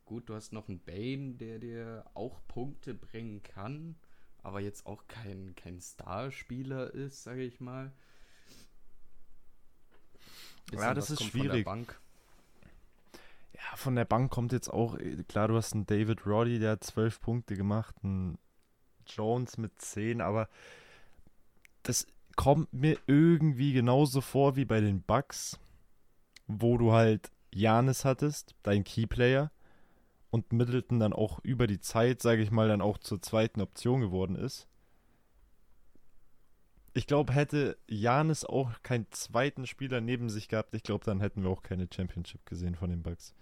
Gut, 0.04 0.28
du 0.28 0.34
hast 0.34 0.52
noch 0.52 0.68
einen 0.68 0.80
Bane, 0.80 1.34
der 1.34 1.58
dir 1.58 2.04
auch 2.14 2.40
Punkte 2.48 2.94
bringen 2.94 3.42
kann, 3.42 3.96
aber 4.42 4.60
jetzt 4.60 4.86
auch 4.86 5.06
kein, 5.06 5.54
kein 5.54 5.80
Starspieler 5.80 6.92
ist, 6.94 7.22
sage 7.22 7.42
ich 7.42 7.60
mal. 7.60 7.92
Bisschen 10.70 10.84
ja, 10.84 10.94
das 10.94 11.10
ist 11.10 11.22
schwierig. 11.22 11.64
Bank 11.64 12.00
von 13.78 13.94
der 13.94 14.04
Bank 14.04 14.30
kommt 14.30 14.52
jetzt 14.52 14.68
auch, 14.68 14.98
klar, 15.28 15.48
du 15.48 15.56
hast 15.56 15.72
einen 15.72 15.86
David 15.86 16.26
Roddy, 16.26 16.58
der 16.58 16.72
hat 16.72 16.84
zwölf 16.84 17.20
Punkte 17.20 17.56
gemacht, 17.56 17.94
einen 18.02 18.38
Jones 19.06 19.56
mit 19.56 19.80
zehn, 19.80 20.20
aber 20.20 20.48
das 21.82 22.06
kommt 22.38 22.72
mir 22.72 22.96
irgendwie 23.08 23.72
genauso 23.72 24.20
vor 24.20 24.54
wie 24.54 24.64
bei 24.64 24.80
den 24.80 25.02
Bucks, 25.02 25.58
wo 26.46 26.78
du 26.78 26.92
halt 26.92 27.32
Janis 27.52 28.04
hattest, 28.04 28.54
dein 28.62 28.84
Keyplayer, 28.84 29.50
und 30.30 30.52
Middleton 30.52 31.00
dann 31.00 31.12
auch 31.12 31.40
über 31.42 31.66
die 31.66 31.80
Zeit, 31.80 32.22
sage 32.22 32.42
ich 32.42 32.52
mal, 32.52 32.68
dann 32.68 32.80
auch 32.80 32.98
zur 32.98 33.20
zweiten 33.20 33.60
Option 33.60 34.00
geworden 34.00 34.36
ist. 34.36 34.68
Ich 36.94 37.08
glaube, 37.08 37.32
hätte 37.32 37.76
Janis 37.88 38.44
auch 38.44 38.70
keinen 38.84 39.10
zweiten 39.10 39.66
Spieler 39.66 40.00
neben 40.00 40.30
sich 40.30 40.46
gehabt, 40.46 40.74
ich 40.76 40.84
glaube, 40.84 41.04
dann 41.04 41.20
hätten 41.20 41.42
wir 41.42 41.50
auch 41.50 41.64
keine 41.64 41.88
Championship 41.92 42.46
gesehen 42.46 42.76
von 42.76 42.90
den 42.90 43.02
Bucks. 43.02 43.34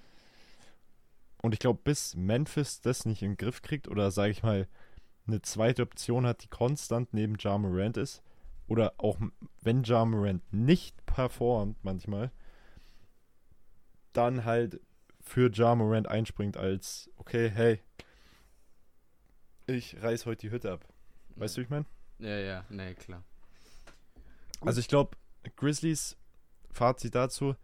Und 1.42 1.52
ich 1.52 1.58
glaube, 1.58 1.80
bis 1.84 2.14
Memphis 2.14 2.80
das 2.80 3.04
nicht 3.04 3.20
in 3.20 3.32
den 3.32 3.36
Griff 3.36 3.60
kriegt 3.60 3.88
oder, 3.88 4.10
sage 4.10 4.30
ich 4.30 4.42
mal, 4.42 4.66
eine 5.26 5.42
zweite 5.42 5.82
Option 5.82 6.24
hat, 6.24 6.44
die 6.44 6.48
konstant 6.48 7.12
neben 7.12 7.36
Ja 7.38 7.58
Morant 7.58 7.98
ist, 7.98 8.22
oder 8.66 8.94
auch 8.98 9.18
wenn 9.62 9.84
Ja 9.84 10.04
Morant 10.04 10.42
nicht 10.52 11.04
performt 11.06 11.76
manchmal, 11.82 12.30
dann 14.12 14.44
halt 14.44 14.80
für 15.20 15.50
Ja 15.52 15.74
Morant 15.74 16.08
einspringt 16.08 16.56
als, 16.56 17.10
okay, 17.16 17.50
hey, 17.50 17.80
ich 19.66 20.00
reiß 20.00 20.26
heute 20.26 20.42
die 20.42 20.50
Hütte 20.50 20.72
ab. 20.72 20.84
Weißt 21.34 21.56
du, 21.56 21.60
wie 21.60 21.64
ich 21.64 21.70
meine? 21.70 21.86
Ja, 22.18 22.38
ja, 22.38 22.64
nee, 22.68 22.94
klar. 22.94 23.22
Gut. 24.60 24.68
Also 24.68 24.80
ich 24.80 24.88
glaube, 24.88 25.16
Grizzlies, 25.56 26.16
Fazit 26.70 27.14
dazu, 27.14 27.56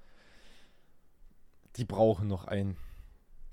die 1.76 1.84
brauchen 1.84 2.28
noch 2.28 2.44
einen 2.44 2.76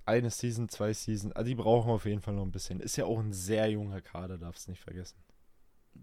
eine 0.09 0.31
Season, 0.31 0.67
zwei 0.69 0.91
Season. 0.93 1.31
Also 1.33 1.47
die 1.47 1.55
brauchen 1.55 1.91
auf 1.91 2.05
jeden 2.05 2.21
Fall 2.21 2.33
noch 2.33 2.43
ein 2.43 2.51
bisschen. 2.51 2.79
Ist 2.79 2.97
ja 2.97 3.05
auch 3.05 3.19
ein 3.19 3.31
sehr 3.31 3.69
junger 3.69 4.01
Kader, 4.01 4.37
darfst 4.37 4.67
nicht 4.67 4.81
vergessen. 4.81 5.17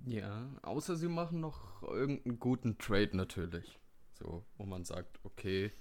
Ja, 0.04 0.48
außer 0.62 0.96
sie 0.96 1.08
machen 1.08 1.40
noch 1.40 1.82
irgendeinen 1.82 2.38
guten 2.38 2.78
Trade 2.78 3.16
natürlich. 3.16 3.78
So, 4.14 4.44
wo 4.56 4.64
man 4.64 4.84
sagt, 4.84 5.18
okay, 5.24 5.72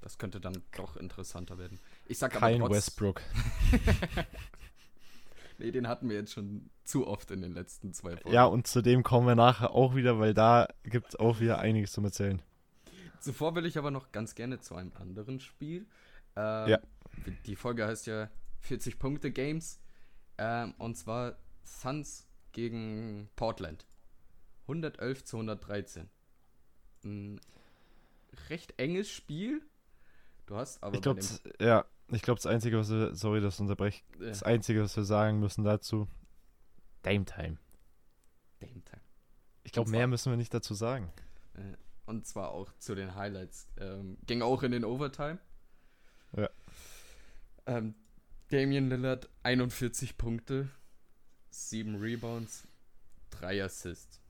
das 0.00 0.18
könnte 0.18 0.40
dann 0.40 0.62
doch 0.76 0.96
interessanter 0.96 1.58
werden. 1.58 1.78
Ich 2.06 2.18
sag 2.18 2.32
Kein 2.32 2.56
aber 2.56 2.68
trotz... 2.68 2.76
Westbrook. 2.76 3.22
nee, 5.58 5.70
den 5.70 5.88
hatten 5.88 6.08
wir 6.08 6.16
jetzt 6.16 6.32
schon 6.32 6.70
zu 6.84 7.06
oft 7.06 7.30
in 7.30 7.42
den 7.42 7.52
letzten 7.52 7.92
zwei 7.92 8.16
Folgen. 8.16 8.32
Ja, 8.32 8.44
und 8.44 8.66
zu 8.66 8.82
dem 8.82 9.02
kommen 9.02 9.26
wir 9.26 9.36
nachher 9.36 9.72
auch 9.72 9.94
wieder, 9.94 10.18
weil 10.18 10.34
da 10.34 10.68
gibt 10.82 11.10
es 11.10 11.16
auch 11.16 11.40
wieder 11.40 11.58
einiges 11.58 11.92
zu 11.92 12.02
erzählen. 12.02 12.42
Zuvor 13.20 13.54
will 13.54 13.66
ich 13.66 13.78
aber 13.78 13.90
noch 13.90 14.12
ganz 14.12 14.34
gerne 14.34 14.60
zu 14.60 14.74
einem 14.74 14.92
anderen 14.94 15.40
Spiel. 15.40 15.86
Ähm, 16.36 16.68
ja 16.68 16.78
die 17.46 17.56
Folge 17.56 17.86
heißt 17.86 18.06
ja 18.06 18.28
40 18.60 18.98
Punkte 18.98 19.30
Games. 19.30 19.80
Ähm, 20.38 20.74
und 20.78 20.96
zwar 20.96 21.36
Suns 21.64 22.26
gegen 22.52 23.28
Portland. 23.36 23.86
111 24.62 25.24
zu 25.24 25.36
113. 25.36 26.08
Ein 27.04 27.40
recht 28.48 28.74
enges 28.78 29.10
Spiel. 29.10 29.62
Du 30.46 30.56
hast 30.56 30.82
aber. 30.82 30.94
Ich 30.94 31.02
glaube, 31.02 31.20
ja, 31.60 31.84
ich 32.08 32.22
glaube, 32.22 32.38
das 32.38 32.46
Einzige, 32.46 32.78
was 32.78 32.90
wir, 32.90 33.14
sorry, 33.14 33.40
das 33.40 33.60
unterbreche, 33.60 34.02
ja. 34.18 34.28
das 34.28 34.42
Einzige, 34.42 34.82
was 34.82 34.96
wir 34.96 35.04
sagen 35.04 35.40
müssen 35.40 35.64
dazu, 35.64 36.08
Dame 37.02 37.24
Time. 37.24 37.58
Dame 38.60 38.82
Time. 38.84 39.02
Ich 39.62 39.72
glaube, 39.72 39.90
mehr 39.90 40.06
müssen 40.06 40.32
wir 40.32 40.36
nicht 40.36 40.52
dazu 40.52 40.74
sagen. 40.74 41.12
Äh, 41.54 41.76
und 42.06 42.26
zwar 42.26 42.50
auch 42.50 42.72
zu 42.78 42.94
den 42.94 43.14
Highlights. 43.14 43.68
Ähm, 43.78 44.18
ging 44.26 44.42
auch 44.42 44.62
in 44.62 44.72
den 44.72 44.84
Overtime. 44.84 45.38
Ja. 46.36 46.50
Ähm, 47.66 47.94
Damian 48.48 48.88
Lillard 48.88 49.28
41 49.44 50.18
Punkte, 50.18 50.68
7 51.50 51.96
Rebounds, 51.96 52.66
3 53.30 53.64
Assists. 53.64 54.20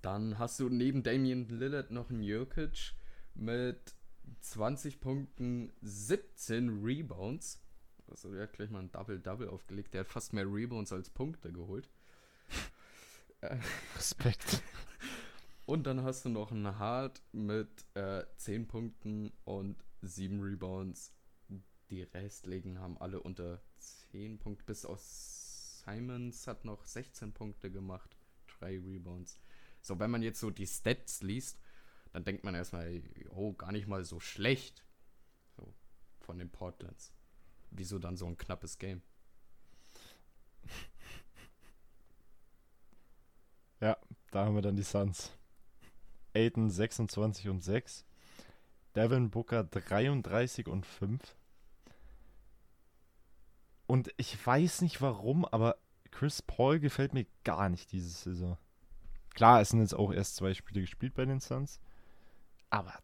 Dann 0.00 0.38
hast 0.38 0.58
du 0.58 0.68
neben 0.68 1.02
Damian 1.02 1.48
Lillard 1.48 1.90
noch 1.90 2.10
einen 2.10 2.22
Jokic 2.22 2.94
mit 3.34 3.94
20 4.40 5.00
Punkten, 5.00 5.72
17 5.82 6.82
Rebounds. 6.84 7.60
Also 8.08 8.32
der 8.32 8.42
hat 8.42 8.52
gleich 8.52 8.70
mal 8.70 8.80
ein 8.80 8.90
Double-Double 8.90 9.48
aufgelegt. 9.48 9.94
Der 9.94 10.00
hat 10.00 10.08
fast 10.08 10.32
mehr 10.32 10.46
Rebounds 10.46 10.92
als 10.92 11.08
Punkte 11.08 11.52
geholt. 11.52 11.88
Respekt. 13.96 14.62
Und 15.66 15.86
dann 15.86 16.02
hast 16.02 16.24
du 16.24 16.28
noch 16.28 16.50
einen 16.50 16.78
Hart 16.78 17.22
mit 17.32 17.68
äh, 17.94 18.24
10 18.36 18.66
Punkten 18.66 19.32
und 19.44 19.76
7 20.02 20.40
Rebounds. 20.42 21.12
Die 21.90 22.02
restlichen 22.02 22.80
haben 22.80 22.98
alle 22.98 23.20
unter 23.20 23.60
10 24.12 24.38
Punkte. 24.38 24.64
Bis 24.64 24.84
aus 24.84 25.82
Simons 25.84 26.46
hat 26.46 26.64
noch 26.64 26.84
16 26.84 27.32
Punkte 27.32 27.70
gemacht. 27.70 28.16
3 28.58 28.78
Rebounds. 28.78 29.38
So, 29.80 29.98
wenn 29.98 30.10
man 30.10 30.22
jetzt 30.22 30.38
so 30.38 30.50
die 30.50 30.66
Stats 30.66 31.22
liest, 31.22 31.58
dann 32.12 32.24
denkt 32.24 32.44
man 32.44 32.54
erstmal, 32.54 33.02
oh, 33.30 33.54
gar 33.54 33.72
nicht 33.72 33.88
mal 33.88 34.04
so 34.04 34.20
schlecht. 34.20 34.84
So, 35.56 35.74
von 36.20 36.38
den 36.38 36.50
Portlands. 36.50 37.12
Wieso 37.70 37.98
dann 37.98 38.16
so 38.16 38.26
ein 38.26 38.36
knappes 38.36 38.78
Game? 38.78 39.02
Ja, 43.80 43.98
da 44.30 44.44
haben 44.44 44.54
wir 44.54 44.62
dann 44.62 44.76
die 44.76 44.84
Suns. 44.84 45.32
Aiden 46.34 46.70
26 46.70 47.48
und 47.48 47.64
6. 47.64 48.04
Devin 48.94 49.30
Booker 49.30 49.64
33 49.64 50.68
und 50.68 50.86
5. 50.86 51.34
Und 53.86 54.12
ich 54.16 54.44
weiß 54.44 54.82
nicht 54.82 55.00
warum, 55.02 55.44
aber 55.44 55.76
Chris 56.10 56.42
Paul 56.42 56.78
gefällt 56.80 57.14
mir 57.14 57.26
gar 57.44 57.68
nicht 57.68 57.92
diese 57.92 58.10
Saison. 58.10 58.56
Klar, 59.34 59.60
es 59.60 59.70
sind 59.70 59.80
jetzt 59.80 59.94
auch 59.94 60.12
erst 60.12 60.36
zwei 60.36 60.54
Spiele 60.54 60.80
gespielt 60.82 61.14
bei 61.14 61.24
den 61.24 61.40
Suns. 61.40 61.80
Aber. 62.70 62.94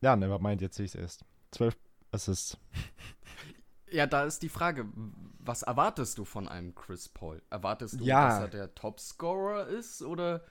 Ja, 0.00 0.16
never 0.16 0.38
mind, 0.38 0.60
jetzt 0.60 0.76
sehe 0.76 0.86
ich 0.86 0.94
es 0.94 1.00
erst. 1.00 1.24
12 1.52 1.76
Assists. 2.10 2.58
Ja, 3.90 4.08
da 4.08 4.24
ist 4.24 4.42
die 4.42 4.48
Frage, 4.48 4.86
was 5.38 5.62
erwartest 5.62 6.18
du 6.18 6.24
von 6.24 6.48
einem 6.48 6.74
Chris 6.74 7.08
Paul? 7.08 7.40
Erwartest 7.48 8.00
du, 8.00 8.04
Ja. 8.04 8.28
dass 8.28 8.40
er 8.40 8.48
der 8.48 8.74
Topscorer 8.74 9.68
ist 9.68 10.02
oder 10.02 10.44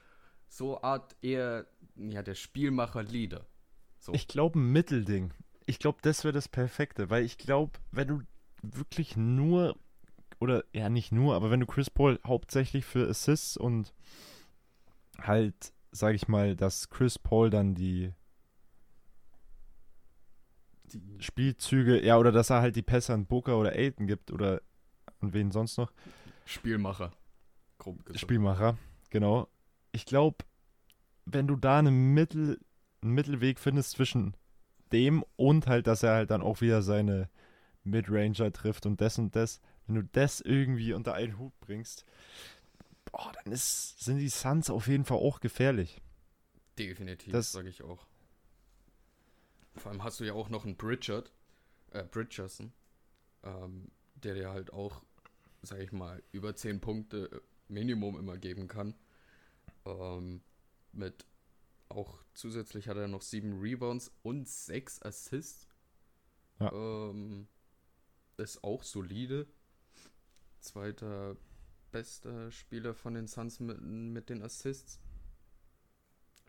so 0.48 0.80
Art 0.82 1.14
eher 1.20 1.66
ja, 1.96 2.22
der 2.22 2.36
Spielmacher-Leader? 2.36 3.44
So. 3.98 4.14
Ich 4.14 4.28
glaube, 4.28 4.58
ein 4.58 4.72
Mittelding. 4.72 5.34
Ich 5.66 5.78
glaube, 5.78 5.98
das 6.00 6.24
wäre 6.24 6.32
das 6.32 6.48
Perfekte, 6.48 7.10
weil 7.10 7.22
ich 7.24 7.36
glaube, 7.36 7.72
wenn 7.92 8.08
du 8.08 8.22
wirklich 8.72 9.16
nur, 9.16 9.76
oder 10.40 10.64
ja, 10.72 10.88
nicht 10.88 11.12
nur, 11.12 11.34
aber 11.34 11.50
wenn 11.50 11.60
du 11.60 11.66
Chris 11.66 11.90
Paul 11.90 12.18
hauptsächlich 12.26 12.84
für 12.84 13.08
Assists 13.08 13.56
und 13.56 13.94
halt, 15.18 15.72
sag 15.92 16.14
ich 16.14 16.28
mal, 16.28 16.56
dass 16.56 16.90
Chris 16.90 17.18
Paul 17.18 17.50
dann 17.50 17.74
die 17.74 18.12
die, 20.92 21.00
Spielzüge, 21.18 22.04
ja, 22.04 22.18
oder 22.18 22.30
dass 22.30 22.50
er 22.50 22.60
halt 22.60 22.76
die 22.76 22.82
Pässe 22.82 23.14
an 23.14 23.26
Booker 23.26 23.58
oder 23.58 23.72
Aiton 23.72 24.06
gibt 24.06 24.30
oder 24.30 24.60
an 25.20 25.32
wen 25.32 25.50
sonst 25.50 25.78
noch, 25.78 25.92
Spielmacher. 26.44 27.10
Spielmacher, 28.14 28.76
genau. 29.10 29.48
Ich 29.92 30.06
glaube, 30.06 30.38
wenn 31.24 31.46
du 31.46 31.56
da 31.56 31.78
einen, 31.78 32.14
Mittel, 32.14 32.60
einen 33.02 33.12
Mittelweg 33.12 33.58
findest 33.58 33.92
zwischen 33.92 34.36
dem 34.92 35.24
und 35.36 35.66
halt, 35.66 35.86
dass 35.86 36.02
er 36.02 36.14
halt 36.14 36.30
dann 36.30 36.42
auch 36.42 36.60
wieder 36.60 36.82
seine 36.82 37.28
Midranger 37.84 38.52
trifft 38.52 38.86
und 38.86 39.00
das 39.00 39.18
und 39.18 39.36
das, 39.36 39.60
wenn 39.86 39.96
du 39.96 40.02
das 40.04 40.40
irgendwie 40.40 40.92
unter 40.92 41.14
einen 41.14 41.38
Hut 41.38 41.52
bringst, 41.60 42.04
boah, 43.04 43.32
dann 43.44 43.52
ist, 43.52 44.00
sind 44.02 44.18
die 44.18 44.28
Suns 44.28 44.70
auf 44.70 44.86
jeden 44.88 45.04
Fall 45.04 45.18
auch 45.18 45.40
gefährlich. 45.40 46.00
Definitiv, 46.78 47.32
Das- 47.32 47.52
sage 47.52 47.68
ich 47.68 47.82
auch. 47.82 48.06
Vor 49.76 49.90
allem 49.90 50.02
hast 50.04 50.20
du 50.20 50.24
ja 50.24 50.32
auch 50.34 50.48
noch 50.50 50.64
einen 50.64 50.76
Bridgert, 50.76 51.32
äh, 51.90 52.04
Bridgerson, 52.04 52.72
ähm, 53.42 53.90
der 54.14 54.34
dir 54.34 54.50
halt 54.50 54.72
auch, 54.72 55.02
sag 55.62 55.80
ich 55.80 55.90
mal, 55.92 56.22
über 56.32 56.54
10 56.54 56.80
Punkte 56.80 57.28
äh, 57.32 57.40
Minimum 57.72 58.16
immer 58.18 58.38
geben 58.38 58.68
kann. 58.68 58.94
Ähm, 59.84 60.42
mit 60.92 61.26
auch 61.88 62.22
zusätzlich 62.34 62.88
hat 62.88 62.96
er 62.96 63.08
noch 63.08 63.22
7 63.22 63.60
Rebounds 63.60 64.12
und 64.22 64.48
6 64.48 65.02
Assists. 65.02 65.66
Ja. 66.60 66.72
Ähm, 66.72 67.48
ist 68.38 68.64
auch 68.64 68.82
solide. 68.82 69.46
Zweiter 70.60 71.36
bester 71.92 72.50
Spieler 72.50 72.92
von 72.92 73.14
den 73.14 73.28
Suns 73.28 73.60
mit, 73.60 73.80
mit 73.80 74.28
den 74.28 74.42
Assists. 74.42 74.98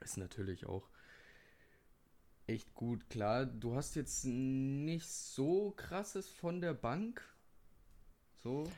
Ist 0.01 0.17
natürlich 0.17 0.65
auch 0.65 0.89
echt 2.47 2.73
gut. 2.73 3.09
Klar, 3.09 3.45
du 3.45 3.75
hast 3.75 3.95
jetzt 3.95 4.25
nicht 4.25 5.07
so 5.07 5.71
krasses 5.71 6.29
von 6.29 6.61
der 6.61 6.73
Bank. 6.73 7.21
So. 8.43 8.69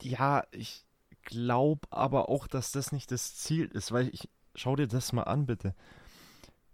Ja, 0.00 0.46
ich 0.50 0.86
glaube 1.22 1.86
aber 1.90 2.28
auch, 2.28 2.46
dass 2.46 2.72
das 2.72 2.92
nicht 2.92 3.10
das 3.10 3.36
Ziel 3.36 3.66
ist, 3.66 3.92
weil 3.92 4.08
ich, 4.08 4.28
schau 4.54 4.76
dir 4.76 4.86
das 4.88 5.12
mal 5.12 5.24
an, 5.24 5.46
bitte. 5.46 5.74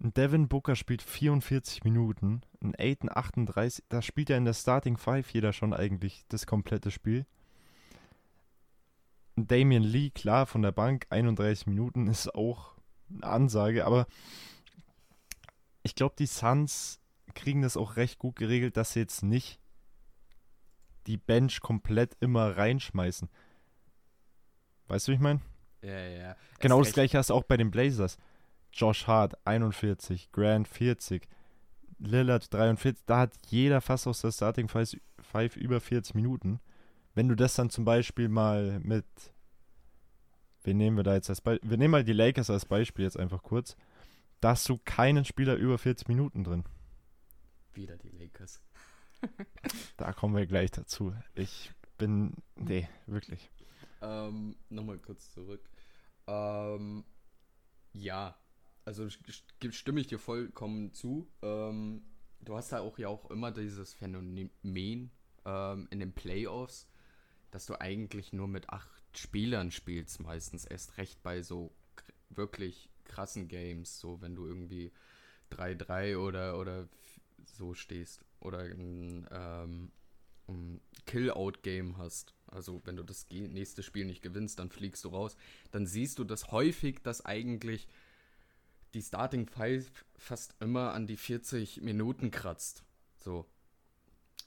Ein 0.05 0.13
Devin 0.13 0.49
Booker 0.49 0.77
spielt 0.77 1.01
44 1.01 1.83
Minuten, 1.83 2.43
ein 2.63 2.75
Aiton 2.77 3.09
38, 3.11 3.87
da 3.89 4.03
spielt 4.03 4.29
ja 4.29 4.37
in 4.37 4.45
der 4.45 4.53
Starting 4.53 4.99
Five 4.99 5.31
jeder 5.31 5.55
schon 5.55 5.73
eigentlich 5.73 6.27
das 6.29 6.45
komplette 6.45 6.91
Spiel. 6.91 7.25
Ein 9.39 9.47
Damian 9.47 9.83
Lee, 9.83 10.11
klar, 10.11 10.45
von 10.45 10.61
der 10.61 10.73
Bank, 10.73 11.07
31 11.09 11.69
Minuten 11.69 12.07
ist 12.09 12.35
auch 12.35 12.75
eine 13.09 13.25
Ansage, 13.25 13.87
aber 13.87 14.07
ich 15.83 15.95
glaube, 15.95 16.17
die 16.19 16.27
Suns 16.27 17.01
kriegen 17.35 17.63
das 17.63 17.79
auch 17.79 17.97
recht 17.97 18.19
gut 18.19 18.37
geregelt, 18.37 18.77
dass 18.77 18.93
sie 18.93 19.01
jetzt 19.01 19.23
nicht 19.23 19.59
die 21.07 21.17
Bench 21.17 21.63
komplett 21.63 22.15
immer 22.21 22.59
reinschmeißen. 22.59 23.31
Weißt 24.89 25.09
du, 25.09 25.13
wie 25.13 25.17
ich 25.17 25.23
meine? 25.23 25.41
Ja, 25.81 25.99
ja, 25.99 26.19
ja. 26.19 26.37
Genau 26.59 26.83
das 26.83 26.93
gleiche 26.93 27.17
hast 27.17 27.31
du 27.31 27.35
auch 27.35 27.45
bei 27.45 27.57
den 27.57 27.71
Blazers. 27.71 28.19
Josh 28.75 29.07
Hart 29.07 29.35
41, 29.47 30.33
Grant 30.33 30.67
40, 30.69 31.29
Lillard 31.99 32.53
43. 32.53 33.05
Da 33.07 33.21
hat 33.21 33.33
jeder 33.47 33.81
fast 33.81 34.07
aus 34.07 34.21
der 34.21 34.33
Starting 34.33 34.69
Five 34.69 35.57
über 35.57 35.81
40 35.81 36.15
Minuten. 36.15 36.61
Wenn 37.15 37.29
du 37.29 37.37
das 37.37 37.55
dann 37.55 37.71
zum 37.71 37.85
Beispiel 37.85 38.29
mal 38.29 38.81
mit. 38.81 39.07
Wen 40.65 40.79
nehmen 40.79 40.97
wir 40.97 41.05
da 41.05 41.15
jetzt 41.15 41.31
als 41.31 41.41
Beispiel? 41.41 41.71
Wir 41.71 41.77
nehmen 41.77 41.93
mal 41.93 42.05
die 42.05 42.13
Lakers 42.13 42.51
als 42.51 42.65
Beispiel 42.65 43.05
jetzt 43.05 43.19
einfach 43.19 43.43
kurz. 43.43 43.77
Da 44.41 44.51
hast 44.51 44.69
du 44.69 44.79
keinen 44.85 45.25
Spieler 45.25 45.55
über 45.55 45.79
40 45.79 46.09
Minuten 46.09 46.43
drin. 46.43 46.65
Wieder 47.73 47.97
die 47.97 48.11
Lakers. 48.11 48.61
Da 49.97 50.13
kommen 50.13 50.37
wir 50.37 50.47
gleich 50.47 50.71
dazu. 50.71 51.15
Ich 51.35 51.71
bin. 51.97 52.35
Nee, 52.57 52.89
wirklich. 53.07 53.51
Ähm, 54.03 54.57
nochmal 54.69 54.99
kurz 54.99 55.33
zurück. 55.33 55.63
Ähm, 56.27 57.05
ja, 57.95 58.37
also 58.85 59.05
st- 59.05 59.73
stimme 59.73 60.01
ich 60.01 60.07
dir 60.09 60.19
vollkommen 60.19 60.93
zu. 60.93 61.29
Ähm, 61.43 62.03
du 62.41 62.57
hast 62.57 62.73
da 62.73 62.81
auch 62.81 62.99
ja 62.99 63.09
auch 63.09 63.31
immer 63.31 63.51
dieses 63.53 63.95
Phänomen 63.95 65.11
ähm, 65.45 65.89
in 65.91 66.01
den 66.01 66.13
Playoffs, 66.13 66.89
dass 67.51 67.67
du 67.67 67.81
eigentlich 67.81 68.33
nur 68.33 68.49
mit 68.49 68.71
acht 68.71 68.91
Spielern 69.17 69.71
spielst, 69.71 70.21
meistens 70.21 70.65
erst 70.65 70.99
recht 70.99 71.23
bei 71.23 71.43
so 71.43 71.73
wirklich 72.31 72.91
krassen 73.05 73.49
Games, 73.49 74.01
so 74.01 74.21
wenn 74.21 74.35
du 74.35 74.47
irgendwie 74.47 74.93
3-3 75.51 76.19
oder, 76.19 76.59
oder 76.59 76.89
so 77.45 77.75
stehst 77.75 78.25
oder 78.41 78.61
ein, 78.61 79.27
ähm, 79.31 79.93
ein 80.49 80.81
Kill-Out-Game 81.07 81.97
hast. 81.99 82.35
Also 82.47 82.83
wenn 82.85 82.97
du 82.97 83.03
das 83.03 83.27
nächste 83.31 83.83
Spiel 83.83 84.05
nicht 84.05 84.23
gewinnst, 84.23 84.59
dann 84.59 84.71
fliegst 84.71 85.05
du 85.05 85.09
raus. 85.11 85.37
Dann 85.71 85.87
siehst 85.87 86.19
du 86.19 86.25
das 86.25 86.51
häufig, 86.51 87.03
dass 87.03 87.25
eigentlich 87.25 87.89
die 88.95 89.03
Starting 89.03 89.47
Five 89.47 89.91
fast 90.17 90.55
immer 90.61 90.93
an 90.95 91.07
die 91.07 91.17
40 91.17 91.83
Minuten 91.83 92.31
kratzt. 92.31 92.85
So. 93.17 93.47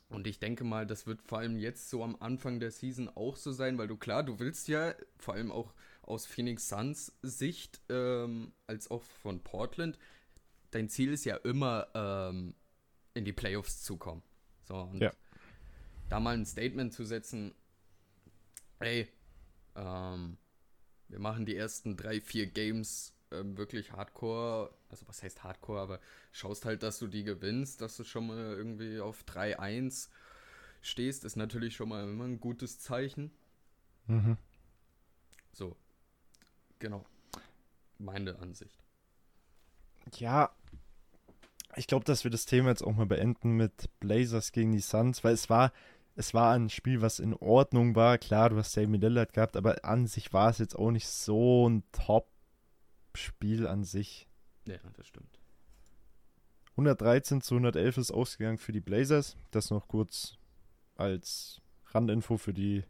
Und 0.09 0.25
ich 0.25 0.39
denke 0.39 0.63
mal, 0.63 0.87
das 0.87 1.05
wird 1.05 1.21
vor 1.21 1.39
allem 1.39 1.57
jetzt 1.57 1.89
so 1.89 2.03
am 2.03 2.15
Anfang 2.19 2.59
der 2.61 2.71
Season 2.71 3.09
auch 3.09 3.35
so 3.35 3.51
sein, 3.51 3.77
weil 3.77 3.87
du 3.87 3.97
klar, 3.97 4.23
du 4.23 4.39
willst 4.39 4.69
ja 4.69 4.95
vor 5.19 5.33
allem 5.33 5.51
auch 5.51 5.73
aus 6.01 6.25
Phoenix 6.25 6.69
Suns 6.69 7.11
Sicht, 7.21 7.81
ähm, 7.89 8.53
als 8.67 8.89
auch 8.89 9.03
von 9.03 9.41
Portland, 9.43 9.99
dein 10.71 10.87
Ziel 10.87 11.11
ist 11.11 11.25
ja 11.25 11.35
immer 11.37 11.87
ähm, 11.93 12.55
in 13.13 13.25
die 13.25 13.33
Playoffs 13.33 13.83
zu 13.83 13.97
kommen. 13.97 14.23
So, 14.63 14.75
und 14.75 15.01
Ja. 15.01 15.11
da 16.07 16.21
mal 16.21 16.35
ein 16.37 16.45
Statement 16.45 16.93
zu 16.93 17.03
setzen, 17.03 17.53
ey, 18.79 19.09
ähm, 19.75 20.37
wir 21.09 21.19
machen 21.19 21.45
die 21.45 21.55
ersten 21.55 21.97
drei, 21.97 22.21
vier 22.21 22.47
Games 22.47 23.13
ähm, 23.31 23.57
wirklich 23.57 23.91
Hardcore, 23.91 24.73
also 24.89 25.07
was 25.07 25.23
heißt 25.23 25.43
Hardcore, 25.43 25.79
aber 25.79 25.99
schaust 26.31 26.65
halt, 26.65 26.83
dass 26.83 26.99
du 26.99 27.07
die 27.07 27.23
gewinnst, 27.23 27.81
dass 27.81 27.97
du 27.97 28.03
schon 28.03 28.27
mal 28.27 28.55
irgendwie 28.55 28.99
auf 28.99 29.23
3-1 29.23 30.09
stehst, 30.81 31.25
ist 31.25 31.35
natürlich 31.35 31.75
schon 31.75 31.89
mal 31.89 32.03
immer 32.03 32.25
ein 32.25 32.39
gutes 32.39 32.79
Zeichen. 32.79 33.31
Mhm. 34.07 34.37
So, 35.51 35.75
genau. 36.79 37.05
Meine 37.97 38.37
Ansicht. 38.39 38.79
Ja, 40.15 40.51
ich 41.75 41.87
glaube, 41.87 42.05
dass 42.05 42.23
wir 42.23 42.31
das 42.31 42.45
Thema 42.45 42.69
jetzt 42.69 42.83
auch 42.83 42.95
mal 42.95 43.05
beenden 43.05 43.51
mit 43.51 43.89
Blazers 43.99 44.51
gegen 44.51 44.71
die 44.71 44.79
Suns, 44.79 45.23
weil 45.23 45.33
es 45.33 45.49
war, 45.49 45.73
es 46.15 46.33
war 46.33 46.53
ein 46.53 46.69
Spiel, 46.69 47.01
was 47.01 47.19
in 47.19 47.33
Ordnung 47.33 47.95
war. 47.95 48.17
Klar, 48.17 48.49
du 48.49 48.57
hast 48.57 48.75
Jamie 48.75 48.97
Lillard 48.97 49.33
gehabt, 49.33 49.57
aber 49.57 49.83
an 49.83 50.07
sich 50.07 50.33
war 50.33 50.49
es 50.49 50.59
jetzt 50.59 50.75
auch 50.75 50.91
nicht 50.91 51.07
so 51.07 51.67
ein 51.67 51.83
Top-Spiel 53.17 53.65
an 53.65 53.83
sich. 53.83 54.27
Ja, 54.67 54.77
das 54.95 55.07
stimmt. 55.07 55.39
113 56.71 57.41
zu 57.41 57.55
111 57.55 57.97
ist 57.97 58.11
ausgegangen 58.11 58.59
für 58.59 58.71
die 58.71 58.79
Blazers. 58.79 59.35
Das 59.49 59.71
noch 59.71 59.87
kurz 59.87 60.37
als 60.95 61.61
Randinfo 61.87 62.37
für 62.37 62.53
die, 62.53 62.83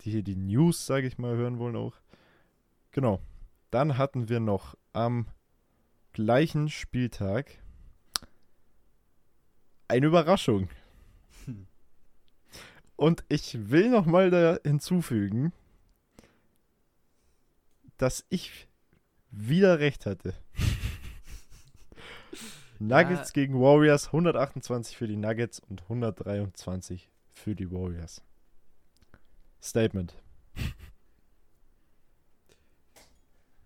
die 0.00 0.10
hier 0.10 0.24
die 0.24 0.34
News, 0.34 0.86
sage 0.86 1.06
ich 1.06 1.18
mal, 1.18 1.36
hören 1.36 1.58
wollen 1.58 1.76
auch. 1.76 1.94
Genau. 2.90 3.20
Dann 3.70 3.96
hatten 3.96 4.28
wir 4.28 4.40
noch 4.40 4.76
am 4.92 5.28
gleichen 6.12 6.68
Spieltag 6.68 7.62
eine 9.86 10.06
Überraschung. 10.06 10.68
Hm. 11.44 11.68
Und 12.96 13.24
ich 13.28 13.70
will 13.70 13.90
noch 13.90 14.06
mal 14.06 14.30
da 14.30 14.58
hinzufügen, 14.64 15.52
dass 17.96 18.26
ich 18.30 18.66
wieder 19.30 19.78
recht 19.78 20.06
hatte. 20.06 20.34
Nuggets 22.78 23.28
ja. 23.28 23.34
gegen 23.34 23.60
Warriors, 23.60 24.06
128 24.06 24.96
für 24.96 25.06
die 25.06 25.16
Nuggets 25.16 25.60
und 25.60 25.82
123 25.82 27.10
für 27.32 27.54
die 27.54 27.70
Warriors. 27.70 28.22
Statement. 29.62 30.14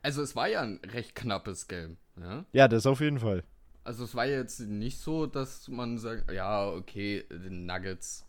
Also 0.03 0.23
es 0.23 0.37
war 0.37 0.49
ja 0.49 0.61
ein 0.61 0.81
recht 0.85 1.15
knappes 1.15 1.67
Game. 1.67 1.97
Ja, 2.21 2.45
ja 2.53 2.69
das 2.69 2.87
auf 2.87 3.01
jeden 3.01 3.21
Fall. 3.21 3.43
Also 3.85 4.05
es 4.05 4.15
war 4.15 4.27
jetzt 4.27 4.61
nicht 4.61 4.99
so, 4.99 5.27
dass 5.27 5.69
man 5.69 5.99
sagt, 5.99 6.31
ja, 6.31 6.69
okay, 6.69 7.25
die 7.31 7.51
Nuggets, 7.51 8.27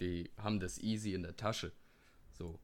die 0.00 0.30
haben 0.36 0.60
das 0.60 0.78
easy 0.78 1.14
in 1.14 1.22
der 1.22 1.36
Tasche. 1.36 1.72
So. 2.32 2.58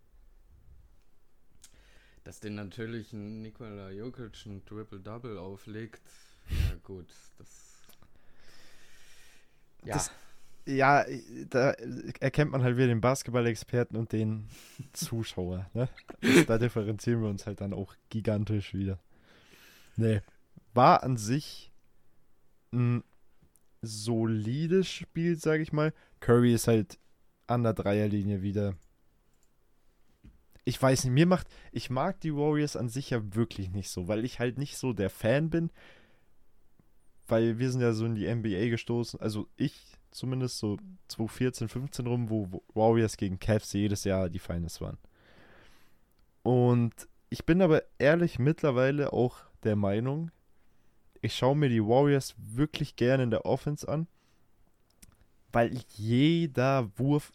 Dass 2.25 2.41
den 2.41 2.55
natürlich 2.55 3.13
ein 3.13 3.43
Nikola 3.43 3.91
Jokic 3.91 4.47
ein 4.47 4.65
Triple-Double 4.65 5.39
auflegt, 5.39 6.03
ja 6.51 6.77
gut, 6.83 7.07
das... 7.39 7.49
Ja. 9.85 9.95
Das, 9.95 10.11
ja, 10.67 11.05
da 11.51 11.73
erkennt 12.21 12.51
man 12.53 12.63
halt 12.63 12.79
wieder 12.79 12.87
den 12.87 13.03
Basketball-Experten 13.03 13.97
und 13.97 14.13
den 14.13 14.49
Zuschauer. 14.95 15.71
Ne? 15.75 15.91
Also 16.23 16.45
da 16.45 16.57
differenzieren 16.57 17.21
wir 17.21 17.29
uns 17.29 17.47
halt 17.47 17.61
dann 17.61 17.75
auch 17.75 17.95
gigantisch 18.09 18.73
wieder. 18.73 18.99
Nee, 19.97 20.23
war 20.73 21.03
an 21.03 21.19
sich 21.19 21.71
ein 22.73 23.05
solides 23.83 24.89
Spiel, 24.89 25.37
sage 25.37 25.63
ich 25.63 25.73
mal. 25.73 25.93
Curry 26.21 26.55
ist 26.55 26.67
halt 26.67 26.99
an 27.47 27.63
der 27.63 27.75
Dreierlinie 27.75 28.41
wieder. 28.41 28.75
Ich 30.65 30.81
weiß 30.81 31.05
nicht, 31.05 31.13
mir 31.13 31.27
macht, 31.27 31.47
ich 31.73 31.91
mag 31.91 32.21
die 32.21 32.35
Warriors 32.35 32.77
an 32.77 32.89
sich 32.89 33.11
ja 33.11 33.35
wirklich 33.35 33.71
nicht 33.71 33.91
so, 33.91 34.09
weil 34.09 34.25
ich 34.25 34.39
halt 34.39 34.59
nicht 34.59 34.77
so 34.77 34.93
der 34.93 35.11
Fan 35.11 35.51
bin, 35.51 35.71
weil 37.27 37.59
wir 37.59 37.71
sind 37.71 37.81
ja 37.81 37.93
so 37.93 38.07
in 38.07 38.15
die 38.15 38.33
NBA 38.33 38.69
gestoßen, 38.69 39.21
also 39.21 39.49
ich 39.57 39.99
zumindest 40.11 40.59
so 40.59 40.79
2014, 41.09 41.69
15 41.69 42.07
rum, 42.07 42.31
wo 42.31 42.63
Warriors 42.73 43.17
gegen 43.17 43.39
Cavs 43.39 43.73
jedes 43.73 44.05
Jahr 44.05 44.31
die 44.31 44.39
Finals 44.39 44.81
waren. 44.81 44.99
Und 46.43 47.09
ich 47.31 47.45
bin 47.45 47.61
aber 47.63 47.83
ehrlich 47.99 48.39
mittlerweile 48.39 49.13
auch 49.13 49.39
der 49.65 49.77
Meinung, 49.77 50.31
ich 51.21 51.35
schaue 51.35 51.57
mir 51.57 51.69
die 51.69 51.83
Warriors 51.83 52.35
wirklich 52.37 52.97
gerne 52.97 53.25
in 53.25 53.31
der 53.31 53.47
Offense 53.47 53.89
an, 53.89 54.07
weil 55.53 55.81
jeder 55.97 56.91
Wurf 56.99 57.33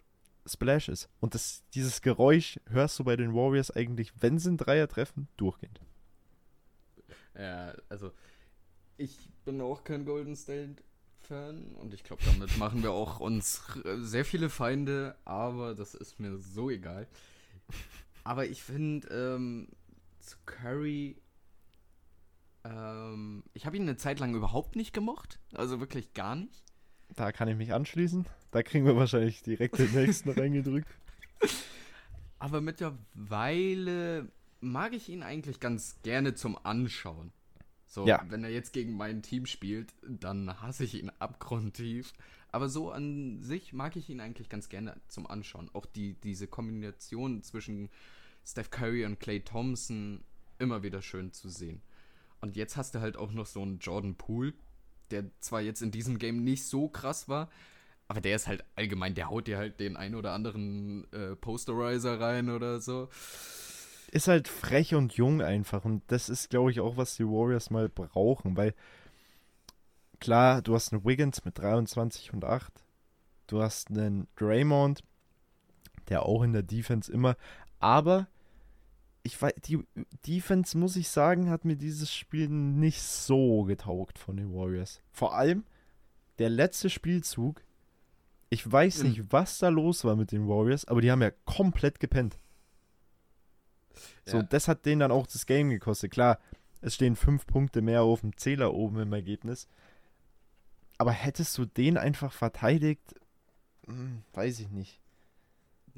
Splash 0.49 0.89
ist. 0.89 1.09
Und 1.19 1.35
das, 1.35 1.63
dieses 1.73 2.01
Geräusch 2.01 2.59
hörst 2.67 2.99
du 2.99 3.03
bei 3.03 3.15
den 3.15 3.33
Warriors 3.33 3.71
eigentlich, 3.71 4.12
wenn 4.21 4.39
sie 4.39 4.49
einen 4.49 4.57
Dreier 4.57 4.88
treffen, 4.88 5.27
durchgehend. 5.38 5.79
Ja, 7.38 7.73
also 7.88 8.12
ich 8.97 9.17
bin 9.45 9.62
auch 9.62 9.83
kein 9.83 10.05
Golden 10.05 10.35
State 10.35 10.83
Fan 11.21 11.75
und 11.75 11.93
ich 11.93 12.03
glaube, 12.03 12.23
damit 12.25 12.57
machen 12.57 12.81
wir 12.81 12.91
auch 12.91 13.19
uns 13.19 13.62
sehr 13.99 14.25
viele 14.25 14.49
Feinde, 14.49 15.15
aber 15.25 15.75
das 15.75 15.93
ist 15.93 16.19
mir 16.19 16.38
so 16.38 16.69
egal. 16.69 17.07
Aber 18.23 18.45
ich 18.45 18.63
finde, 18.63 19.07
ähm, 19.09 19.69
zu 20.19 20.38
Curry, 20.45 21.21
ähm, 22.63 23.43
ich 23.53 23.65
habe 23.65 23.77
ihn 23.77 23.83
eine 23.83 23.97
Zeit 23.97 24.19
lang 24.19 24.33
überhaupt 24.35 24.75
nicht 24.75 24.93
gemocht, 24.93 25.39
also 25.53 25.79
wirklich 25.79 26.13
gar 26.13 26.35
nicht. 26.35 26.63
Da 27.15 27.31
kann 27.31 27.47
ich 27.47 27.55
mich 27.55 27.73
anschließen. 27.73 28.25
Da 28.51 28.63
kriegen 28.63 28.85
wir 28.85 28.95
wahrscheinlich 28.95 29.43
direkt 29.43 29.77
den 29.77 29.93
nächsten 29.93 30.29
reingedrückt. 30.39 30.88
Aber 32.39 32.62
mittlerweile 32.62 34.29
mag 34.62 34.93
ich 34.93 35.09
ihn 35.09 35.23
eigentlich 35.23 35.59
ganz 35.59 35.97
gerne 36.03 36.35
zum 36.35 36.57
Anschauen. 36.65 37.31
So, 37.85 38.05
ja. 38.05 38.23
wenn 38.29 38.43
er 38.43 38.51
jetzt 38.51 38.73
gegen 38.73 38.95
mein 38.95 39.23
Team 39.23 39.45
spielt, 39.45 39.93
dann 40.03 40.62
hasse 40.62 40.83
ich 40.83 40.95
ihn 40.95 41.12
abgrundtief. 41.19 42.13
Aber 42.51 42.69
so 42.69 42.91
an 42.91 43.41
sich 43.41 43.73
mag 43.73 43.95
ich 43.95 44.09
ihn 44.09 44.21
eigentlich 44.21 44.49
ganz 44.49 44.69
gerne 44.69 44.95
zum 45.07 45.27
Anschauen. 45.27 45.69
Auch 45.73 45.85
die, 45.85 46.13
diese 46.13 46.47
Kombination 46.47 47.43
zwischen 47.43 47.89
Steph 48.45 48.71
Curry 48.71 49.05
und 49.05 49.19
Clay 49.19 49.41
Thompson 49.41 50.23
immer 50.57 50.83
wieder 50.83 51.01
schön 51.01 51.31
zu 51.33 51.49
sehen. 51.49 51.81
Und 52.41 52.55
jetzt 52.55 52.77
hast 52.77 52.95
du 52.95 53.01
halt 53.01 53.17
auch 53.17 53.31
noch 53.31 53.45
so 53.45 53.62
einen 53.62 53.79
Jordan 53.79 54.15
Poole, 54.15 54.53
der 55.12 55.25
zwar 55.39 55.62
jetzt 55.62 55.81
in 55.81 55.91
diesem 55.91 56.19
Game 56.19 56.43
nicht 56.43 56.65
so 56.65 56.88
krass 56.88 57.27
war, 57.27 57.49
aber 58.10 58.19
der 58.19 58.36
ist 58.36 58.48
halt 58.48 58.65
allgemein, 58.76 59.15
der 59.15 59.30
haut 59.30 59.48
dir 59.48 59.58
halt 59.58 59.80
den 59.80 59.95
ein 59.95 60.15
oder 60.15 60.34
anderen 60.34 61.08
äh, 61.13 61.38
Posterizer 61.38 62.19
rein 62.19 62.50
oder 62.50 62.82
so 62.82 63.08
ist 64.12 64.28
halt 64.28 64.48
frech 64.48 64.95
und 64.95 65.13
jung 65.13 65.41
einfach. 65.41 65.86
Und 65.86 66.04
das 66.08 66.30
ist, 66.30 66.50
glaube 66.50 66.72
ich, 66.72 66.80
auch, 66.80 66.98
was 66.98 67.15
die 67.15 67.26
Warriors 67.26 67.69
mal 67.69 67.89
brauchen. 67.89 68.58
Weil, 68.58 68.74
klar, 70.19 70.62
du 70.62 70.76
hast 70.76 70.91
einen 70.91 71.06
Wiggins 71.06 71.45
mit 71.45 71.58
23 71.58 72.34
und 72.34 72.43
8. 72.43 72.72
Du 73.48 73.62
hast 73.62 73.89
einen 73.89 74.28
Draymond, 74.36 75.04
der 76.10 76.24
auch 76.24 76.43
in 76.43 76.54
der 76.54 76.63
Defense 76.63 77.12
immer. 77.12 77.36
Aber 77.80 78.28
ich 79.24 79.41
weiß, 79.41 79.54
die 79.65 79.80
Defense, 80.28 80.78
muss 80.78 80.95
ich 80.95 81.10
sagen, 81.10 81.50
hat 81.50 81.65
mir 81.65 81.76
dieses 81.76 82.13
Spiel 82.13 82.50
nicht 82.50 83.02
so 83.02 83.63
getaugt 83.63 84.17
von 84.19 84.38
den 84.38 84.54
Warriors. 84.54 85.02
Vor 85.12 85.36
allem 85.36 85.65
der 86.39 86.50
letzte 86.50 86.89
Spielzug. 86.89 87.62
Ich 88.49 88.69
weiß 88.69 89.03
mhm. 89.03 89.09
nicht, 89.09 89.31
was 89.31 89.59
da 89.59 89.69
los 89.69 90.03
war 90.03 90.15
mit 90.15 90.31
den 90.31 90.47
Warriors, 90.47 90.85
aber 90.85 91.01
die 91.01 91.12
haben 91.12 91.21
ja 91.21 91.31
komplett 91.45 91.99
gepennt. 91.99 92.39
So, 94.25 94.38
ja. 94.38 94.43
das 94.43 94.67
hat 94.67 94.85
denen 94.85 95.01
dann 95.01 95.12
auch 95.12 95.27
das 95.27 95.45
Game 95.45 95.69
gekostet. 95.69 96.12
Klar, 96.12 96.39
es 96.81 96.95
stehen 96.95 97.15
fünf 97.15 97.45
Punkte 97.45 97.81
mehr 97.81 98.01
auf 98.01 98.21
dem 98.21 98.35
Zähler 98.38 98.73
oben 98.73 98.99
im 98.99 99.13
Ergebnis. 99.13 99.67
Aber 100.97 101.12
hättest 101.12 101.57
du 101.57 101.65
den 101.65 101.97
einfach 101.97 102.31
verteidigt, 102.33 103.15
hm, 103.85 104.23
weiß 104.33 104.59
ich 104.59 104.69
nicht. 104.69 104.99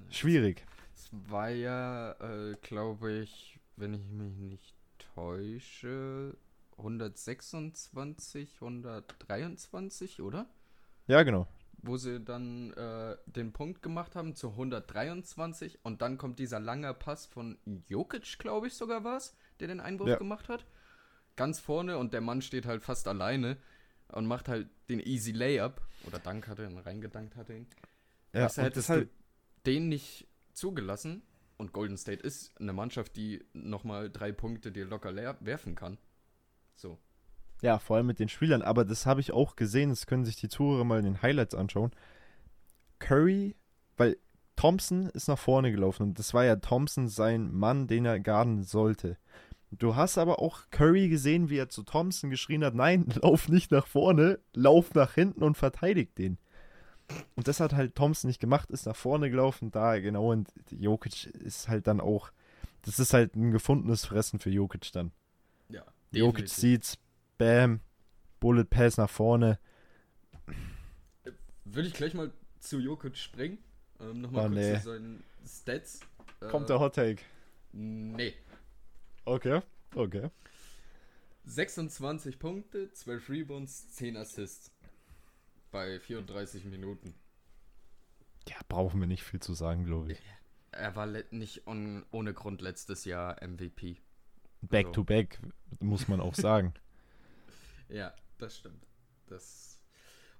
Schwierig. 0.09 0.65
Es 0.93 1.09
war 1.11 1.49
ja, 1.49 2.13
äh, 2.13 2.55
glaube 2.61 3.11
ich, 3.13 3.59
wenn 3.78 3.93
ich 3.93 4.03
mich 4.05 4.36
nicht 4.36 4.76
täusche, 5.15 6.36
126, 6.78 8.55
123, 8.55 10.21
oder? 10.21 10.47
Ja, 11.07 11.23
genau 11.23 11.47
wo 11.84 11.97
sie 11.97 12.19
dann 12.19 12.71
äh, 12.73 13.17
den 13.25 13.53
Punkt 13.53 13.82
gemacht 13.82 14.15
haben 14.15 14.36
zu 14.36 14.49
123 14.49 15.79
und 15.84 16.01
dann 16.01 16.17
kommt 16.17 16.39
dieser 16.39 16.59
lange 16.59 16.93
Pass 16.93 17.25
von 17.25 17.57
Jokic, 17.88 18.38
glaube 18.39 18.67
ich 18.67 18.73
sogar 18.73 19.03
war 19.03 19.17
es, 19.17 19.36
der 19.59 19.67
den 19.67 19.79
Einwurf 19.79 20.09
ja. 20.09 20.17
gemacht 20.17 20.49
hat. 20.49 20.65
Ganz 21.36 21.59
vorne 21.59 21.97
und 21.97 22.13
der 22.13 22.21
Mann 22.21 22.41
steht 22.41 22.65
halt 22.65 22.84
fast 22.84 23.07
alleine 23.07 23.57
und 24.09 24.25
macht 24.25 24.47
halt 24.47 24.69
den 24.89 24.99
Easy 24.99 25.32
Layup 25.32 25.82
oder 26.05 26.19
Dank 26.19 26.47
hat 26.47 26.59
er 26.59 26.69
ihn 26.69 26.77
reingedankt 26.77 27.36
hat 27.36 27.49
ihn. 27.49 27.67
Ja, 28.34 28.47
du, 28.47 28.61
hättest 28.61 28.89
halt 28.89 29.09
du 29.09 29.71
den 29.71 29.89
nicht 29.89 30.27
zugelassen 30.53 31.23
und 31.57 31.73
Golden 31.73 31.97
State 31.97 32.21
ist 32.21 32.59
eine 32.59 32.73
Mannschaft, 32.73 33.15
die 33.15 33.43
nochmal 33.53 34.09
drei 34.09 34.32
Punkte 34.32 34.71
dir 34.71 34.86
locker 34.86 35.15
werfen 35.41 35.75
kann. 35.75 35.97
So. 36.75 36.99
Ja, 37.62 37.80
vor 37.80 37.97
allem 37.97 38.07
mit 38.07 38.20
den 38.20 38.30
Spielern. 38.30 38.62
Aber 38.62 38.86
das 38.86 39.05
habe 39.05 39.22
ich 39.22 39.32
auch 39.32 39.55
gesehen. 39.55 39.89
Das 39.89 40.07
können 40.07 40.26
sich 40.26 40.36
die 40.36 40.49
Zuhörer 40.49 40.84
mal 40.84 40.99
in 40.99 41.05
den 41.05 41.22
Highlights 41.22 41.55
anschauen. 41.55 41.91
Curry, 42.99 43.55
weil 43.97 44.18
Thompson 44.55 45.07
ist 45.07 45.28
nach 45.28 45.39
vorne 45.39 45.72
gelaufen 45.72 46.03
und 46.03 46.20
das 46.20 46.34
war 46.34 46.45
ja 46.45 46.55
Thompson 46.55 47.07
sein 47.07 47.51
Mann, 47.51 47.88
den 47.88 48.05
er 48.05 48.20
garden 48.20 48.64
sollte. 48.64 49.18
Du 49.72 49.95
hast 49.95 50.18
aber 50.18 50.39
auch 50.39 50.70
Curry 50.70 51.07
gesehen, 51.07 51.49
wie 51.49 51.57
er 51.57 51.70
zu 51.70 51.84
Thompson 51.84 52.30
geschrien 52.30 52.64
hat, 52.64 52.76
nein, 52.76 53.07
lauf 53.22 53.49
nicht 53.49 53.72
nach 53.72 53.88
vorne, 53.88 54.39
lauf 54.53 54.93
nach 54.93 55.14
hinten 55.14 55.43
und 55.43 55.57
verteidig 55.57 56.16
den. 56.16 56.38
Und 57.36 57.47
das 57.47 57.59
hat 57.59 57.74
halt 57.74 57.95
Thompson 57.95 58.28
nicht 58.28 58.39
gemacht, 58.39 58.70
ist 58.70 58.86
nach 58.86 58.95
vorne 58.95 59.30
gelaufen, 59.30 59.72
da 59.72 59.97
genau, 59.99 60.32
und 60.32 60.49
Jokic 60.70 61.26
ist 61.26 61.68
halt 61.68 61.88
dann 61.88 61.99
auch, 61.99 62.32
das 62.84 62.99
ist 62.99 63.14
halt 63.14 63.36
ein 63.36 63.51
gefundenes 63.51 64.05
Fressen 64.05 64.39
für 64.39 64.49
Jokic 64.49 64.91
dann. 64.91 65.12
Ja. 65.70 65.84
Jokic 66.12 66.45
definitiv. 66.45 66.53
sieht's, 66.53 66.97
bam, 67.41 67.79
Bullet 68.39 68.65
Pass 68.65 68.97
nach 68.97 69.09
vorne. 69.09 69.59
Würde 71.65 71.87
ich 71.87 71.93
gleich 71.93 72.13
mal 72.13 72.31
zu 72.59 72.79
Jokic 72.79 73.17
springen. 73.17 73.57
Ähm, 73.99 74.21
Nochmal 74.21 74.45
Oh, 74.45 74.49
kurz 74.49 74.59
nee. 74.59 74.77
zu 74.77 74.83
seinen 74.83 75.23
Stats. 75.45 75.99
Äh, 76.41 76.47
Kommt 76.47 76.69
der 76.69 76.79
Hot 76.79 76.95
Take. 76.95 77.21
Nee. 77.71 78.33
Okay, 79.25 79.61
okay. 79.95 80.29
26 81.45 82.37
Punkte, 82.37 82.91
12 82.91 83.29
Rebounds, 83.29 83.91
10 83.95 84.17
Assists. 84.17 84.71
Bei 85.71 85.99
34 85.99 86.65
Minuten. 86.65 87.15
Ja, 88.47 88.57
brauchen 88.67 88.99
wir 88.99 89.07
nicht 89.07 89.23
viel 89.23 89.39
zu 89.39 89.53
sagen, 89.53 89.85
glaube 89.85 90.11
ich. 90.11 90.21
Er 90.71 90.95
war 90.95 91.07
nicht 91.31 91.65
on, 91.67 92.05
ohne 92.11 92.33
Grund 92.33 92.61
letztes 92.61 93.05
Jahr 93.05 93.41
MVP. 93.41 93.97
Back 94.61 94.87
So. 94.87 94.91
to 94.91 95.03
back, 95.03 95.39
muss 95.79 96.07
man 96.07 96.19
auch 96.19 96.35
sagen. 96.35 96.73
Ja, 97.91 98.13
das 98.37 98.57
stimmt. 98.57 98.87
Das 99.27 99.81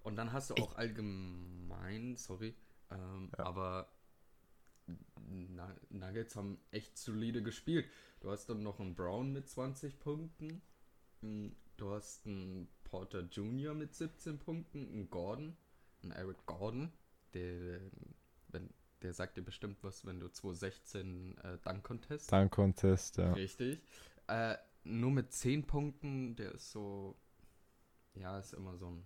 und 0.04 0.16
dann 0.16 0.34
hast 0.34 0.50
du 0.50 0.56
auch 0.56 0.76
allgemein, 0.76 2.16
sorry, 2.18 2.56
ähm, 2.90 3.32
Ja. 3.38 3.46
aber 3.46 3.92
Nuggets 5.90 6.36
haben 6.36 6.60
echt 6.72 6.98
solide 6.98 7.44
gespielt. 7.44 7.88
Du 8.20 8.32
hast 8.32 8.48
dann 8.48 8.64
noch 8.64 8.80
einen 8.80 8.96
Brown 8.96 9.32
mit 9.32 9.48
20 9.48 10.00
Punkten. 10.00 10.62
Mm, 11.22 11.50
Du 11.78 11.90
hast 11.92 12.28
einen 12.28 12.68
Porter 12.84 13.22
Jr. 13.22 13.74
mit 13.74 13.96
17 13.96 14.38
Punkten, 14.38 14.88
einen 14.88 15.10
Gordon, 15.10 15.58
einen 16.04 16.12
Eric 16.12 16.46
Gordon, 16.46 16.94
der, 17.34 17.80
wenn, 18.50 18.70
der 19.02 19.14
sagt 19.14 19.38
dir 19.38 19.42
bestimmt 19.42 19.84
was, 19.84 20.06
wenn 20.06 20.20
du 20.20 20.28
2016 20.28 21.38
äh, 21.40 21.58
Dunk 21.64 21.84
Contest 21.84 22.32
Dunk 22.32 22.52
Contest, 22.52 23.18
ja. 23.18 23.34
Richtig. 23.34 23.82
Äh, 24.28 24.58
nur 24.84 25.10
mit 25.10 25.32
10 25.32 25.66
Punkten, 25.66 26.36
der 26.36 26.52
ist 26.52 26.72
so. 26.72 27.18
Ja, 28.16 28.38
ist 28.40 28.54
immer 28.54 28.78
so 28.78 28.88
ein. 28.88 29.06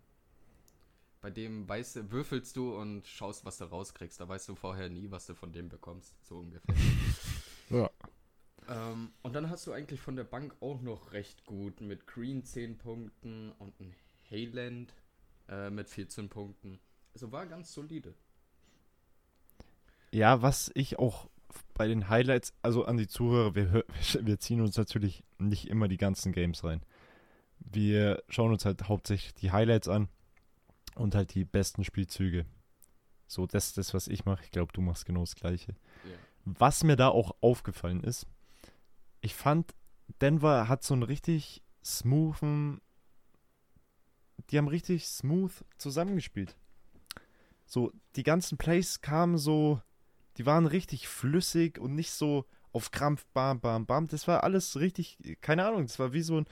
Bei 1.22 1.32
dem 1.32 1.68
weißt 1.68 1.96
du, 1.96 2.12
würfelst 2.12 2.56
du 2.56 2.76
und 2.76 3.08
schaust, 3.08 3.46
was 3.46 3.58
du 3.58 3.66
rauskriegst. 3.66 4.20
Da 4.20 4.28
weißt 4.28 4.48
du 4.50 4.56
vorher 4.56 4.90
nie, 4.90 5.10
was 5.10 5.26
du 5.26 5.34
von 5.34 5.52
dem 5.52 5.70
bekommst. 5.70 6.16
So 6.24 6.40
ungefähr. 6.40 6.76
Ja. 7.72 7.90
ähm, 8.68 9.12
und 9.24 9.34
dann 9.34 9.50
hast 9.50 9.66
du 9.66 9.72
eigentlich 9.72 10.00
von 10.00 10.16
der 10.16 10.24
Bank 10.24 10.56
auch 10.60 10.82
noch 10.82 11.14
recht 11.14 11.46
gut. 11.46 11.82
Mit 11.82 12.06
Green 12.06 12.44
10 12.44 12.78
Punkten 12.78 13.52
und 13.54 13.80
ein 13.80 13.96
Hayland 14.30 14.94
äh, 15.50 15.72
mit 15.72 15.90
14 15.90 16.30
Punkten. 16.30 16.80
Also 17.16 17.32
war 17.32 17.48
ganz 17.48 17.74
solide. 17.74 18.14
Ja, 20.12 20.44
was 20.44 20.72
ich 20.76 21.00
auch 21.00 21.28
bei 21.74 21.88
den 21.88 22.08
Highlights, 22.10 22.54
also 22.62 22.86
an 22.86 22.98
die 22.98 23.08
Zuhörer, 23.08 23.56
wir, 23.56 23.86
wir 24.22 24.40
ziehen 24.40 24.62
uns 24.62 24.78
natürlich 24.78 25.24
nicht 25.38 25.68
immer 25.68 25.88
die 25.88 25.98
ganzen 25.98 26.32
Games 26.32 26.64
rein. 26.64 26.82
Wir 27.72 28.24
schauen 28.30 28.52
uns 28.52 28.66
halt 28.66 28.88
hauptsächlich 28.88 29.34
die 29.34 29.52
Highlights 29.52 29.88
an 29.88 30.08
und 30.96 31.16
halt 31.16 31.34
die 31.34 31.46
besten 31.46 31.84
Spielzüge. 31.84 32.46
So, 33.28 33.48
das 33.48 33.68
ist 33.68 33.78
das, 33.78 33.94
was 33.94 34.08
ich 34.08 34.26
mache. 34.26 34.44
Ich 34.44 34.52
glaube, 34.52 34.72
du 34.74 34.82
machst 34.82 35.06
genau 35.06 35.22
das 35.22 35.36
Gleiche. 35.36 35.76
Ja. 36.04 36.18
Was 36.46 36.84
mir 36.84 36.96
da 36.96 37.10
auch 37.10 37.36
aufgefallen 37.42 38.04
ist, 38.04 38.28
ich 39.22 39.34
fand, 39.34 39.74
Denver 40.22 40.68
hat 40.68 40.84
so 40.84 40.94
einen 40.94 41.04
richtig 41.04 41.64
smoothen, 41.84 42.82
die 44.50 44.58
haben 44.58 44.68
richtig 44.68 45.08
smooth 45.08 45.52
zusammengespielt. 45.78 46.56
So, 47.66 47.92
die 48.16 48.24
ganzen 48.24 48.58
Plays 48.60 49.02
kamen 49.02 49.38
so, 49.38 49.82
die 50.38 50.46
waren 50.46 50.68
richtig 50.68 51.08
flüssig 51.08 51.80
und 51.80 51.96
nicht 51.96 52.12
so 52.12 52.46
auf 52.72 52.92
Krampf, 52.92 53.26
bam, 53.34 53.60
bam, 53.60 53.86
bam. 53.86 54.08
Das 54.08 54.28
war 54.28 54.44
alles 54.44 54.80
richtig, 54.80 55.18
keine 55.42 55.66
Ahnung, 55.66 55.84
das 55.84 55.98
war 55.98 56.14
wie 56.14 56.22
so 56.22 56.38
ein 56.38 56.46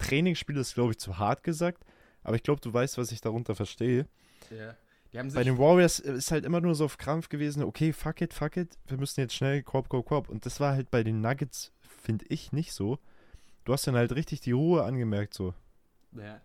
Trainingsspiel, 0.00 0.56
ist, 0.56 0.74
glaube 0.74 0.92
ich, 0.92 0.98
zu 0.98 1.18
hart 1.18 1.42
gesagt. 1.44 1.84
Aber 2.22 2.36
ich 2.36 2.42
glaube, 2.42 2.60
du 2.60 2.72
weißt, 2.72 2.98
was 2.98 3.12
ich 3.12 3.20
darunter 3.20 3.54
verstehe. 3.54 4.06
Ja. 4.50 4.76
Die 5.12 5.18
haben 5.18 5.30
sich 5.30 5.36
Bei 5.36 5.44
den 5.44 5.58
Warriors 5.58 5.98
ist 5.98 6.30
halt 6.30 6.44
immer 6.44 6.60
nur 6.60 6.74
so 6.74 6.84
auf 6.84 6.98
Krampf 6.98 7.28
gewesen, 7.28 7.62
okay, 7.62 7.92
fuck 7.92 8.20
it, 8.20 8.32
fuck 8.32 8.56
it, 8.56 8.78
wir 8.86 8.96
müssen 8.96 9.20
jetzt 9.20 9.34
schnell 9.34 9.62
Korb, 9.62 9.88
Korb, 9.88 10.06
Korb. 10.06 10.28
Und 10.28 10.46
das 10.46 10.60
war 10.60 10.74
halt 10.74 10.90
bei 10.90 11.02
den 11.02 11.20
Nuggets, 11.20 11.72
finde 11.80 12.26
ich, 12.28 12.52
nicht 12.52 12.72
so. 12.72 12.98
Du 13.64 13.72
hast 13.72 13.86
dann 13.86 13.96
halt 13.96 14.12
richtig 14.12 14.40
die 14.40 14.52
Ruhe 14.52 14.84
angemerkt, 14.84 15.34
so. 15.34 15.54
Ja. 16.12 16.40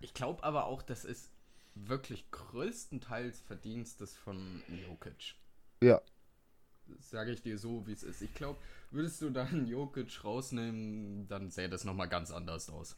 Ich 0.00 0.14
glaube 0.14 0.44
aber 0.44 0.66
auch, 0.66 0.82
das 0.82 1.04
ist 1.04 1.30
wirklich 1.74 2.30
größtenteils 2.30 3.40
Verdienstes 3.40 4.16
von 4.16 4.62
Jokic. 4.86 5.34
Ja. 5.82 6.00
Sage 7.00 7.32
ich 7.32 7.42
dir 7.42 7.58
so, 7.58 7.86
wie 7.86 7.92
es 7.92 8.02
ist. 8.02 8.22
Ich 8.22 8.34
glaube, 8.34 8.58
würdest 8.90 9.20
du 9.22 9.30
dann 9.30 9.66
Jokic 9.66 10.24
rausnehmen, 10.24 11.28
dann 11.28 11.50
sähe 11.50 11.68
das 11.68 11.84
nochmal 11.84 12.08
ganz 12.08 12.30
anders 12.30 12.70
aus. 12.70 12.96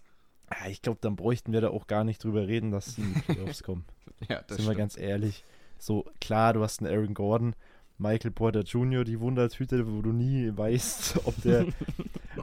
Ja, 0.51 0.69
ich 0.69 0.83
glaube, 0.83 0.99
dann 1.01 1.17
bräuchten 1.17 1.53
wir 1.53 1.61
da 1.61 1.69
auch 1.69 1.87
gar 1.87 2.05
nicht 2.05 2.23
drüber 2.25 2.47
reden, 2.49 2.71
dass 2.71 2.97
die 2.97 3.03
Playoffs 3.27 3.63
kommen. 3.63 3.85
Ja, 4.29 4.43
das 4.43 4.59
Sind 4.59 4.69
wir 4.69 4.75
ganz 4.75 4.99
ehrlich. 4.99 5.45
So, 5.79 6.05
klar, 6.21 6.53
du 6.53 6.63
hast 6.63 6.83
einen 6.83 6.93
Aaron 6.93 7.15
Gordon, 7.15 7.55
Michael 7.97 8.33
Porter 8.33 8.61
Jr., 8.61 9.03
die 9.03 9.19
Wundertüte, 9.19 9.91
wo 9.91 10.03
du 10.03 10.13
nie 10.13 10.55
weißt, 10.55 11.21
ob 11.27 11.41
der. 11.41 11.67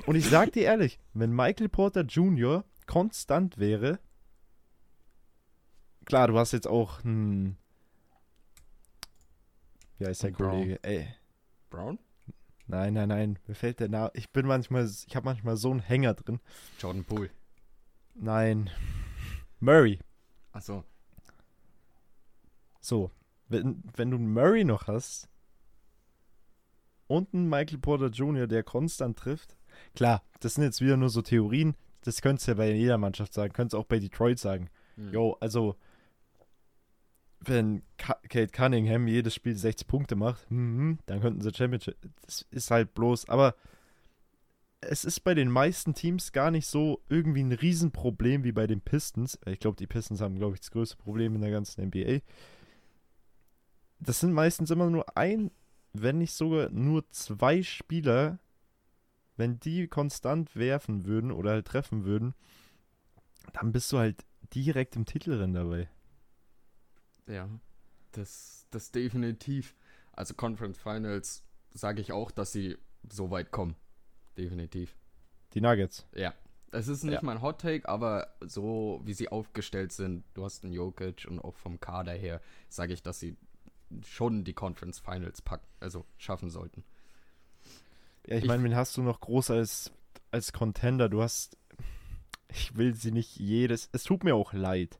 Und 0.07 0.15
ich 0.15 0.27
sag 0.27 0.53
dir 0.53 0.63
ehrlich, 0.63 0.97
wenn 1.13 1.31
Michael 1.31 1.69
Porter 1.69 2.01
Jr. 2.01 2.63
konstant 2.87 3.59
wäre, 3.59 3.99
klar, 6.05 6.27
du 6.27 6.39
hast 6.39 6.51
jetzt 6.51 6.67
auch 6.67 7.03
einen. 7.03 7.57
Wie 9.99 10.07
heißt 10.07 10.23
der. 10.23 10.31
Kollege? 10.31 10.79
Ey. 10.83 11.07
Brown? 11.69 11.99
Nein, 12.67 12.93
nein, 12.93 13.09
nein. 13.09 13.39
Mir 13.47 13.55
fällt 13.55 13.79
der 13.79 13.89
Name. 13.89 14.11
Ich 14.13 14.31
bin 14.31 14.45
manchmal. 14.45 14.85
Ich 14.85 15.15
habe 15.15 15.25
manchmal 15.25 15.55
so 15.57 15.71
einen 15.71 15.79
Hänger 15.79 16.13
drin. 16.13 16.39
Jordan 16.79 17.05
Poole. 17.05 17.29
Nein. 18.13 18.69
Murray. 19.59 19.99
Achso. 20.51 20.83
So, 22.79 23.11
wenn, 23.47 23.83
wenn 23.95 24.11
du 24.11 24.17
einen 24.17 24.31
Murray 24.31 24.63
noch 24.63 24.87
hast 24.87 25.29
und 27.07 27.33
einen 27.33 27.49
Michael 27.49 27.79
Porter 27.79 28.07
Jr., 28.07 28.47
der 28.47 28.63
konstant 28.63 29.17
trifft, 29.17 29.57
klar, 29.95 30.23
das 30.39 30.55
sind 30.55 30.63
jetzt 30.63 30.81
wieder 30.81 30.97
nur 30.97 31.09
so 31.09 31.21
Theorien, 31.21 31.75
das 32.01 32.21
könntest 32.21 32.47
du 32.47 32.51
ja 32.51 32.55
bei 32.55 32.71
jeder 32.71 32.97
Mannschaft 32.97 33.33
sagen, 33.33 33.53
könntest 33.53 33.73
du 33.73 33.79
auch 33.79 33.85
bei 33.85 33.99
Detroit 33.99 34.39
sagen. 34.39 34.69
Hm. 34.95 35.11
Jo, 35.11 35.37
also, 35.39 35.75
wenn 37.39 37.83
Ka 37.97 38.15
Kate 38.29 38.51
Cunningham 38.51 39.07
jedes 39.07 39.35
Spiel 39.35 39.55
60 39.55 39.87
Punkte 39.87 40.15
macht, 40.15 40.49
mhm, 40.49 40.99
dann 41.05 41.21
könnten 41.21 41.41
sie 41.41 41.53
Championship. 41.53 41.95
Das 42.25 42.45
ist 42.51 42.71
halt 42.71 42.93
bloß, 42.93 43.29
aber 43.29 43.55
es 44.81 45.05
ist 45.05 45.21
bei 45.21 45.33
den 45.33 45.49
meisten 45.49 45.93
Teams 45.93 46.31
gar 46.31 46.51
nicht 46.51 46.67
so 46.67 47.01
irgendwie 47.09 47.43
ein 47.43 47.51
Riesenproblem 47.51 48.43
wie 48.43 48.51
bei 48.51 48.67
den 48.67 48.81
Pistons. 48.81 49.39
Ich 49.45 49.59
glaube, 49.59 49.77
die 49.77 49.87
Pistons 49.87 50.21
haben, 50.21 50.37
glaube 50.37 50.55
ich, 50.55 50.61
das 50.61 50.71
größte 50.71 50.97
Problem 50.97 51.35
in 51.35 51.41
der 51.41 51.51
ganzen 51.51 51.85
NBA. 51.85 52.19
Das 53.99 54.19
sind 54.19 54.33
meistens 54.33 54.69
immer 54.69 54.89
nur 54.89 55.17
ein, 55.17 55.51
wenn 55.93 56.19
nicht 56.19 56.33
sogar 56.33 56.69
nur 56.69 57.09
zwei 57.09 57.63
Spieler, 57.63 58.39
wenn 59.35 59.59
die 59.59 59.87
konstant 59.87 60.55
werfen 60.55 61.05
würden 61.05 61.31
oder 61.31 61.51
halt 61.51 61.67
treffen 61.67 62.05
würden, 62.05 62.35
dann 63.53 63.71
bist 63.71 63.91
du 63.91 63.97
halt 63.97 64.25
direkt 64.53 64.95
im 64.95 65.05
Titelrennen 65.05 65.53
dabei. 65.53 65.89
Ja, 67.27 67.49
das, 68.13 68.67
das 68.71 68.91
definitiv. 68.91 69.75
Also 70.13 70.33
Conference 70.33 70.77
Finals 70.77 71.43
sage 71.73 72.01
ich 72.01 72.11
auch, 72.11 72.31
dass 72.31 72.51
sie 72.51 72.77
so 73.09 73.29
weit 73.31 73.51
kommen. 73.51 73.75
Definitiv. 74.37 74.95
Die 75.53 75.61
Nuggets. 75.61 76.07
Ja. 76.15 76.33
Es 76.71 76.87
ist 76.89 77.03
nicht 77.03 77.13
Ja. 77.15 77.19
mein 77.23 77.41
Hot 77.41 77.61
Take, 77.61 77.87
aber 77.87 78.35
so 78.41 78.99
wie 79.05 79.13
sie 79.13 79.29
aufgestellt 79.29 79.93
sind, 79.93 80.23
du 80.33 80.43
hast 80.43 80.63
einen 80.63 80.73
Jokic 80.73 81.25
und 81.29 81.39
auch 81.39 81.55
vom 81.55 81.79
Kader 81.79 82.11
her, 82.11 82.41
sage 82.67 82.93
ich, 82.93 83.01
dass 83.01 83.19
sie 83.19 83.37
schon 84.05 84.43
die 84.43 84.53
Conference 84.53 84.99
Finals 84.99 85.41
packen, 85.41 85.65
also 85.79 86.05
schaffen 86.17 86.49
sollten. 86.49 86.83
Ja, 88.25 88.35
ich 88.35 88.43
Ich- 88.43 88.47
meine, 88.47 88.63
wen 88.63 88.75
hast 88.75 88.97
du 88.97 89.01
noch 89.01 89.21
groß 89.21 89.51
als, 89.51 89.91
als 90.31 90.51
Contender? 90.51 91.07
Du 91.07 91.21
hast. 91.21 91.57
Ich 92.49 92.75
will 92.75 92.95
sie 92.95 93.11
nicht 93.11 93.37
jedes. 93.37 93.89
Es 93.93 94.03
tut 94.03 94.23
mir 94.25 94.35
auch 94.35 94.51
leid. 94.53 94.99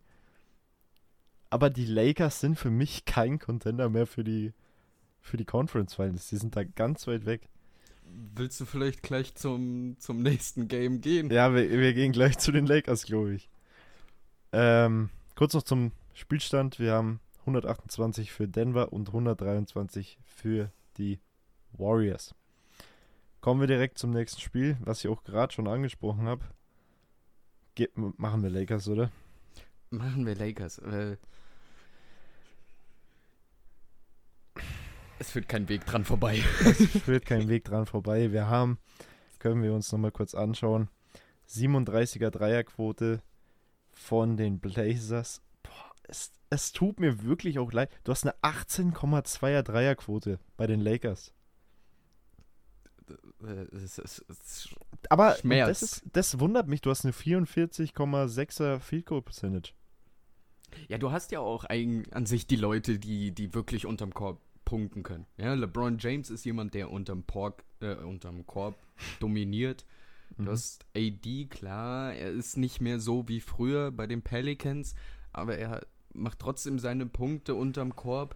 Aber 1.49 1.69
die 1.69 1.85
Lakers 1.85 2.39
sind 2.39 2.57
für 2.57 2.69
mich 2.69 3.05
kein 3.05 3.39
Contender 3.39 3.89
mehr 3.89 4.07
für 4.07 4.23
die, 4.23 4.53
für 5.21 5.37
die 5.37 5.45
Conference 5.45 5.95
Finals. 5.95 6.27
Die 6.29 6.37
sind 6.37 6.55
da 6.55 6.63
ganz 6.63 7.07
weit 7.07 7.25
weg. 7.25 7.49
Willst 8.03 8.59
du 8.59 8.65
vielleicht 8.65 9.03
gleich 9.03 9.35
zum, 9.35 9.97
zum 9.99 10.21
nächsten 10.21 10.67
Game 10.67 11.01
gehen? 11.01 11.29
Ja, 11.29 11.53
wir, 11.53 11.69
wir 11.69 11.93
gehen 11.93 12.11
gleich 12.11 12.37
zu 12.37 12.51
den 12.51 12.65
Lakers, 12.65 13.05
glaube 13.05 13.33
ich. 13.33 13.49
Ähm, 14.51 15.09
kurz 15.35 15.53
noch 15.53 15.63
zum 15.63 15.91
Spielstand. 16.13 16.79
Wir 16.79 16.93
haben 16.93 17.19
128 17.41 18.31
für 18.31 18.47
Denver 18.47 18.91
und 18.91 19.09
123 19.09 20.19
für 20.25 20.71
die 20.97 21.19
Warriors. 21.73 22.33
Kommen 23.39 23.61
wir 23.61 23.67
direkt 23.67 23.97
zum 23.97 24.11
nächsten 24.11 24.41
Spiel, 24.41 24.77
was 24.81 25.03
ich 25.03 25.09
auch 25.09 25.23
gerade 25.23 25.53
schon 25.53 25.67
angesprochen 25.67 26.27
habe. 26.27 26.43
Machen 27.95 28.41
wir 28.41 28.49
Lakers, 28.49 28.87
oder? 28.87 29.11
Machen 29.89 30.25
wir 30.25 30.35
Lakers. 30.35 30.79
Äh, 30.79 31.17
es 35.20 35.32
führt 35.32 35.47
kein 35.47 35.70
Weg 35.70 35.86
dran 35.86 36.05
vorbei. 36.05 36.43
es 36.61 37.01
führt 37.03 37.26
kein 37.26 37.47
Weg 37.47 37.65
dran 37.65 37.86
vorbei. 37.86 38.32
Wir 38.32 38.47
haben, 38.47 38.78
können 39.39 39.63
wir 39.63 39.74
uns 39.74 39.91
nochmal 39.91 40.11
kurz 40.11 40.36
anschauen, 40.36 40.89
37er 41.49 42.30
Dreierquote 42.30 43.22
von 43.91 44.38
den 44.38 44.59
Blazers. 44.59 45.41
Boah, 45.63 45.91
es, 46.03 46.32
es 46.49 46.72
tut 46.72 46.99
mir 46.99 47.24
wirklich 47.24 47.59
auch 47.59 47.72
leid. 47.72 47.89
Du 48.03 48.11
hast 48.11 48.26
eine 48.26 48.36
18,2er 48.41 49.63
Dreierquote 49.63 50.39
bei 50.55 50.68
den 50.68 50.82
Lakers. 50.82 51.34
Aber 55.09 55.38
das, 55.41 55.82
ist, 55.82 56.03
das 56.11 56.39
wundert 56.39 56.68
mich. 56.68 56.82
Du 56.82 56.89
hast 56.89 57.05
eine 57.05 57.13
44,6er 57.13 58.80
Field 58.80 59.05
Goal 59.05 59.22
Percentage. 59.22 59.72
Ja, 60.89 60.97
du 60.97 61.11
hast 61.11 61.32
ja 61.32 61.39
auch 61.39 61.63
ein, 61.63 62.05
an 62.11 62.26
sich 62.26 62.47
die 62.47 62.57
Leute, 62.57 62.99
die, 62.99 63.32
die 63.32 63.53
wirklich 63.53 63.86
unterm 63.86 64.13
Korb 64.13 64.41
punkten 64.68 65.01
können. 65.01 65.26
Ja, 65.38 65.53
LeBron 65.53 65.97
James 65.97 66.30
ist 66.30 66.43
jemand, 66.43 66.74
der 66.74 66.91
unterm, 66.91 67.24
Pork, 67.24 67.63
äh, 67.80 67.95
unterm 67.95 68.45
Korb 68.45 68.76
dominiert. 69.22 69.86
Du 70.36 70.43
mhm. 70.43 70.49
hast 70.49 70.86
AD, 70.93 71.45
klar, 71.45 72.13
er 72.13 72.32
ist 72.32 72.57
nicht 72.57 72.82
mehr 72.82 72.99
so 72.99 73.30
wie 73.30 73.39
früher 73.39 73.91
bei 73.91 74.07
den 74.07 74.22
Pelicans, 74.22 74.93
aber 75.32 75.57
er 75.57 75.88
macht 76.13 76.39
trotzdem 76.39 76.80
seine 76.80 77.05
Punkte 77.05 77.55
unterm 77.55 77.95
Korb. 77.95 78.36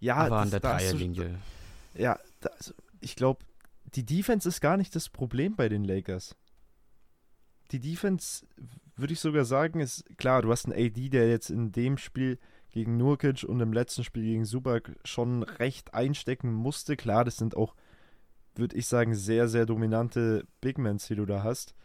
Ja, 0.00 0.16
aber 0.16 0.40
an 0.40 0.50
der 0.50 0.58
Dreierlinie. 0.58 1.38
Ja, 1.94 2.18
das, 2.40 2.52
also, 2.54 2.74
ich 3.00 3.14
glaube, 3.14 3.44
die 3.94 4.04
Defense 4.04 4.48
ist 4.48 4.60
gar 4.60 4.76
nicht 4.76 4.96
das 4.96 5.08
Problem 5.08 5.54
bei 5.54 5.68
den 5.68 5.84
Lakers. 5.84 6.34
Die 7.70 7.78
Defense, 7.78 8.44
würde 8.96 9.12
ich 9.12 9.20
sogar 9.20 9.44
sagen, 9.44 9.78
ist 9.78 10.04
klar, 10.18 10.42
du 10.42 10.50
hast 10.50 10.64
einen 10.64 10.74
AD, 10.74 11.10
der 11.10 11.30
jetzt 11.30 11.50
in 11.50 11.70
dem 11.70 11.96
Spiel 11.96 12.40
gegen 12.74 12.96
Nurkic 12.96 13.44
und 13.44 13.60
im 13.60 13.72
letzten 13.72 14.02
Spiel 14.02 14.24
gegen 14.24 14.44
Subak 14.44 14.96
schon 15.04 15.44
recht 15.44 15.94
einstecken 15.94 16.52
musste. 16.52 16.96
Klar, 16.96 17.24
das 17.24 17.36
sind 17.36 17.56
auch, 17.56 17.76
würde 18.56 18.76
ich 18.76 18.88
sagen, 18.88 19.14
sehr, 19.14 19.46
sehr 19.46 19.64
dominante 19.64 20.44
Bigmans, 20.60 21.06
die 21.06 21.14
du 21.14 21.24
da 21.24 21.44
hast. 21.44 21.76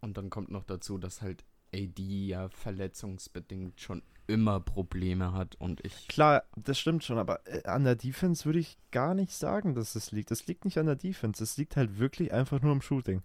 Und 0.00 0.16
dann 0.16 0.28
kommt 0.28 0.50
noch 0.50 0.64
dazu, 0.64 0.98
dass 0.98 1.22
halt 1.22 1.44
AD 1.72 2.02
ja 2.02 2.48
verletzungsbedingt 2.48 3.80
schon 3.80 4.02
immer 4.26 4.58
Probleme 4.58 5.32
hat 5.32 5.54
und 5.60 5.84
ich. 5.84 6.08
Klar, 6.08 6.42
das 6.56 6.80
stimmt 6.80 7.04
schon, 7.04 7.18
aber 7.18 7.46
äh, 7.46 7.62
an 7.62 7.84
der 7.84 7.94
Defense 7.94 8.44
würde 8.46 8.58
ich 8.58 8.76
gar 8.90 9.14
nicht 9.14 9.32
sagen, 9.32 9.76
dass 9.76 9.94
es 9.94 10.10
liegt. 10.10 10.32
Es 10.32 10.48
liegt 10.48 10.64
nicht 10.64 10.78
an 10.78 10.86
der 10.86 10.96
Defense, 10.96 11.44
es 11.44 11.56
liegt 11.56 11.76
halt 11.76 12.00
wirklich 12.00 12.32
einfach 12.32 12.60
nur 12.60 12.72
am 12.72 12.82
Shooting. 12.82 13.22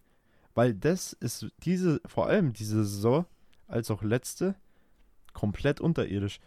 Weil 0.54 0.76
das 0.76 1.14
ist 1.14 1.48
diese, 1.64 2.02
vor 2.06 2.28
allem 2.28 2.54
diese 2.54 2.86
Saison, 2.86 3.26
als 3.68 3.90
auch 3.90 4.04
letzte, 4.04 4.56
komplett 5.40 5.80
unterirdisch. 5.80 6.42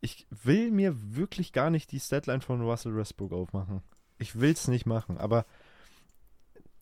Ich 0.00 0.26
will 0.30 0.72
mir 0.72 1.14
wirklich 1.14 1.52
gar 1.52 1.70
nicht 1.70 1.92
die 1.92 2.00
Statline 2.00 2.40
von 2.40 2.60
Russell 2.60 2.96
Westbrook 2.96 3.32
aufmachen. 3.32 3.82
Ich 4.18 4.40
will 4.40 4.50
es 4.50 4.66
nicht 4.66 4.84
machen, 4.84 5.16
aber 5.16 5.46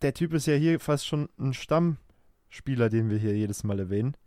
der 0.01 0.15
Typ 0.15 0.33
ist 0.33 0.47
ja 0.47 0.55
hier 0.55 0.79
fast 0.79 1.05
schon 1.05 1.29
ein 1.37 1.53
Stammspieler, 1.53 2.89
den 2.89 3.11
wir 3.11 3.19
hier 3.19 3.37
jedes 3.37 3.63
Mal 3.63 3.79
erwähnen, 3.79 4.17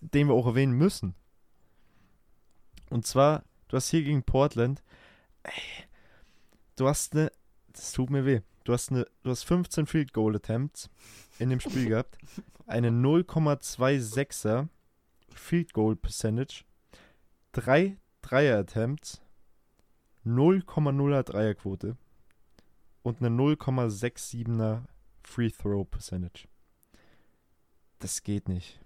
den 0.00 0.26
wir 0.26 0.34
auch 0.34 0.48
erwähnen 0.48 0.72
müssen. 0.72 1.14
Und 2.90 3.06
zwar, 3.06 3.44
du 3.68 3.76
hast 3.76 3.90
hier 3.90 4.02
gegen 4.02 4.24
Portland, 4.24 4.82
ey, 5.44 5.52
du 6.74 6.88
hast 6.88 7.14
eine, 7.14 7.30
das 7.72 7.92
tut 7.92 8.10
mir 8.10 8.26
weh, 8.26 8.40
du 8.64 8.72
hast 8.72 8.90
eine, 8.90 9.06
du 9.22 9.30
hast 9.30 9.44
15 9.44 9.86
Field 9.86 10.12
Goal 10.12 10.34
Attempts 10.34 10.90
in 11.38 11.50
dem 11.50 11.60
Spiel 11.60 11.86
gehabt, 11.90 12.18
eine 12.66 12.90
0,26er 12.90 14.68
Field 15.34 15.72
Goal 15.72 15.96
Percentage, 15.96 16.64
3 17.52 17.96
Dreier 18.22 18.58
Attempts, 18.58 19.20
0,0er 20.24 21.22
Dreierquote 21.22 21.96
und 23.02 23.18
eine 23.20 23.28
0,67er 23.28 24.82
Free 25.22 25.50
Throw 25.50 25.84
Percentage. 25.88 26.48
Das 27.98 28.22
geht 28.22 28.48
nicht. 28.48 28.80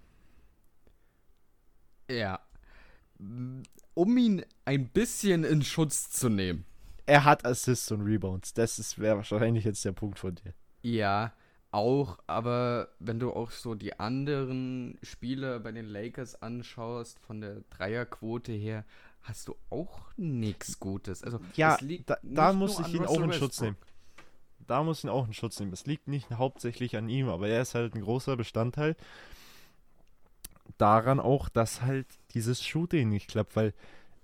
Ja. 2.09 2.39
Um 3.17 4.17
ihn 4.17 4.45
ein 4.65 4.89
bisschen 4.89 5.43
in 5.43 5.61
Schutz 5.61 6.09
zu 6.09 6.29
nehmen. 6.29 6.65
Er 7.05 7.25
hat 7.25 7.45
Assists 7.45 7.91
und 7.91 8.01
Rebounds. 8.01 8.53
Das 8.53 8.97
wäre 8.99 9.17
wahrscheinlich 9.17 9.65
jetzt 9.65 9.83
der 9.83 9.91
Punkt 9.93 10.19
von 10.19 10.35
dir. 10.35 10.53
Ja, 10.81 11.33
auch, 11.71 12.17
aber 12.27 12.89
wenn 12.99 13.19
du 13.19 13.31
auch 13.31 13.51
so 13.51 13.75
die 13.75 13.99
anderen 13.99 14.97
Spieler 15.03 15.59
bei 15.59 15.71
den 15.71 15.85
Lakers 15.85 16.41
anschaust, 16.41 17.19
von 17.19 17.41
der 17.41 17.61
Dreierquote 17.69 18.51
her, 18.51 18.85
hast 19.21 19.47
du 19.47 19.55
auch 19.69 20.01
nichts 20.17 20.79
Gutes. 20.79 21.23
Also, 21.23 21.39
ja, 21.55 21.77
da, 22.05 22.17
da 22.23 22.53
muss 22.53 22.79
ich 22.79 22.93
ihn 22.93 23.05
auch 23.05 23.21
in 23.21 23.33
Schutz 23.33 23.61
nehmen. 23.61 23.77
Da 24.67 24.83
muss 24.83 24.99
ich 24.99 25.03
ihn 25.05 25.09
auch 25.09 25.27
in 25.27 25.33
Schutz 25.33 25.59
nehmen. 25.59 25.73
Es 25.73 25.85
liegt 25.85 26.07
nicht 26.07 26.29
hauptsächlich 26.31 26.95
an 26.97 27.09
ihm, 27.09 27.29
aber 27.29 27.47
er 27.47 27.61
ist 27.61 27.75
halt 27.75 27.95
ein 27.95 28.01
großer 28.01 28.37
Bestandteil 28.37 28.95
daran 30.79 31.19
auch, 31.19 31.49
dass 31.49 31.81
halt 31.81 32.07
dieses 32.33 32.63
Shooting 32.63 33.09
nicht 33.09 33.27
klappt, 33.27 33.55
weil 33.55 33.73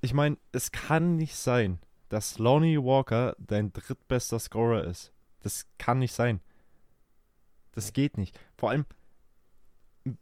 ich 0.02 0.14
meine, 0.14 0.38
es 0.52 0.72
kann 0.72 1.16
nicht 1.16 1.36
sein, 1.36 1.80
dass 2.10 2.38
Lonnie 2.40 2.78
Walker 2.78 3.36
dein 3.40 3.74
drittbester 3.74 4.40
Scorer 4.40 4.84
ist. 4.84 5.12
Das 5.42 5.68
kann 5.78 6.00
nicht 6.00 6.14
sein. 6.14 6.40
Das 7.76 7.94
geht 7.94 8.18
nicht. 8.18 8.40
Vor 8.58 8.72
allem 8.72 8.86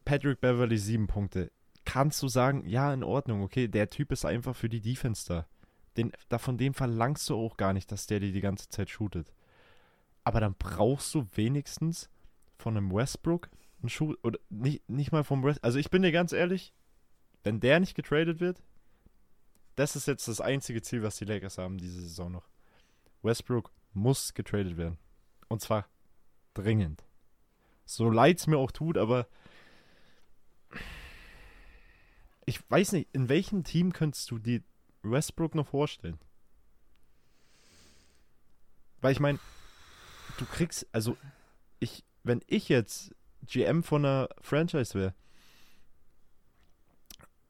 Patrick 0.04 0.42
Beverly 0.42 0.78
sieben 0.78 1.08
Punkte. 1.08 1.52
Kannst 1.86 2.22
du 2.22 2.28
sagen, 2.28 2.66
ja, 2.66 2.94
in 2.94 3.04
Ordnung, 3.04 3.44
okay, 3.44 3.68
der 3.68 3.90
Typ 3.90 4.12
ist 4.12 4.26
einfach 4.26 4.56
für 4.56 4.70
die 4.70 4.82
Defense 4.82 5.26
da. 5.28 5.48
Den, 5.98 6.12
da 6.30 6.38
von 6.38 6.58
dem 6.58 6.74
verlangst 6.74 7.30
du 7.30 7.36
auch 7.36 7.56
gar 7.56 7.74
nicht, 7.74 7.92
dass 7.92 8.08
der 8.08 8.20
dir 8.20 8.32
die 8.32 8.42
ganze 8.42 8.70
Zeit 8.70 8.90
shootet. 8.90 9.32
Aber 10.24 10.40
dann 10.40 10.56
brauchst 10.56 11.14
du 11.14 11.28
wenigstens 11.34 12.10
von 12.58 12.76
einem 12.76 12.92
Westbrook 12.92 13.50
einen 13.82 13.90
Shoot, 13.90 14.18
oder 14.24 14.40
nicht, 14.50 14.88
nicht 14.90 15.12
mal 15.12 15.24
vom 15.24 15.44
Westbrook. 15.44 15.66
Also 15.66 15.80
ich 15.80 15.90
bin 15.92 16.02
dir 16.02 16.12
ganz 16.12 16.32
ehrlich, 16.32 16.74
wenn 17.44 17.60
der 17.60 17.80
nicht 17.80 17.96
getradet 17.96 18.40
wird, 18.40 18.64
das 19.76 19.96
ist 19.96 20.08
jetzt 20.08 20.28
das 20.28 20.40
einzige 20.40 20.82
Ziel, 20.82 21.04
was 21.04 21.18
die 21.18 21.26
Lakers 21.26 21.58
haben 21.58 21.78
diese 21.78 22.02
Saison 22.02 22.32
noch. 22.32 22.48
Westbrook 23.22 23.72
muss 23.94 24.34
getradet 24.34 24.78
werden. 24.78 24.98
Und 25.50 25.62
zwar 25.62 25.88
dringend. 26.54 27.04
So 27.86 28.10
leid 28.10 28.40
es 28.40 28.48
mir 28.48 28.58
auch 28.58 28.72
tut, 28.72 28.98
aber 28.98 29.28
ich 32.46 32.60
weiß 32.70 32.94
nicht, 32.94 33.10
in 33.14 33.30
welchem 33.30 33.64
Team 33.64 33.94
könntest 33.94 34.30
du 34.32 34.40
die 34.40 34.64
Westbrook 35.02 35.56
noch 35.56 35.68
vorstellen? 35.68 36.20
Weil 39.02 39.12
ich 39.12 39.20
meine, 39.20 39.40
du 40.38 40.46
kriegst, 40.46 40.88
also 40.92 41.18
ich, 41.80 42.04
wenn 42.24 42.42
ich 42.48 42.70
jetzt 42.70 43.14
GM 43.46 43.84
von 43.84 44.06
einer 44.06 44.30
Franchise 44.42 44.94
wäre, 44.94 45.14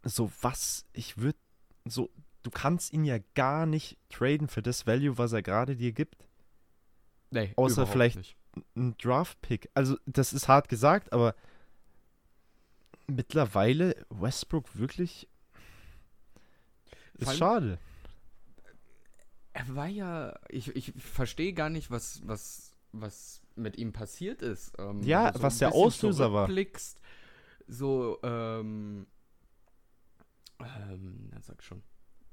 so 0.04 0.32
was, 0.42 0.86
ich 0.94 1.18
würde, 1.18 1.38
so, 1.86 2.10
du 2.42 2.50
kannst 2.50 2.92
ihn 2.92 3.06
ja 3.06 3.20
gar 3.36 3.66
nicht 3.66 3.98
traden 4.10 4.48
für 4.48 4.62
das 4.62 4.86
Value, 4.88 5.18
was 5.18 5.32
er 5.32 5.44
gerade 5.44 5.76
dir 5.76 5.92
gibt. 5.92 6.26
Nee, 7.30 7.54
Außer 7.56 7.88
vielleicht 7.88 8.18
nicht 8.18 8.36
ein 8.76 8.96
Draft-Pick. 8.98 9.70
Also, 9.74 9.98
das 10.06 10.34
ist 10.34 10.48
hart 10.48 10.70
gesagt, 10.70 11.14
aber 11.14 11.36
mittlerweile 13.08 14.06
Westbrook 14.10 14.78
wirklich 14.78 15.28
ist 17.16 17.28
allem, 17.28 17.38
schade. 17.38 17.80
Er 19.54 19.76
war 19.76 19.88
ja, 19.88 20.38
ich, 20.50 20.76
ich 20.76 20.94
verstehe 20.98 21.54
gar 21.54 21.70
nicht, 21.70 21.92
was, 21.92 22.26
was, 22.26 22.76
was 22.92 23.42
mit 23.56 23.78
ihm 23.78 23.94
passiert 23.94 24.42
ist. 24.42 24.74
Ähm, 24.80 25.02
ja, 25.04 25.32
so 25.34 25.44
was 25.44 25.60
der 25.60 25.74
Auslöser 25.74 26.34
war. 26.34 26.50
So, 27.68 28.20
ähm, 28.24 29.08
ähm, 30.60 31.30
sag 31.42 31.64
schon, 31.64 31.84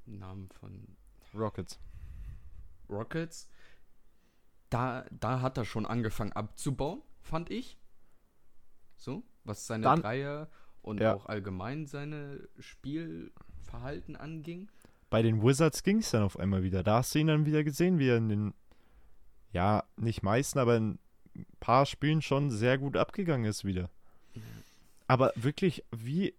Namen 0.05 0.49
von 0.49 0.97
Rockets. 1.33 1.79
Rockets 2.89 3.47
da, 4.71 5.05
da 5.11 5.41
hat 5.41 5.57
er 5.57 5.65
schon 5.65 5.85
angefangen 5.85 6.31
abzubauen, 6.31 7.01
fand 7.21 7.51
ich. 7.51 7.77
So, 8.95 9.23
was 9.43 9.67
seine 9.67 9.83
Dann, 9.83 10.01
Dreier 10.01 10.49
und 10.81 10.99
ja. 10.99 11.13
auch 11.13 11.27
allgemein 11.27 11.85
seine 11.85 12.47
Spielverhalten 12.57 14.15
anging. 14.15 14.69
Bei 15.09 15.21
den 15.21 15.43
Wizards 15.43 15.83
ging 15.83 15.97
es 15.97 16.11
dann 16.11 16.23
auf 16.23 16.39
einmal 16.39 16.63
wieder. 16.63 16.83
Da 16.83 16.97
hast 16.97 17.13
du 17.13 17.19
ihn 17.19 17.27
dann 17.27 17.45
wieder 17.45 17.63
gesehen, 17.63 17.99
wie 17.99 18.09
er 18.09 18.17
in 18.17 18.29
den, 18.29 18.53
ja, 19.51 19.83
nicht 19.97 20.23
meisten, 20.23 20.57
aber 20.57 20.77
in 20.77 20.99
ein 21.35 21.45
paar 21.59 21.85
Spielen 21.85 22.21
schon 22.21 22.49
sehr 22.49 22.77
gut 22.77 22.95
abgegangen 22.95 23.45
ist 23.45 23.65
wieder. 23.65 23.89
Aber 25.07 25.33
wirklich, 25.35 25.83
wie, 25.91 26.33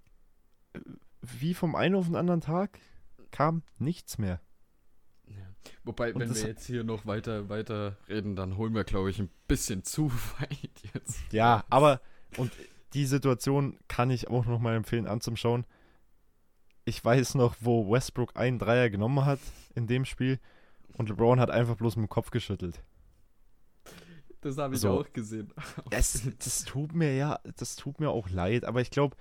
wie 1.20 1.52
vom 1.52 1.74
einen 1.74 1.96
auf 1.96 2.06
den 2.06 2.16
anderen 2.16 2.40
Tag 2.40 2.78
kam 3.30 3.62
nichts 3.78 4.16
mehr. 4.16 4.40
Wobei, 5.84 6.12
Und 6.14 6.20
wenn 6.20 6.28
das- 6.28 6.42
wir 6.42 6.48
jetzt 6.50 6.66
hier 6.66 6.84
noch 6.84 7.06
weiter, 7.06 7.48
weiter 7.48 7.96
reden, 8.08 8.36
dann 8.36 8.56
holen 8.56 8.74
wir, 8.74 8.84
glaube 8.84 9.10
ich, 9.10 9.18
ein 9.18 9.30
bisschen 9.48 9.84
zu 9.84 10.10
weit 10.40 10.70
jetzt. 10.94 11.20
Ja, 11.32 11.64
aber 11.70 12.00
und 12.36 12.52
die 12.94 13.06
Situation 13.06 13.78
kann 13.88 14.10
ich 14.10 14.28
auch 14.28 14.44
noch 14.46 14.58
mal 14.60 14.74
empfehlen 14.76 15.06
anzuschauen. 15.06 15.64
Ich 16.84 17.02
weiß 17.04 17.36
noch, 17.36 17.54
wo 17.60 17.90
Westbrook 17.92 18.36
einen 18.36 18.58
Dreier 18.58 18.90
genommen 18.90 19.24
hat 19.24 19.38
in 19.74 19.86
dem 19.86 20.04
Spiel 20.04 20.38
und 20.96 21.08
LeBron 21.08 21.38
hat 21.40 21.50
einfach 21.50 21.76
bloß 21.76 21.96
mit 21.96 22.06
dem 22.06 22.10
Kopf 22.10 22.30
geschüttelt. 22.30 22.82
Das 24.40 24.58
habe 24.58 24.74
ich 24.74 24.80
So. 24.80 24.90
auch 25.00 25.12
gesehen. 25.12 25.52
Es, 25.90 26.22
das 26.38 26.64
tut 26.64 26.94
mir 26.94 27.14
ja, 27.14 27.38
das 27.56 27.76
tut 27.76 28.00
mir 28.00 28.10
auch 28.10 28.28
leid, 28.30 28.64
aber 28.64 28.80
ich 28.80 28.90
glaube, 28.90 29.16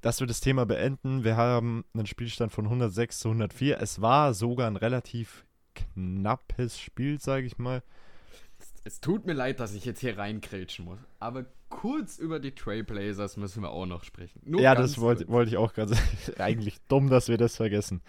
dass 0.00 0.20
wir 0.20 0.26
das 0.26 0.40
Thema 0.40 0.64
beenden. 0.66 1.24
Wir 1.24 1.36
haben 1.36 1.84
einen 1.94 2.06
Spielstand 2.06 2.52
von 2.52 2.66
106 2.66 3.18
zu 3.20 3.28
104. 3.30 3.80
Es 3.80 4.00
war 4.00 4.34
sogar 4.34 4.66
ein 4.68 4.76
relativ 4.76 5.44
knappes 5.74 6.78
Spiel, 6.80 7.20
sage 7.20 7.46
ich 7.46 7.58
mal. 7.58 7.82
Es 8.84 9.00
tut 9.00 9.26
mir 9.26 9.32
leid, 9.32 9.60
dass 9.60 9.74
ich 9.74 9.84
jetzt 9.84 10.00
hier 10.00 10.18
reinkrätschen 10.18 10.84
muss. 10.84 10.98
Aber 11.18 11.46
kurz 11.70 12.18
über 12.18 12.38
die 12.38 12.54
Trailblazers 12.54 13.36
müssen 13.36 13.62
wir 13.62 13.70
auch 13.70 13.86
noch 13.86 14.04
sprechen. 14.04 14.40
Nur 14.44 14.60
ja, 14.60 14.74
das 14.74 14.98
wollte 15.00 15.24
kurz. 15.24 15.32
wollte 15.32 15.50
ich 15.50 15.56
auch 15.56 15.72
gerade 15.72 15.94
sagen. 15.94 16.06
Eigentlich 16.40 16.80
dumm, 16.88 17.08
dass 17.08 17.28
wir 17.28 17.38
das 17.38 17.56
vergessen. 17.56 18.02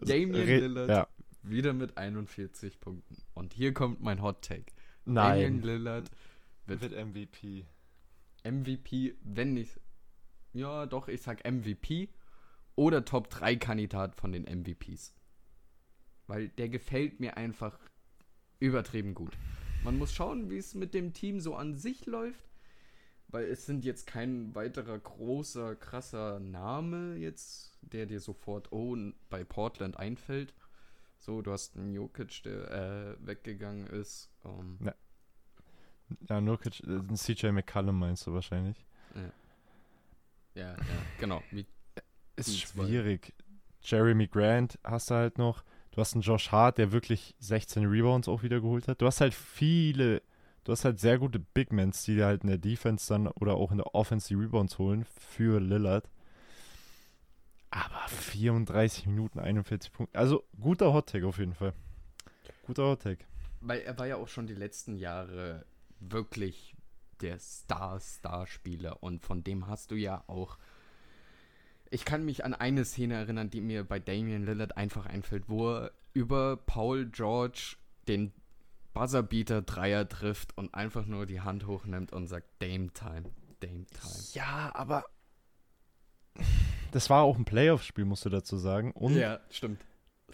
Damien 0.00 0.34
Re- 0.34 0.58
Lillard 0.60 0.88
Ja, 0.88 1.08
wieder 1.42 1.72
mit 1.74 1.98
41 1.98 2.80
Punkten. 2.80 3.16
Und 3.34 3.52
hier 3.52 3.74
kommt 3.74 4.00
mein 4.02 4.22
Hot 4.22 4.42
Take. 4.42 4.72
Damian 5.04 5.56
nein. 5.56 5.62
Lillard 5.62 6.10
wird 6.66 6.80
Wird 6.80 6.92
MVP. 7.06 7.66
MVP, 8.44 9.14
wenn 9.22 9.52
nicht. 9.54 9.78
Ja, 10.52 10.86
doch, 10.86 11.08
ich 11.08 11.20
sag 11.22 11.44
MVP 11.44 12.08
oder 12.74 13.04
Top 13.04 13.28
3 13.28 13.56
Kandidat 13.56 14.16
von 14.16 14.32
den 14.32 14.44
MVPs. 14.44 15.12
Weil 16.30 16.48
der 16.48 16.68
gefällt 16.68 17.18
mir 17.18 17.36
einfach 17.36 17.76
übertrieben 18.60 19.14
gut. 19.14 19.36
Man 19.82 19.98
muss 19.98 20.14
schauen, 20.14 20.48
wie 20.48 20.58
es 20.58 20.74
mit 20.76 20.94
dem 20.94 21.12
Team 21.12 21.40
so 21.40 21.56
an 21.56 21.74
sich 21.74 22.06
läuft. 22.06 22.48
Weil 23.26 23.46
es 23.46 23.66
sind 23.66 23.84
jetzt 23.84 24.06
kein 24.06 24.54
weiterer 24.54 24.96
großer, 24.96 25.74
krasser 25.74 26.38
Name 26.38 27.16
jetzt, 27.16 27.76
der 27.82 28.06
dir 28.06 28.20
sofort, 28.20 28.70
oh, 28.70 28.96
bei 29.28 29.42
Portland 29.42 29.96
einfällt. 29.96 30.54
So, 31.18 31.42
du 31.42 31.50
hast 31.50 31.76
einen 31.76 31.92
Jokic, 31.94 32.44
der 32.44 32.70
äh, 32.70 33.26
weggegangen 33.26 33.88
ist. 33.88 34.30
Ähm, 34.44 34.78
Ja, 36.28 36.40
Nurkic, 36.40 36.80
äh, 36.86 37.14
CJ 37.14 37.48
McCallum 37.48 37.98
meinst 37.98 38.24
du 38.28 38.32
wahrscheinlich. 38.34 38.86
ja, 40.54 40.70
ja, 40.70 40.76
genau. 41.18 41.42
Wie 41.50 41.66
Ist 42.36 42.48
Die 42.48 42.66
zwei. 42.66 42.86
schwierig. 42.86 43.34
Jeremy 43.82 44.28
Grant 44.28 44.78
hast 44.84 45.10
du 45.10 45.14
halt 45.14 45.38
noch. 45.38 45.64
Du 45.92 46.00
hast 46.00 46.14
einen 46.14 46.22
Josh 46.22 46.52
Hart, 46.52 46.78
der 46.78 46.92
wirklich 46.92 47.34
16 47.40 47.84
Rebounds 47.84 48.28
auch 48.28 48.42
wieder 48.42 48.60
geholt 48.60 48.86
hat. 48.86 49.02
Du 49.02 49.06
hast 49.06 49.20
halt 49.20 49.34
viele, 49.34 50.22
du 50.64 50.72
hast 50.72 50.84
halt 50.84 51.00
sehr 51.00 51.18
gute 51.18 51.40
Big 51.40 51.72
Mans, 51.72 52.04
die 52.04 52.14
dir 52.14 52.26
halt 52.26 52.42
in 52.42 52.48
der 52.48 52.58
Defense 52.58 53.12
dann 53.12 53.26
oder 53.26 53.54
auch 53.54 53.72
in 53.72 53.78
der 53.78 53.94
Offense 53.94 54.28
die 54.28 54.34
Rebounds 54.34 54.78
holen 54.78 55.04
für 55.04 55.60
Lillard. 55.60 56.08
Aber 57.70 58.08
34 58.08 59.06
Minuten, 59.06 59.40
41 59.40 59.92
Punkte. 59.92 60.18
Also 60.18 60.44
guter 60.60 60.92
Hottag 60.92 61.24
auf 61.24 61.38
jeden 61.38 61.54
Fall. 61.54 61.72
Guter 62.66 62.84
Hottag. 62.84 63.18
Weil 63.60 63.80
er 63.80 63.98
war 63.98 64.06
ja 64.06 64.16
auch 64.16 64.28
schon 64.28 64.46
die 64.46 64.54
letzten 64.54 64.96
Jahre 64.96 65.64
wirklich 65.98 66.74
der 67.20 67.38
Star-Star-Spieler 67.38 69.02
und 69.02 69.22
von 69.22 69.44
dem 69.44 69.66
hast 69.66 69.90
du 69.90 69.96
ja 69.96 70.24
auch. 70.26 70.56
Ich 71.90 72.04
kann 72.04 72.24
mich 72.24 72.44
an 72.44 72.54
eine 72.54 72.84
Szene 72.84 73.14
erinnern, 73.14 73.50
die 73.50 73.60
mir 73.60 73.84
bei 73.84 73.98
Damian 73.98 74.44
Lillard 74.44 74.76
einfach 74.76 75.06
einfällt, 75.06 75.48
wo 75.48 75.70
er 75.74 75.92
über 76.12 76.56
Paul 76.56 77.06
George 77.06 77.76
den 78.06 78.32
Buzzerbeater-Dreier 78.94 80.08
trifft 80.08 80.56
und 80.56 80.74
einfach 80.74 81.06
nur 81.06 81.26
die 81.26 81.40
Hand 81.40 81.66
hochnimmt 81.66 82.12
und 82.12 82.26
sagt 82.26 82.46
Dame 82.62 82.92
Time, 82.92 83.24
Dame 83.60 83.86
Time. 83.86 84.24
Ja, 84.34 84.70
aber 84.74 85.04
das 86.92 87.10
war 87.10 87.22
auch 87.22 87.36
ein 87.36 87.44
Playoff-Spiel, 87.44 88.04
musst 88.04 88.24
du 88.24 88.30
dazu 88.30 88.56
sagen. 88.56 88.92
Und 88.92 89.14
ja, 89.14 89.40
stimmt. 89.50 89.80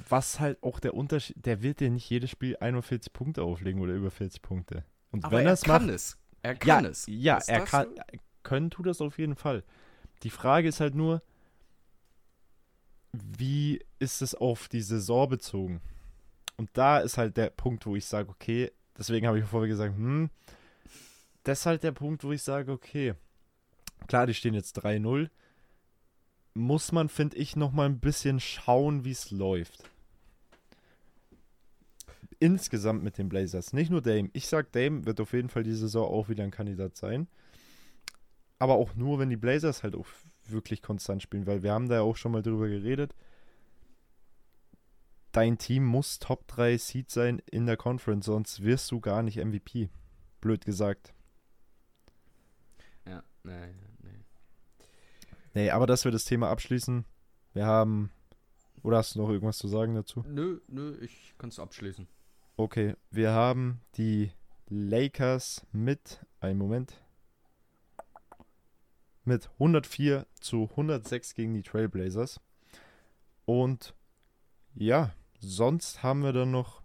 was 0.08 0.40
halt 0.40 0.62
auch 0.62 0.78
der 0.80 0.94
Unterschied, 0.94 1.44
der 1.44 1.62
wird 1.62 1.80
dir 1.80 1.90
nicht 1.90 2.08
jedes 2.08 2.30
Spiel 2.30 2.56
41 2.58 3.12
Punkte 3.12 3.42
auflegen 3.42 3.80
oder 3.80 3.92
über 3.94 4.10
40 4.10 4.42
Punkte. 4.42 4.84
Und 5.10 5.24
Aber 5.24 5.38
wenn 5.38 5.46
er 5.46 5.50
er 5.50 5.54
es 5.54 5.62
kann 5.62 5.86
macht, 5.86 5.94
es. 5.94 6.18
Er 6.42 6.54
kann 6.54 6.84
ja, 6.84 6.90
es. 6.90 7.04
ja, 7.08 7.36
Ist 7.38 7.48
er 7.48 7.60
kann, 7.62 7.86
so? 7.94 8.02
können 8.42 8.70
tut 8.70 8.86
das 8.86 9.00
auf 9.00 9.18
jeden 9.18 9.36
Fall. 9.36 9.64
Die 10.22 10.30
Frage 10.30 10.68
ist 10.68 10.80
halt 10.80 10.94
nur, 10.94 11.22
wie 13.38 13.84
ist 13.98 14.22
es 14.22 14.34
auf 14.34 14.68
die 14.68 14.82
Saison 14.82 15.28
bezogen? 15.28 15.80
Und 16.56 16.70
da 16.72 16.98
ist 16.98 17.18
halt 17.18 17.36
der 17.36 17.50
Punkt, 17.50 17.86
wo 17.86 17.96
ich 17.96 18.06
sage, 18.06 18.30
okay, 18.30 18.72
deswegen 18.96 19.26
habe 19.26 19.38
ich 19.38 19.44
vorher 19.44 19.68
gesagt, 19.68 19.94
hm, 19.96 20.30
das 21.44 21.60
ist 21.60 21.66
halt 21.66 21.82
der 21.82 21.92
Punkt, 21.92 22.24
wo 22.24 22.32
ich 22.32 22.42
sage, 22.42 22.72
okay, 22.72 23.14
klar, 24.08 24.26
die 24.26 24.34
stehen 24.34 24.54
jetzt 24.54 24.82
3-0. 24.82 25.30
Muss 26.54 26.90
man, 26.92 27.08
finde 27.08 27.36
ich, 27.36 27.54
noch 27.54 27.72
mal 27.72 27.86
ein 27.86 28.00
bisschen 28.00 28.40
schauen, 28.40 29.04
wie 29.04 29.10
es 29.10 29.30
läuft. 29.30 29.90
Insgesamt 32.38 33.02
mit 33.02 33.18
den 33.18 33.28
Blazers. 33.28 33.72
Nicht 33.72 33.90
nur 33.90 34.02
Dame. 34.02 34.30
Ich 34.32 34.46
sag, 34.46 34.72
Dame 34.72 35.04
wird 35.04 35.20
auf 35.20 35.32
jeden 35.32 35.50
Fall 35.50 35.62
die 35.62 35.74
Saison 35.74 36.08
auch 36.08 36.28
wieder 36.28 36.44
ein 36.44 36.50
Kandidat 36.50 36.96
sein. 36.96 37.28
Aber 38.58 38.74
auch 38.74 38.94
nur, 38.94 39.18
wenn 39.18 39.30
die 39.30 39.36
Blazers 39.36 39.82
halt 39.82 39.94
auch 39.94 40.06
wirklich 40.50 40.82
konstant 40.82 41.22
spielen, 41.22 41.46
weil 41.46 41.62
wir 41.62 41.72
haben 41.72 41.88
da 41.88 41.96
ja 41.96 42.00
auch 42.02 42.16
schon 42.16 42.32
mal 42.32 42.42
drüber 42.42 42.68
geredet. 42.68 43.14
Dein 45.32 45.58
Team 45.58 45.84
muss 45.84 46.18
Top 46.18 46.48
3 46.48 46.78
Seed 46.78 47.10
sein 47.10 47.42
in 47.50 47.66
der 47.66 47.76
Conference, 47.76 48.26
sonst 48.26 48.62
wirst 48.62 48.90
du 48.90 49.00
gar 49.00 49.22
nicht 49.22 49.36
MVP. 49.36 49.90
Blöd 50.40 50.64
gesagt. 50.64 51.12
Ja, 53.06 53.22
nee, 53.42 53.74
nee. 54.02 54.24
Nee, 55.52 55.70
aber 55.70 55.86
dass 55.86 56.04
wir 56.04 56.12
das 56.12 56.24
Thema 56.24 56.50
abschließen. 56.50 57.04
Wir 57.52 57.66
haben. 57.66 58.10
Oder 58.82 58.98
hast 58.98 59.14
du 59.14 59.18
noch 59.18 59.30
irgendwas 59.30 59.58
zu 59.58 59.68
sagen 59.68 59.94
dazu? 59.94 60.24
Nö, 60.26 60.60
nö, 60.68 60.96
ich 61.00 61.34
kann 61.38 61.48
es 61.48 61.58
abschließen. 61.58 62.06
Okay, 62.56 62.94
wir 63.10 63.32
haben 63.32 63.80
die 63.96 64.30
Lakers 64.68 65.66
mit. 65.72 66.24
Einen 66.40 66.58
Moment. 66.58 67.02
Mit 69.26 69.50
104 69.54 70.24
zu 70.40 70.68
106 70.70 71.34
gegen 71.34 71.52
die 71.52 71.62
Trailblazers. 71.64 72.40
Und 73.44 73.94
ja, 74.74 75.12
sonst 75.40 76.02
haben 76.02 76.22
wir 76.22 76.32
dann 76.32 76.52
noch. 76.52 76.82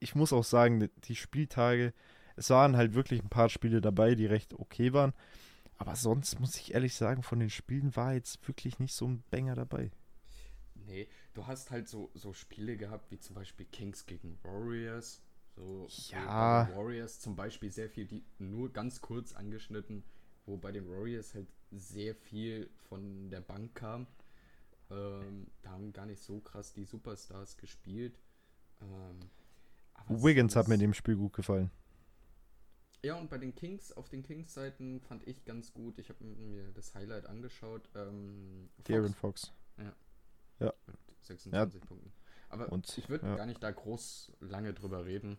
Ich 0.00 0.14
muss 0.14 0.32
auch 0.32 0.44
sagen, 0.44 0.90
die 1.04 1.16
Spieltage. 1.16 1.94
Es 2.36 2.50
waren 2.50 2.76
halt 2.76 2.94
wirklich 2.94 3.22
ein 3.22 3.28
paar 3.28 3.48
Spiele 3.48 3.80
dabei, 3.80 4.16
die 4.16 4.26
recht 4.26 4.54
okay 4.54 4.92
waren. 4.92 5.12
Aber 5.78 5.94
sonst 5.94 6.40
muss 6.40 6.56
ich 6.56 6.74
ehrlich 6.74 6.94
sagen, 6.96 7.22
von 7.22 7.38
den 7.38 7.50
Spielen 7.50 7.94
war 7.94 8.12
jetzt 8.14 8.46
wirklich 8.48 8.80
nicht 8.80 8.92
so 8.92 9.06
ein 9.06 9.22
Banger 9.30 9.54
dabei. 9.54 9.92
Nee, 10.74 11.08
du 11.32 11.46
hast 11.46 11.70
halt 11.70 11.88
so, 11.88 12.10
so 12.14 12.32
Spiele 12.32 12.76
gehabt, 12.76 13.10
wie 13.12 13.20
zum 13.20 13.36
Beispiel 13.36 13.66
Kings 13.66 14.04
gegen 14.06 14.36
Warriors. 14.42 15.22
So, 15.56 15.86
Ja. 16.10 16.64
den 16.64 16.76
Warriors 16.76 17.20
zum 17.20 17.36
Beispiel 17.36 17.70
sehr 17.70 17.88
viel, 17.88 18.06
die 18.06 18.24
nur 18.38 18.72
ganz 18.72 19.00
kurz 19.00 19.32
angeschnitten, 19.32 20.02
wo 20.46 20.56
bei 20.56 20.72
den 20.72 20.88
Warriors 20.88 21.34
halt 21.34 21.48
sehr 21.70 22.14
viel 22.14 22.70
von 22.88 23.30
der 23.30 23.40
Bank 23.40 23.74
kam. 23.74 24.06
Ähm, 24.90 25.46
da 25.62 25.70
haben 25.70 25.92
gar 25.92 26.06
nicht 26.06 26.22
so 26.22 26.40
krass 26.40 26.72
die 26.72 26.84
Superstars 26.84 27.56
gespielt. 27.56 28.18
Ähm, 28.80 29.20
Wiggins 30.08 30.56
hat 30.56 30.68
mir 30.68 30.74
in 30.74 30.80
dem 30.80 30.94
Spiel 30.94 31.16
gut 31.16 31.32
gefallen. 31.32 31.70
Ja, 33.02 33.16
und 33.16 33.28
bei 33.28 33.38
den 33.38 33.54
Kings, 33.54 33.92
auf 33.92 34.08
den 34.08 34.22
Kings-Seiten 34.22 35.00
fand 35.00 35.26
ich 35.26 35.44
ganz 35.44 35.72
gut. 35.74 35.98
Ich 35.98 36.08
habe 36.08 36.24
mir 36.24 36.72
das 36.72 36.94
Highlight 36.94 37.26
angeschaut. 37.26 37.88
Ähm, 37.94 38.70
Fox 38.76 38.88
Darren 38.88 39.14
Fox. 39.14 39.52
mit 39.76 39.92
26 41.20 41.80
Punkten. 41.82 42.12
Aber 42.48 42.70
Und, 42.70 42.96
ich 42.96 43.08
würde 43.08 43.26
ja. 43.26 43.36
gar 43.36 43.46
nicht 43.46 43.62
da 43.62 43.70
groß 43.70 44.32
lange 44.40 44.72
drüber 44.74 45.04
reden. 45.04 45.38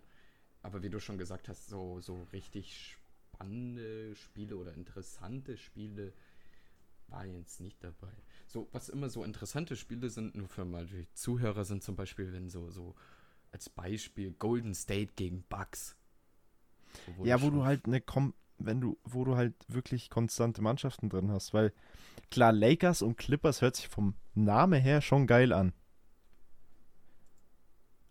Aber 0.61 0.83
wie 0.83 0.89
du 0.89 0.99
schon 0.99 1.17
gesagt 1.17 1.47
hast, 1.47 1.67
so, 1.67 2.01
so 2.01 2.23
richtig 2.33 2.97
spannende 3.35 4.15
Spiele 4.15 4.55
oder 4.55 4.73
interessante 4.73 5.57
Spiele 5.57 6.13
war 7.07 7.25
jetzt 7.25 7.59
nicht 7.61 7.83
dabei. 7.83 8.11
So, 8.47 8.67
was 8.71 8.89
immer 8.89 9.09
so 9.09 9.23
interessante 9.23 9.75
Spiele 9.75 10.09
sind, 10.09 10.35
nur 10.35 10.47
für 10.47 10.65
mal 10.65 10.85
die 10.85 11.07
Zuhörer 11.13 11.65
sind 11.65 11.83
zum 11.83 11.95
Beispiel, 11.95 12.31
wenn 12.33 12.49
so, 12.49 12.71
so 12.71 12.95
als 13.51 13.69
Beispiel 13.69 14.31
Golden 14.31 14.73
State 14.73 15.13
gegen 15.15 15.43
Bucks. 15.43 15.95
Ja, 17.23 17.41
wo 17.41 17.49
du 17.49 17.63
halt 17.65 17.85
eine 17.85 18.01
Kom 18.01 18.33
wenn 18.57 18.79
du, 18.79 18.97
wo 19.03 19.25
du 19.25 19.35
halt 19.35 19.53
wirklich 19.67 20.09
konstante 20.09 20.61
Mannschaften 20.61 21.09
drin 21.09 21.29
hast, 21.29 21.53
weil 21.53 21.73
klar, 22.31 22.53
Lakers 22.53 23.01
und 23.01 23.17
Clippers 23.17 23.61
hört 23.61 23.75
sich 23.75 23.89
vom 23.89 24.15
Name 24.33 24.77
her 24.77 25.01
schon 25.01 25.27
geil 25.27 25.51
an. 25.51 25.73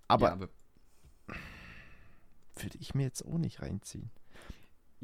Aber, 0.07 0.27
ja, 0.27 0.33
aber 0.35 0.49
würde 2.57 2.77
ich 2.79 2.95
mir 2.95 3.05
jetzt 3.05 3.25
auch 3.25 3.39
nicht 3.39 3.63
reinziehen. 3.63 4.11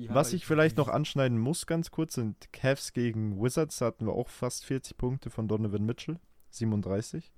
Was 0.09 0.33
ich 0.33 0.47
vielleicht 0.47 0.77
noch 0.77 0.89
anschneiden 0.89 1.39
muss, 1.39 1.67
ganz 1.67 1.91
kurz, 1.91 2.15
sind 2.15 2.53
Cavs 2.53 2.93
gegen 2.93 3.41
Wizards. 3.41 3.79
Da 3.79 3.87
hatten 3.87 4.07
wir 4.07 4.13
auch 4.13 4.29
fast 4.29 4.65
40 4.65 4.97
Punkte 4.97 5.31
von 5.31 5.49
Donovan 5.49 5.85
Mitchell. 5.85 6.19
37. 6.51 7.33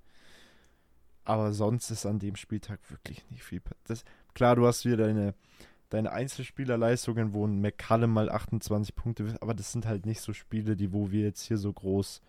Aber 1.24 1.52
sonst 1.52 1.90
ist 1.90 2.06
an 2.06 2.18
dem 2.18 2.36
Spieltag 2.36 2.78
wirklich 2.90 3.28
nicht 3.30 3.44
viel. 3.44 3.60
Das, 3.84 4.04
klar, 4.34 4.56
du 4.56 4.66
hast 4.66 4.84
wieder 4.84 4.96
deine, 4.96 5.34
deine 5.88 6.12
Einzelspielerleistungen, 6.12 7.32
wo 7.32 7.46
ein 7.46 7.60
McCallum 7.60 8.12
mal 8.12 8.30
28 8.30 8.94
Punkte 8.94 9.26
wird, 9.26 9.42
aber 9.42 9.54
das 9.54 9.72
sind 9.72 9.86
halt 9.86 10.06
nicht 10.06 10.20
so 10.20 10.32
Spiele, 10.32 10.76
die, 10.76 10.92
wo 10.92 11.10
wir 11.12 11.22
jetzt 11.22 11.42
hier 11.42 11.58
so 11.58 11.72
groß 11.72 12.20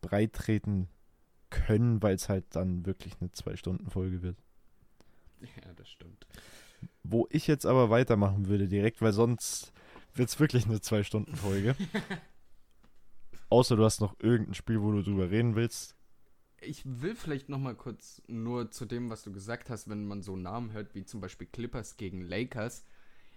breit 0.00 0.34
treten 0.34 0.88
können, 1.50 2.02
weil 2.02 2.14
es 2.14 2.28
halt 2.28 2.44
dann 2.50 2.86
wirklich 2.86 3.14
eine 3.20 3.32
Zwei-Stunden-Folge 3.32 4.22
wird. 4.22 4.36
Ja, 5.40 5.72
das 5.76 5.88
stimmt. 5.88 6.26
Wo 7.02 7.26
ich 7.30 7.46
jetzt 7.46 7.66
aber 7.66 7.90
weitermachen 7.90 8.48
würde 8.48 8.68
direkt, 8.68 9.00
weil 9.00 9.12
sonst 9.12 9.72
wird 10.14 10.28
es 10.28 10.38
wirklich 10.40 10.66
eine 10.66 10.80
Zwei-Stunden-Folge. 10.80 11.74
Außer 13.50 13.76
du 13.76 13.84
hast 13.84 14.00
noch 14.00 14.14
irgendein 14.20 14.54
Spiel, 14.54 14.82
wo 14.82 14.92
du 14.92 15.02
drüber 15.02 15.30
reden 15.30 15.54
willst. 15.54 15.96
Ich 16.60 16.82
will 16.84 17.14
vielleicht 17.14 17.48
noch 17.48 17.58
mal 17.58 17.74
kurz 17.74 18.20
nur 18.26 18.70
zu 18.70 18.84
dem, 18.84 19.10
was 19.10 19.22
du 19.22 19.32
gesagt 19.32 19.70
hast, 19.70 19.88
wenn 19.88 20.06
man 20.06 20.22
so 20.22 20.36
Namen 20.36 20.72
hört, 20.72 20.94
wie 20.94 21.04
zum 21.04 21.20
Beispiel 21.20 21.46
Clippers 21.46 21.96
gegen 21.96 22.20
Lakers. 22.20 22.84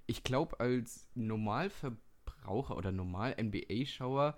Ich 0.08 0.24
glaube, 0.24 0.60
als 0.60 1.08
Normalverbraucher 1.14 2.76
oder 2.76 2.92
Normal-NBA-Schauer, 2.92 4.38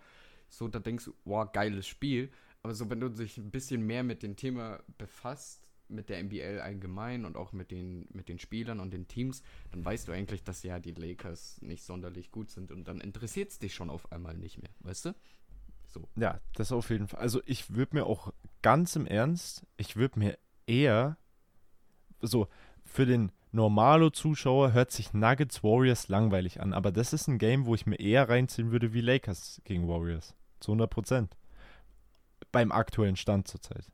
so 0.49 0.68
da 0.68 0.80
denkst 0.80 1.06
du, 1.06 1.14
wow, 1.24 1.49
geiles 1.51 1.88
Spiel. 1.88 2.30
Aber 2.62 2.76
so, 2.76 2.89
wenn 2.89 2.99
du 2.99 3.10
dich 3.10 3.38
ein 3.38 3.51
bisschen 3.51 3.86
mehr 3.86 4.04
mit 4.04 4.22
dem 4.22 4.36
Thema 4.36 4.82
befasst, 4.97 5.66
mit 5.94 6.10
der 6.10 6.20
NBL 6.20 6.60
allgemein 6.62 7.26
und 7.26 7.38
auch 7.38 7.54
mit 7.54 7.72
den, 7.72 8.08
mit 8.14 8.30
den 8.30 8.39
Spielern 8.39 8.80
und 8.80 8.91
den 8.91 9.08
Teams, 9.08 9.44
dann 9.72 9.86
weißt 9.86 10.08
du 10.08 10.12
eigentlich, 10.12 10.44
dass 10.44 10.64
ja 10.64 10.80
die 10.80 10.91
Lakers 10.91 11.62
nicht 11.62 11.84
sonderlich 11.84 12.32
gut 12.32 12.50
sind 12.50 12.72
und 12.72 12.88
dann 12.88 13.00
interessiert 13.00 13.52
es 13.52 13.60
dich 13.60 13.74
schon 13.74 13.89
auf 13.89 14.12
einmal 14.12 14.36
nicht 14.36 14.62
mehr, 14.62 14.72
weißt 14.80 15.06
du? 15.06 15.16
So. 15.88 16.08
Ja, 16.16 16.39
das 16.56 16.72
auf 16.72 16.89
jeden 16.89 17.08
Fall. 17.08 17.20
Also 17.20 17.41
ich 17.46 17.76
würde 17.76 17.96
mir 17.96 18.06
auch 18.06 18.34
ganz 18.62 18.96
im 18.96 19.06
Ernst, 19.06 19.66
ich 19.78 19.96
würde 19.96 20.18
mir 20.18 20.38
eher 20.66 21.18
so 22.22 22.48
für 22.84 23.06
den 23.06 23.32
Normalo-Zuschauer 23.52 24.74
hört 24.74 24.91
sich 24.91 25.14
Nuggets 25.14 25.64
Warriors 25.64 26.08
langweilig 26.08 26.60
an, 26.60 26.74
aber 26.74 26.91
das 26.91 27.14
ist 27.14 27.28
ein 27.28 27.38
Game, 27.38 27.68
wo 27.68 27.76
ich 27.76 27.86
mir 27.86 28.00
eher 28.00 28.28
reinziehen 28.28 28.72
würde 28.72 28.94
wie 28.94 29.02
Lakers 29.02 29.62
gegen 29.64 29.88
Warriors. 29.88 30.36
Zu 30.60 30.72
100 30.72 30.89
Prozent. 30.89 31.38
Beim 32.52 32.72
aktuellen 32.72 33.16
Stand 33.16 33.48
zurzeit. 33.48 33.86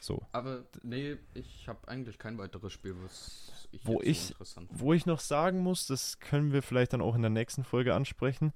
So. 0.00 0.26
Aber 0.32 0.64
nee, 0.82 1.18
ich 1.34 1.68
habe 1.68 1.86
eigentlich 1.86 2.18
kein 2.18 2.38
weiteres 2.38 2.72
Spiel, 2.72 2.96
was 3.04 3.68
ich 3.70 3.86
wo 3.86 4.00
ich, 4.00 4.22
so 4.22 4.32
interessant 4.32 4.70
Wo 4.72 4.94
ich 4.94 5.04
noch 5.04 5.20
sagen 5.20 5.58
muss, 5.60 5.86
das 5.86 6.18
können 6.18 6.52
wir 6.52 6.62
vielleicht 6.62 6.94
dann 6.94 7.02
auch 7.02 7.14
in 7.14 7.20
der 7.20 7.30
nächsten 7.30 7.64
Folge 7.64 7.94
ansprechen. 7.94 8.54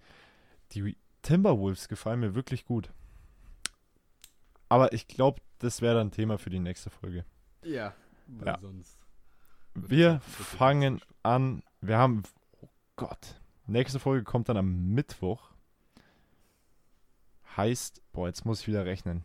Die 0.73 0.97
Timberwolves 1.23 1.89
gefallen 1.89 2.21
mir 2.21 2.35
wirklich 2.35 2.65
gut. 2.65 2.91
Aber 4.71 4.95
ich 4.95 5.07
glaube, 5.07 5.43
das 5.59 5.83
wäre 5.83 5.97
dann 5.97 6.11
Thema 6.11 6.39
für 6.39 6.51
die 6.51 6.59
nächste 6.59 6.89
Folge. 6.89 7.27
Ja, 7.63 7.95
ja. 8.45 8.59
sonst. 8.61 8.99
Wir 9.75 10.21
fangen 10.21 11.01
an. 11.23 11.63
Wir 11.83 11.99
haben. 11.99 12.23
Oh 12.63 12.69
Gott. 12.97 13.41
Nächste 13.67 13.99
Folge 13.99 14.25
kommt 14.25 14.49
dann 14.49 14.57
am 14.57 14.95
Mittwoch. 14.95 15.51
Heißt, 17.57 18.03
boah, 18.13 18.29
jetzt 18.29 18.45
muss 18.47 18.63
ich 18.63 18.67
wieder 18.67 18.85
rechnen. 18.87 19.25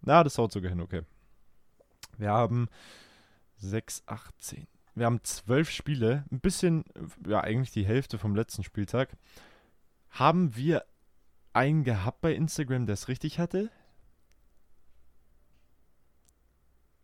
Na, 0.00 0.24
das 0.24 0.38
haut 0.38 0.52
sogar 0.52 0.70
hin, 0.70 0.80
okay. 0.80 1.02
Wir 2.18 2.30
haben 2.30 2.68
6, 3.58 4.02
8, 4.06 4.34
10. 4.40 4.66
Wir 4.94 5.06
haben 5.06 5.24
zwölf 5.24 5.70
Spiele, 5.70 6.24
ein 6.30 6.40
bisschen, 6.40 6.84
ja, 7.26 7.40
eigentlich 7.40 7.70
die 7.70 7.86
Hälfte 7.86 8.18
vom 8.18 8.34
letzten 8.34 8.62
Spieltag. 8.62 9.16
Haben 10.10 10.54
wir 10.54 10.84
einen 11.54 11.84
gehabt 11.84 12.20
bei 12.20 12.34
Instagram, 12.34 12.86
der 12.86 12.94
es 12.94 13.08
richtig 13.08 13.38
hatte? 13.38 13.70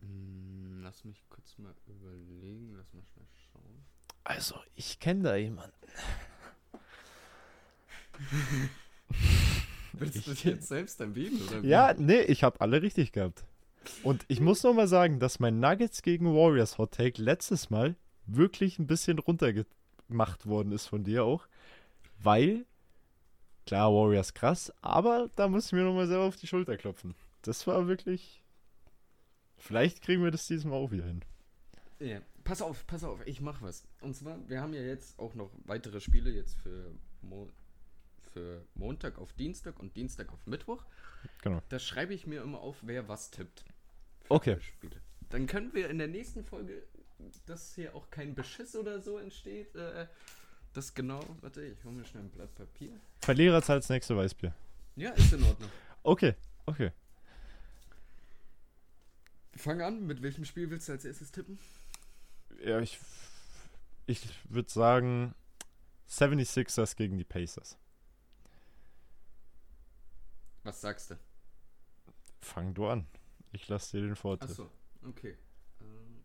Hm, 0.01 0.81
lass 0.83 1.05
mich 1.05 1.25
kurz 1.31 1.57
mal 1.57 1.75
überlegen, 1.87 2.75
lass 2.77 2.93
mal 2.93 3.05
schnell 3.05 3.27
schauen. 3.53 3.87
Also, 4.25 4.57
ich 4.75 5.01
kenne 5.01 5.23
da 5.23 5.37
jemanden. 5.37 5.73
Willst 9.95 10.27
du 10.27 10.31
dich 10.31 10.45
jetzt 10.45 10.69
selbst 10.69 11.01
erwähnen? 11.01 11.41
Oder 11.49 11.65
ja, 11.65 11.95
nee, 11.95 12.21
ich 12.21 12.45
habe 12.45 12.61
alle 12.61 12.83
richtig 12.83 13.13
gehabt. 13.13 13.45
Und 14.03 14.25
ich 14.29 14.41
muss 14.41 14.63
noch 14.63 14.75
mal 14.75 14.89
sagen, 14.89 15.19
dass 15.21 15.41
mein 15.41 15.61
Nuggets 15.61 16.03
gegen 16.03 16.35
Warriors 16.35 16.79
Hot 16.79 16.93
Take 16.93 17.21
letztes 17.21 17.71
Mal 17.71 17.97
wirklich 18.27 18.79
ein 18.79 18.87
bisschen 18.87 19.19
runtergemacht 19.19 20.47
worden 20.47 20.73
ist 20.73 20.87
von 20.87 21.05
dir 21.05 21.25
auch, 21.25 21.47
weil 22.21 22.67
Klar, 23.69 23.93
Warriors 23.93 24.33
krass, 24.33 24.73
aber 24.81 25.29
da 25.37 25.47
muss 25.47 25.67
ich 25.67 25.73
mir 25.73 25.85
nochmal 25.85 26.07
selber 26.07 26.25
auf 26.25 26.37
die 26.37 26.47
Schulter 26.47 26.79
klopfen. 26.79 27.15
Das 27.43 27.67
war 27.67 27.87
wirklich. 27.87 28.43
Vielleicht 29.59 30.01
kriegen 30.01 30.25
wir 30.25 30.31
das 30.31 30.47
diesmal 30.47 30.79
auch 30.79 30.91
wieder 30.91 31.05
hin. 31.05 31.23
Ja, 31.99 32.23
pass 32.45 32.63
auf, 32.63 32.87
pass 32.87 33.05
auf, 33.05 33.21
ich 33.27 33.43
mach 33.43 33.61
was. 33.61 33.87
Und 34.01 34.17
zwar, 34.17 34.39
wir 34.49 34.63
haben 34.63 34.73
ja 34.73 34.81
jetzt 34.81 35.19
auch 35.19 35.35
noch 35.35 35.51
weitere 35.67 36.01
Spiele 36.01 36.31
jetzt 36.31 36.57
für, 36.63 36.93
Mo 37.21 37.51
für 38.33 38.65
Montag 38.75 39.19
auf 39.19 39.35
Dienstag 39.35 39.79
und 39.79 39.95
Dienstag 39.99 40.33
auf 40.33 40.47
Mittwoch. 40.47 40.87
Genau. 41.43 41.61
Da 41.69 41.79
schreibe 41.79 42.15
ich 42.15 42.27
mir 42.27 42.41
immer 42.41 42.61
auf, 42.61 42.79
wer 42.81 43.07
was 43.07 43.31
tippt. 43.31 43.67
Okay. 44.29 44.59
Dann 45.31 45.47
können 45.47 45.73
wir 45.75 45.91
in 45.91 45.99
der 45.99 46.09
nächsten 46.09 46.45
Folge, 46.45 46.83
dass 47.47 47.75
hier 47.75 47.95
auch 47.95 48.11
kein 48.11 48.35
Beschiss 48.35 48.77
oder 48.77 49.01
so 49.01 49.19
entsteht, 49.19 49.75
äh, 49.75 50.07
das 50.73 50.95
genau, 50.95 51.21
warte, 51.41 51.63
ich 51.63 51.83
hole 51.85 51.95
mir 51.95 52.05
schnell 52.05 52.25
ein 52.25 52.31
Blatt 52.31 52.55
Papier. 52.55 53.01
Verlierer 53.23 53.63
zahlt 53.63 53.83
das 53.83 53.91
nächste 53.91 54.17
Weißbier. 54.17 54.55
Ja, 54.97 55.11
ist 55.11 55.33
in 55.33 55.43
Ordnung. 55.43 55.71
Okay, 56.03 56.35
okay. 56.67 56.93
Fang 59.57 59.81
an, 59.83 60.07
mit 60.07 60.23
welchem 60.23 60.45
Spiel 60.45 60.71
willst 60.71 60.89
du 60.89 60.93
als 60.93 61.05
erstes 61.05 61.33
tippen? 61.33 61.59
Ja, 62.65 62.81
ich, 62.81 63.01
ich 64.07 64.29
würde 64.45 64.71
sagen 64.71 65.35
76ers 66.09 66.97
gegen 66.97 67.19
die 67.19 67.25
Pacers. 67.25 67.77
Was 70.63 70.81
sagst 70.81 71.11
du? 71.11 71.19
Fang 72.41 72.75
du 72.75 72.87
an. 72.87 73.07
Ich 73.53 73.69
lasse 73.69 73.97
dir 73.97 74.07
den 74.07 74.17
Vorteil. 74.17 74.49
Achso, 74.49 74.71
okay. 75.07 75.37
Ähm, 75.81 76.23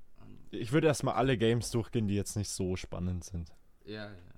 ich 0.52 0.72
würde 0.72 0.88
erstmal 0.88 1.16
alle 1.16 1.38
Games 1.38 1.72
durchgehen, 1.72 2.08
die 2.08 2.16
jetzt 2.16 2.36
nicht 2.36 2.50
so 2.50 2.76
spannend 2.76 3.24
sind. 3.24 3.54
Ja, 3.86 4.12
ja. 4.12 4.34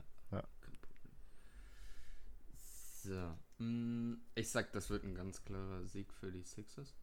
So. 3.05 3.37
Mm, 3.59 4.15
ich 4.33 4.49
sag, 4.49 4.71
das 4.73 4.89
wird 4.89 5.03
ein 5.03 5.13
ganz 5.13 5.43
klarer 5.43 5.85
Sieg 5.85 6.11
für 6.11 6.31
die 6.31 6.41
Sixers. 6.41 6.95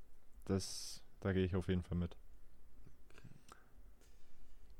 Das, 0.44 1.02
da 1.20 1.32
gehe 1.32 1.44
ich 1.44 1.54
auf 1.54 1.68
jeden 1.68 1.84
Fall 1.84 1.96
mit. 1.96 2.16
Okay. 3.12 3.28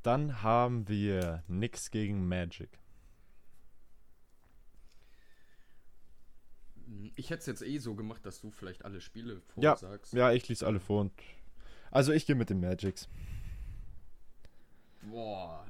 Dann 0.03 0.42
haben 0.42 0.88
wir 0.88 1.44
Nix 1.46 1.92
gegen 1.92 2.26
Magic. 2.26 2.82
Ich 7.16 7.30
hätte 7.30 7.40
es 7.40 7.47
jetzt 7.47 7.62
eh 7.62 7.78
so 7.78 7.95
gemacht, 7.95 8.24
dass 8.24 8.40
du 8.40 8.51
vielleicht 8.51 8.84
alle 8.84 9.01
Spiele 9.01 9.40
vorsagst. 9.55 10.12
Ja, 10.12 10.30
ja 10.30 10.32
ich 10.34 10.49
lese 10.49 10.66
alle 10.66 10.80
vor 10.80 11.03
und. 11.03 11.12
Also 11.90 12.12
ich 12.12 12.24
gehe 12.26 12.36
mit 12.36 12.49
den 12.49 12.61
Magics. 12.61 13.09
Boah, 15.03 15.66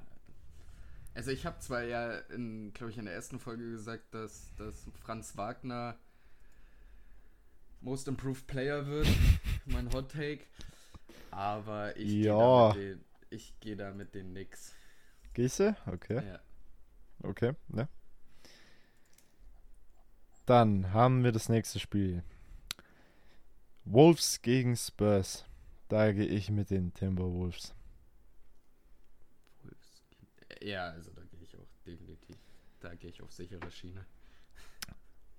also 1.15 1.31
ich 1.31 1.45
habe 1.45 1.59
zwar 1.59 1.83
ja, 1.83 2.21
glaube 2.29 2.91
ich, 2.91 2.99
in 2.99 3.05
der 3.05 3.15
ersten 3.15 3.39
Folge 3.39 3.71
gesagt, 3.71 4.15
dass, 4.15 4.55
dass 4.57 4.87
Franz 5.01 5.37
Wagner 5.37 5.97
Most 7.81 8.09
Improved 8.09 8.47
Player 8.47 8.87
wird, 8.87 9.09
mein 9.67 9.93
Hot 9.93 10.13
Take. 10.13 10.45
Aber 11.31 11.97
ich 11.97 12.25
ja. 12.25 12.73
gehe 12.73 12.97
da, 13.31 13.37
geh 13.61 13.75
da 13.75 13.91
mit 13.93 14.15
den 14.15 14.31
Knicks. 14.31 14.73
Gehst 15.35 15.61
du? 15.61 15.77
Okay. 15.87 16.23
Ja. 16.27 16.41
Okay, 17.23 17.53
ne? 17.69 17.89
Dann 20.47 20.93
haben 20.93 21.25
wir 21.25 21.33
das 21.33 21.49
nächste 21.49 21.79
Spiel. 21.79 22.23
Wolves 23.85 24.43
gegen 24.43 24.77
Spurs. 24.77 25.45
Da 25.89 26.13
gehe 26.13 26.27
ich 26.27 26.51
mit 26.51 26.71
den 26.71 26.95
Timberwolves. 26.95 27.75
Ja, 30.63 30.91
also 30.91 31.11
da 31.13 31.23
gehe 31.23 31.41
ich 31.43 31.57
auch 31.57 31.67
definitiv. 31.85 32.37
Da 32.81 32.95
gehe 32.95 33.11
ich 33.11 33.23
auf 33.23 33.33
sichere 33.33 33.71
Schiene. 33.71 34.07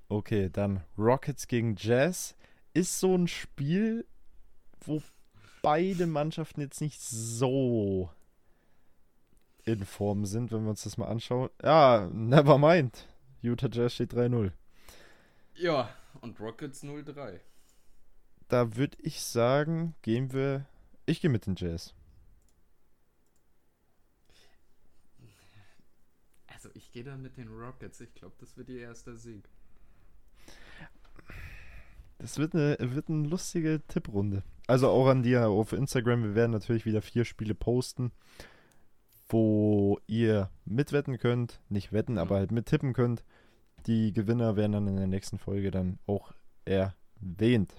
Okay, 0.09 0.49
dann 0.49 0.83
Rockets 0.97 1.47
gegen 1.47 1.75
Jazz. 1.77 2.35
Ist 2.73 2.99
so 2.99 3.15
ein 3.15 3.27
Spiel, 3.27 4.05
wo 4.81 5.01
beide 5.61 6.07
Mannschaften 6.07 6.61
jetzt 6.61 6.81
nicht 6.81 7.01
so 7.01 8.09
in 9.63 9.85
Form 9.85 10.25
sind, 10.25 10.51
wenn 10.51 10.63
wir 10.63 10.71
uns 10.71 10.83
das 10.83 10.97
mal 10.97 11.07
anschauen. 11.07 11.49
Ja, 11.61 12.09
never 12.11 12.57
mind. 12.57 13.07
Utah 13.41 13.69
Jazz 13.71 13.95
steht 13.95 14.13
3-0. 14.13 14.51
Ja, 15.55 15.89
und 16.21 16.39
Rockets 16.39 16.83
0-3. 16.83 17.39
Da 18.47 18.75
würde 18.75 18.97
ich 19.01 19.21
sagen, 19.21 19.95
gehen 20.01 20.33
wir. 20.33 20.65
Ich 21.05 21.21
gehe 21.21 21.29
mit 21.29 21.45
den 21.45 21.55
Jazz. 21.55 21.93
Also 26.47 26.69
ich 26.75 26.91
gehe 26.91 27.03
da 27.03 27.17
mit 27.17 27.37
den 27.37 27.49
Rockets. 27.49 27.99
Ich 28.01 28.13
glaube, 28.13 28.35
das 28.39 28.55
wird 28.57 28.69
ihr 28.69 28.79
erster 28.79 29.17
Sieg. 29.17 29.49
Das 32.19 32.37
wird 32.37 32.55
eine, 32.55 32.77
wird 32.79 33.09
eine 33.09 33.27
lustige 33.27 33.81
Tipprunde. 33.87 34.43
Also 34.67 34.87
auch 34.87 35.07
an 35.07 35.23
dir 35.23 35.49
auf 35.49 35.73
Instagram. 35.73 36.23
Wir 36.23 36.35
werden 36.35 36.51
natürlich 36.51 36.85
wieder 36.85 37.01
vier 37.01 37.25
Spiele 37.25 37.53
posten, 37.53 38.11
wo 39.27 39.99
ihr 40.07 40.49
mitwetten 40.63 41.17
könnt. 41.17 41.59
Nicht 41.67 41.91
wetten, 41.91 42.17
aber 42.17 42.35
halt 42.37 42.51
mittippen 42.51 42.93
könnt. 42.93 43.23
Die 43.85 44.13
Gewinner 44.13 44.55
werden 44.55 44.71
dann 44.71 44.87
in 44.87 44.95
der 44.95 45.07
nächsten 45.07 45.37
Folge 45.37 45.71
dann 45.71 45.99
auch 46.07 46.33
erwähnt. 46.65 47.75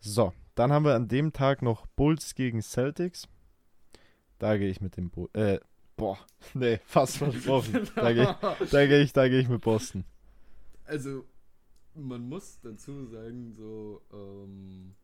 So, 0.00 0.32
dann 0.54 0.72
haben 0.72 0.84
wir 0.84 0.94
an 0.94 1.08
dem 1.08 1.32
Tag 1.32 1.62
noch 1.62 1.86
Bulls 1.86 2.34
gegen 2.34 2.60
Celtics. 2.62 3.28
Da 4.38 4.56
gehe 4.56 4.68
ich 4.68 4.80
mit 4.80 4.96
dem 4.96 5.10
Bull. 5.10 5.28
Äh, 5.34 5.60
boah, 5.96 6.18
nee, 6.54 6.80
fast 6.84 7.18
versprochen. 7.18 7.88
da 7.94 8.12
gehe 8.12 8.36
ich, 8.60 8.70
da 8.70 8.86
geh 8.86 9.00
ich, 9.02 9.12
da 9.12 9.28
geh 9.28 9.38
ich 9.38 9.48
mit 9.48 9.60
Boston. 9.60 10.04
Also, 10.84 11.24
man 11.94 12.28
muss 12.28 12.58
dazu 12.60 13.06
sagen, 13.06 13.52
so, 13.52 14.02
ähm, 14.12 14.94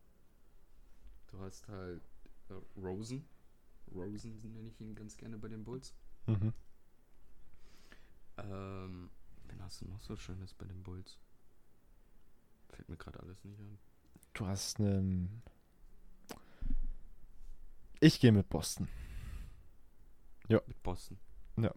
du 1.31 1.39
hast 1.39 1.67
halt 1.69 2.01
äh, 2.49 2.79
Rosen. 2.79 3.23
Rosen 3.95 4.41
nenne 4.41 4.67
ich 4.67 4.79
ihn 4.81 4.93
ganz 4.93 5.15
gerne 5.15 5.37
bei 5.37 5.47
den 5.47 5.63
Bulls. 5.63 5.93
Mhm. 6.27 6.53
Ähm, 8.37 9.09
wen 9.49 9.61
hast 9.61 9.81
du 9.81 9.85
noch 9.85 9.99
so 9.99 10.15
Schönes 10.15 10.53
bei 10.53 10.65
den 10.65 10.83
Bulls? 10.83 11.17
Fällt 12.69 12.89
mir 12.89 12.97
gerade 12.97 13.19
alles 13.19 13.43
nicht 13.43 13.59
an. 13.59 13.77
Du 14.33 14.45
hast 14.45 14.79
einen. 14.79 15.41
Ich 17.99 18.19
gehe 18.19 18.31
mit 18.31 18.47
Boston. 18.49 18.87
Mit 20.47 20.83
Boston. 20.83 21.17
Ja. 21.57 21.73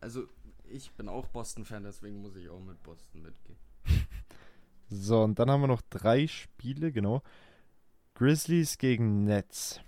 Also, 0.00 0.28
ich 0.64 0.92
bin 0.92 1.08
auch 1.08 1.26
Boston-Fan, 1.26 1.84
deswegen 1.84 2.20
muss 2.20 2.36
ich 2.36 2.48
auch 2.48 2.60
mit 2.60 2.82
Boston 2.82 3.22
mitgehen. 3.22 3.58
So, 4.94 5.22
und 5.22 5.38
dann 5.38 5.50
haben 5.50 5.62
wir 5.62 5.68
noch 5.68 5.80
drei 5.88 6.26
Spiele, 6.26 6.92
genau. 6.92 7.22
Grizzlies 8.12 8.76
gegen 8.76 9.24
Nets. 9.24 9.80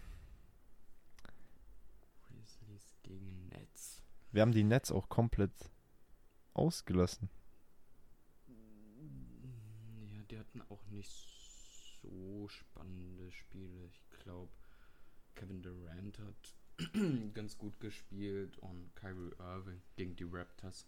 Grizzlies 2.26 2.96
gegen 3.02 3.48
Nets. 3.48 4.02
Wir 4.32 4.40
haben 4.40 4.52
die 4.52 4.64
Nets 4.64 4.90
auch 4.90 5.10
komplett 5.10 5.52
ausgelassen. 6.54 7.28
Ja, 8.48 10.22
die 10.30 10.38
hatten 10.38 10.62
auch 10.62 10.84
nicht 10.86 11.10
so 12.02 12.48
spannende 12.48 13.30
Spiele. 13.32 13.88
Ich 13.92 14.02
glaube, 14.22 14.50
Kevin 15.34 15.62
Durant 15.62 16.18
hat 16.18 16.54
ganz 17.34 17.56
gut 17.58 17.78
gespielt 17.80 18.58
und 18.58 18.94
Kyrie 18.96 19.32
Irving 19.38 19.80
gegen 19.96 20.16
die 20.16 20.24
Raptors. 20.24 20.86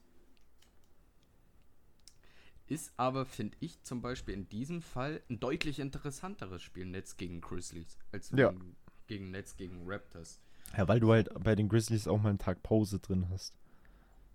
Ist 2.69 2.93
aber, 2.97 3.25
finde 3.27 3.57
ich, 3.61 3.81
zum 3.85 4.03
Beispiel 4.03 4.35
in 4.35 4.49
diesem 4.49 4.83
Fall 4.83 5.23
ein 5.31 5.39
deutlich 5.39 5.79
interessanteres 5.79 6.63
Spiel 6.63 6.87
Nets 6.87 7.17
gegen 7.17 7.41
Grizzlies 7.41 7.97
als 8.11 8.31
Ja. 8.31 8.51
gegen, 8.51 8.77
gegen 9.07 9.31
Nets 9.31 9.57
gegen 9.57 9.85
Raptors. 9.89 10.41
Ja, 10.77 10.89
weil 10.89 10.99
du 10.99 11.13
halt 11.13 11.29
bei 11.45 11.55
den 11.55 11.69
Grizzlies 11.69 12.09
auch 12.09 12.21
mal 12.21 12.31
einen 12.31 12.39
Tag 12.41 12.65
Pause 12.65 12.99
drin 12.99 13.29
hast. 13.31 13.57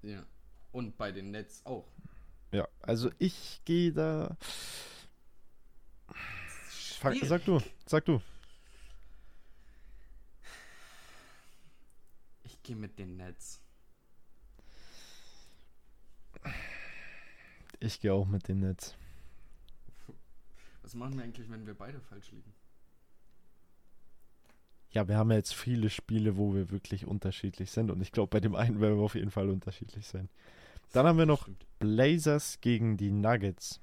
Ja. 0.01 0.25
Und 0.71 0.97
bei 0.97 1.11
den 1.11 1.31
Nets 1.31 1.65
auch. 1.65 1.87
Ja, 2.51 2.67
also 2.81 3.09
ich 3.17 3.61
gehe 3.65 3.91
da. 3.91 4.37
Schwierig. 6.69 7.27
sag 7.27 7.45
du, 7.45 7.59
sag 7.85 8.05
du. 8.05 8.21
Ich 12.43 12.61
gehe 12.61 12.75
mit 12.75 12.99
den 12.99 13.17
Nets. 13.17 13.61
Ich 17.79 17.99
gehe 17.99 18.13
auch 18.13 18.27
mit 18.27 18.47
den 18.47 18.59
Nets. 18.59 18.95
Was 20.83 20.93
machen 20.93 21.17
wir 21.17 21.23
eigentlich, 21.23 21.49
wenn 21.49 21.65
wir 21.65 21.73
beide 21.73 21.99
falsch 21.99 22.31
liegen? 22.31 22.53
Ja, 24.91 25.07
wir 25.07 25.17
haben 25.17 25.31
ja 25.31 25.37
jetzt 25.37 25.53
viele 25.53 25.89
Spiele, 25.89 26.35
wo 26.35 26.53
wir 26.53 26.69
wirklich 26.69 27.07
unterschiedlich 27.07 27.71
sind. 27.71 27.89
Und 27.91 28.01
ich 28.01 28.11
glaube, 28.11 28.29
bei 28.29 28.39
dem 28.41 28.55
einen 28.55 28.81
werden 28.81 28.97
wir 28.97 29.03
auf 29.03 29.15
jeden 29.15 29.31
Fall 29.31 29.49
unterschiedlich 29.49 30.05
sein. 30.05 30.29
Dann 30.91 31.07
haben 31.07 31.17
wir 31.17 31.25
noch 31.25 31.43
Stimmt. 31.43 31.65
Blazers 31.79 32.59
gegen 32.61 32.97
die 32.97 33.11
Nuggets. 33.11 33.79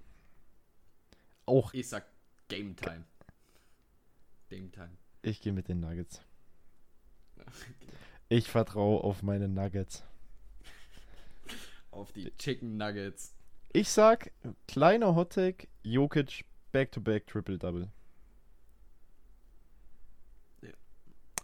Auch 1.46 1.72
Ich 1.72 1.88
sag 1.88 2.06
Game 2.48 2.76
Time. 2.76 3.04
Game 4.48 4.70
Time. 4.72 4.96
ich 5.22 5.40
gehe 5.40 5.52
mit 5.52 5.68
den 5.68 5.80
Nuggets. 5.80 6.22
Ich 8.28 8.50
vertraue 8.50 9.02
auf 9.02 9.22
meine 9.22 9.48
Nuggets. 9.48 10.04
Auf 11.90 12.12
die 12.12 12.30
Chicken 12.36 12.76
Nuggets. 12.76 13.34
Ich 13.72 13.88
sag, 13.90 14.32
kleiner 14.66 15.14
Hottake, 15.14 15.68
Jokic, 15.82 16.44
Back-to-Back, 16.72 17.26
Triple-Double. 17.26 17.90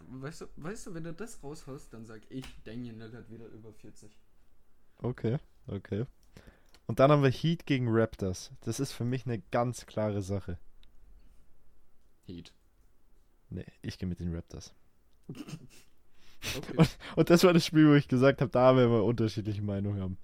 Weißt 0.07 0.43
du, 0.43 0.47
weißt 0.57 0.87
du, 0.87 0.95
wenn 0.95 1.05
du 1.05 1.15
das 1.15 1.43
raushaust, 1.43 1.93
dann 1.93 2.05
sag 2.05 2.21
ich, 2.29 2.45
Daniel 2.65 2.95
Lillard 2.95 3.31
wieder 3.31 3.47
über 3.47 3.73
40. 3.73 4.15
Okay, 4.99 5.39
okay. 5.67 6.07
Und 6.87 7.01
dann 7.01 7.11
haben 7.11 7.23
wir 7.23 7.31
Heat 7.31 7.67
gegen 7.67 7.87
Raptors. 7.89 8.51
Das 8.61 8.81
ist 8.81 8.93
für 8.93 9.05
mich 9.05 9.27
eine 9.27 9.41
ganz 9.51 9.87
klare 9.87 10.23
Sache. 10.23 10.59
Heat. 12.27 12.53
Nee, 13.51 13.67
ich 13.83 13.99
gehe 13.99 14.09
mit 14.09 14.21
den 14.21 14.35
Raptors. 14.35 14.73
Okay. 16.57 16.75
Und, 16.77 16.99
und 17.17 17.31
das 17.31 17.43
war 17.43 17.55
das 17.55 17.65
Spiel, 17.65 17.89
wo 17.89 17.95
ich 17.95 18.07
gesagt 18.07 18.43
habe, 18.43 18.51
da 18.51 18.77
werden 18.77 18.91
wir 18.91 19.03
unterschiedliche 19.03 19.63
Meinungen 19.63 19.99
haben. 20.03 20.19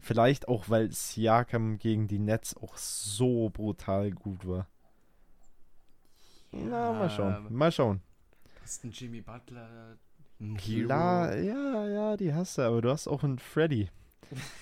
Vielleicht 0.00 0.46
auch, 0.46 0.68
weil 0.68 0.92
Siakam 0.92 1.78
gegen 1.78 2.06
die 2.06 2.18
Nets 2.18 2.54
auch 2.56 2.76
so 2.76 3.48
brutal 3.48 4.10
gut 4.10 4.46
war. 4.46 4.68
Na, 6.52 6.92
mal 6.92 7.10
schauen. 7.10 7.46
Mal 7.50 7.72
schauen. 7.72 8.00
Hast 8.62 8.84
ein 8.84 8.90
Jimmy 8.90 9.20
Butler? 9.20 9.96
Klar, 10.56 11.34
ja, 11.36 11.86
ja, 11.88 12.16
die 12.16 12.32
hast 12.32 12.58
du, 12.58 12.62
aber 12.62 12.80
du 12.80 12.90
hast 12.90 13.08
auch 13.08 13.24
einen 13.24 13.38
Freddy. 13.38 13.90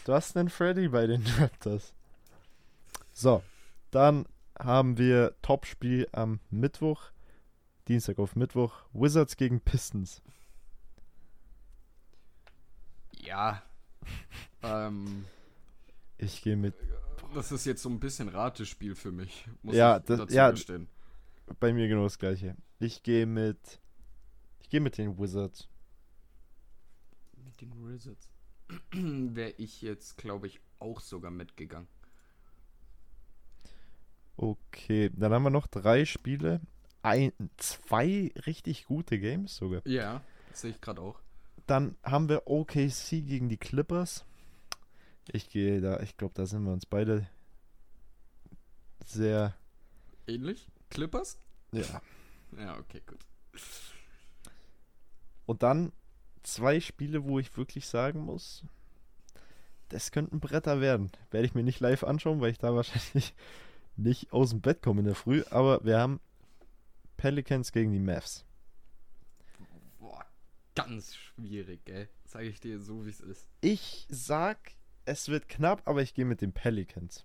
Du 0.05 0.13
hast 0.15 0.37
einen 0.37 0.49
Freddy 0.49 0.89
bei 0.89 1.07
den 1.07 1.23
Raptors. 1.39 1.93
So, 3.13 3.43
dann 3.91 4.27
haben 4.59 4.97
wir 4.97 5.35
Topspiel 5.43 6.09
am 6.13 6.41
Mittwoch. 6.51 7.11
Dienstag 7.89 8.19
auf 8.19 8.37
Mittwoch. 8.37 8.75
Wizards 8.93 9.37
gegen 9.37 9.61
Pistons. 9.61 10.23
Ja. 13.19 13.63
ähm, 14.63 15.25
Ich 16.19 16.43
gehe 16.43 16.57
mit. 16.57 16.75
das 17.35 17.53
ist 17.53 17.65
jetzt 17.67 17.83
so 17.83 17.89
ein 17.91 18.01
bisschen 18.01 18.29
Ratespiel 18.29 18.95
für 18.95 19.13
mich. 19.13 19.47
Muss 19.63 19.75
Ja, 19.77 19.99
ich 19.99 20.05
das- 20.05 20.19
dazu 20.21 20.35
ja. 20.35 20.51
gestehen. 20.51 20.89
Bei 21.61 21.73
mir 21.73 21.87
genau 21.87 22.05
das 22.05 22.19
gleiche. 22.19 22.57
Ich 22.81 23.03
gehe 23.03 23.27
mit. 23.27 23.81
Ich 24.67 24.71
gehe 24.71 24.81
mit 24.81 24.99
den 24.99 25.17
Wizards. 25.17 25.69
Mit 27.37 27.61
den 27.61 27.73
Wizards. 27.87 28.29
Wäre 28.91 29.55
ich 29.59 29.81
jetzt, 29.81 30.19
glaube 30.19 30.49
ich, 30.49 30.59
auch 30.81 31.01
sogar 31.01 31.31
mitgegangen. 31.31 31.87
Okay, 34.37 35.13
dann 35.15 35.33
haben 35.33 35.45
wir 35.45 35.51
noch 35.51 35.69
drei 35.69 36.05
Spiele. 36.05 36.61
Ein, 37.03 37.33
zwei 37.59 38.33
richtig 38.45 38.87
gute 38.87 39.21
Games 39.21 39.55
sogar. 39.55 39.87
Ja, 39.87 40.25
sehe 40.53 40.73
ich 40.73 40.81
gerade 40.81 41.01
auch. 41.01 41.21
Dann 41.69 41.95
haben 42.03 42.29
wir 42.29 42.49
OKC 42.49 43.25
gegen 43.25 43.49
die 43.49 43.59
Clippers. 43.59 44.25
Ich 45.31 45.49
gehe 45.49 45.81
da, 45.81 46.01
ich 46.01 46.17
glaube, 46.17 46.35
da 46.35 46.45
sind 46.45 46.65
wir 46.65 46.73
uns 46.73 46.87
beide 46.87 47.29
sehr. 49.05 49.55
Ähnlich? 50.27 50.67
Clippers? 50.91 51.39
Ja. 51.71 52.03
Ja, 52.59 52.77
okay, 52.79 53.01
gut. 53.07 53.25
Und 55.47 55.63
dann 55.63 55.93
zwei 56.43 56.81
Spiele, 56.81 57.25
wo 57.25 57.39
ich 57.39 57.57
wirklich 57.57 57.87
sagen 57.87 58.21
muss, 58.21 58.65
das 59.89 60.11
könnten 60.11 60.41
Bretter 60.41 60.81
werden. 60.81 61.11
Werde 61.31 61.47
ich 61.47 61.55
mir 61.55 61.63
nicht 61.63 61.81
live 61.81 62.05
anschauen, 62.05 62.41
weil 62.41 62.51
ich 62.51 62.59
da 62.59 62.75
wahrscheinlich 62.75 63.35
nicht 63.97 64.33
aus 64.33 64.51
dem 64.51 64.61
Bett 64.61 64.83
komme 64.83 65.01
in 65.01 65.07
der 65.07 65.15
Früh. 65.15 65.45
Aber 65.51 65.85
wir 65.85 65.99
haben 65.99 66.21
Pelicans 67.17 67.73
gegen 67.73 67.93
die 67.93 68.01
Mavs. 68.01 68.45
Boah, 69.99 70.25
ganz 70.75 71.15
schwierig, 71.15 71.81
ey. 71.87 72.09
Sage 72.25 72.49
ich 72.49 72.61
dir 72.61 72.81
so, 72.81 73.07
wie 73.07 73.11
es 73.11 73.21
ist. 73.21 73.49
Ich 73.61 74.07
sag, 74.11 74.73
es 75.05 75.29
wird 75.29 75.49
knapp, 75.49 75.83
aber 75.87 76.03
ich 76.03 76.15
gehe 76.15 76.25
mit 76.25 76.41
den 76.41 76.53
Pelicans. 76.53 77.25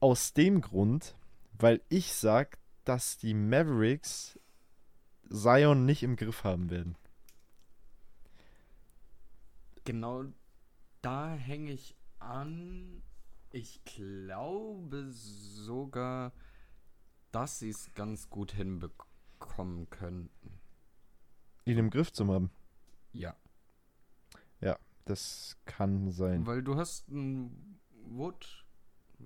Aus 0.00 0.32
dem 0.32 0.62
Grund, 0.62 1.14
weil 1.52 1.82
ich 1.90 2.14
sag, 2.14 2.58
dass 2.84 3.18
die 3.18 3.34
Mavericks 3.34 4.38
Zion 5.30 5.86
nicht 5.86 6.02
im 6.02 6.16
Griff 6.16 6.44
haben 6.44 6.70
werden. 6.70 6.96
Genau 9.84 10.24
da 11.02 11.32
hänge 11.32 11.72
ich 11.72 11.96
an. 12.18 13.02
Ich 13.50 13.82
glaube 13.84 15.10
sogar, 15.10 16.32
dass 17.32 17.58
sie 17.58 17.70
es 17.70 17.92
ganz 17.94 18.28
gut 18.28 18.52
hinbekommen 18.52 19.88
könnten. 19.90 20.60
Ihn 21.64 21.78
im 21.78 21.90
Griff 21.90 22.12
zu 22.12 22.26
haben. 22.26 22.50
Ja. 23.12 23.34
Das 25.10 25.56
kann 25.64 26.12
sein. 26.12 26.46
Weil 26.46 26.62
du 26.62 26.76
hast 26.76 27.08
einen 27.08 27.80
Wood 28.10 28.64
äh, 29.18 29.24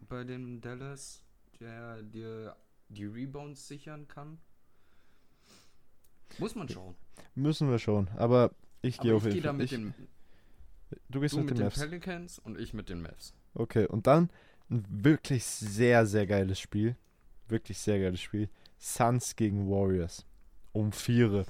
bei 0.00 0.24
den 0.24 0.60
Dallas, 0.60 1.22
der 1.60 2.02
dir 2.02 2.56
die 2.88 3.04
Rebounds 3.04 3.68
sichern 3.68 4.08
kann. 4.08 4.40
Muss 6.38 6.54
man 6.54 6.68
schauen. 6.68 6.94
Müssen 7.34 7.70
wir 7.70 7.78
schon. 7.78 8.08
Aber 8.16 8.50
ich 8.82 8.98
gehe 8.98 9.14
auf 9.14 9.24
jeden 9.24 9.42
Fall. 9.42 9.60
Ich, 9.62 9.70
den, 9.70 9.94
du 11.08 11.20
gehst 11.20 11.34
du 11.34 11.38
mit 11.38 11.50
mit 11.50 11.58
den 11.58 11.68
den. 11.68 11.80
Pelicans 11.80 12.38
und 12.38 12.58
ich 12.58 12.74
mit 12.74 12.88
den 12.88 13.02
Mavs. 13.02 13.34
Okay, 13.54 13.86
und 13.86 14.06
dann 14.06 14.30
ein 14.70 14.84
wirklich 14.88 15.44
sehr, 15.44 16.06
sehr 16.06 16.26
geiles 16.26 16.58
Spiel. 16.60 16.96
Wirklich 17.48 17.78
sehr 17.78 17.98
geiles 18.00 18.20
Spiel. 18.20 18.48
Suns 18.78 19.36
gegen 19.36 19.68
Warriors. 19.70 20.24
Um 20.72 20.92
Viere. 20.92 21.44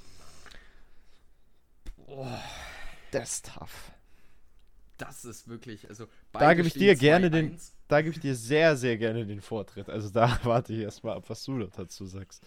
Boah, 2.07 2.41
Das 3.11 3.32
ist 3.35 3.47
tough. 3.55 3.93
das 4.99 5.24
ist 5.24 5.49
wirklich, 5.49 5.89
also 5.89 6.07
Da 6.32 6.55
gebe 6.55 6.68
ich 6.68 6.74
dir 6.74 6.95
gerne 6.97 7.30
den- 7.30 7.57
2-1. 7.59 7.72
Da 7.89 8.01
gebe 8.03 8.14
ich 8.14 8.20
dir 8.20 8.35
sehr, 8.35 8.76
sehr 8.76 8.97
gerne 8.97 9.26
den 9.26 9.41
Vortritt. 9.41 9.89
Also 9.89 10.09
da 10.11 10.39
warte 10.45 10.72
ich 10.72 10.80
erstmal 10.80 11.16
ab, 11.16 11.24
was 11.28 11.45
du 11.45 11.59
dazu 11.64 12.07
sagst. 12.07 12.45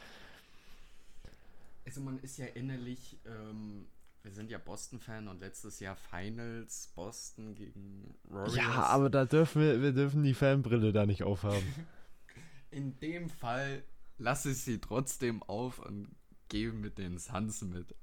Also 1.88 2.02
man 2.02 2.20
ist 2.20 2.36
ja 2.38 2.48
innerlich, 2.48 3.18
ähm, 3.26 3.88
wir 4.22 4.34
sind 4.34 4.52
ja 4.52 4.58
Boston-Fan 4.58 5.30
und 5.30 5.40
letztes 5.40 5.80
Jahr 5.80 5.96
Finals 5.96 6.92
Boston 6.94 7.56
gegen 7.56 8.14
Warriors. 8.26 8.58
Ja, 8.58 8.84
aber 8.88 9.10
da 9.10 9.24
dürfen 9.24 9.62
wir, 9.62 9.82
wir 9.82 9.94
dürfen 9.94 10.22
die 10.22 10.34
Fanbrille 10.34 10.92
da 10.92 11.06
nicht 11.06 11.24
aufhaben. 11.24 11.64
In 12.72 13.00
dem 13.00 13.30
Fall 13.30 13.84
lasse 14.18 14.52
ich 14.52 14.58
sie 14.58 14.82
trotzdem 14.82 15.42
auf 15.44 15.80
und 15.80 16.14
gehe 16.50 16.74
mit 16.74 16.98
den 16.98 17.20
Suns 17.20 17.62
mit. 17.62 17.96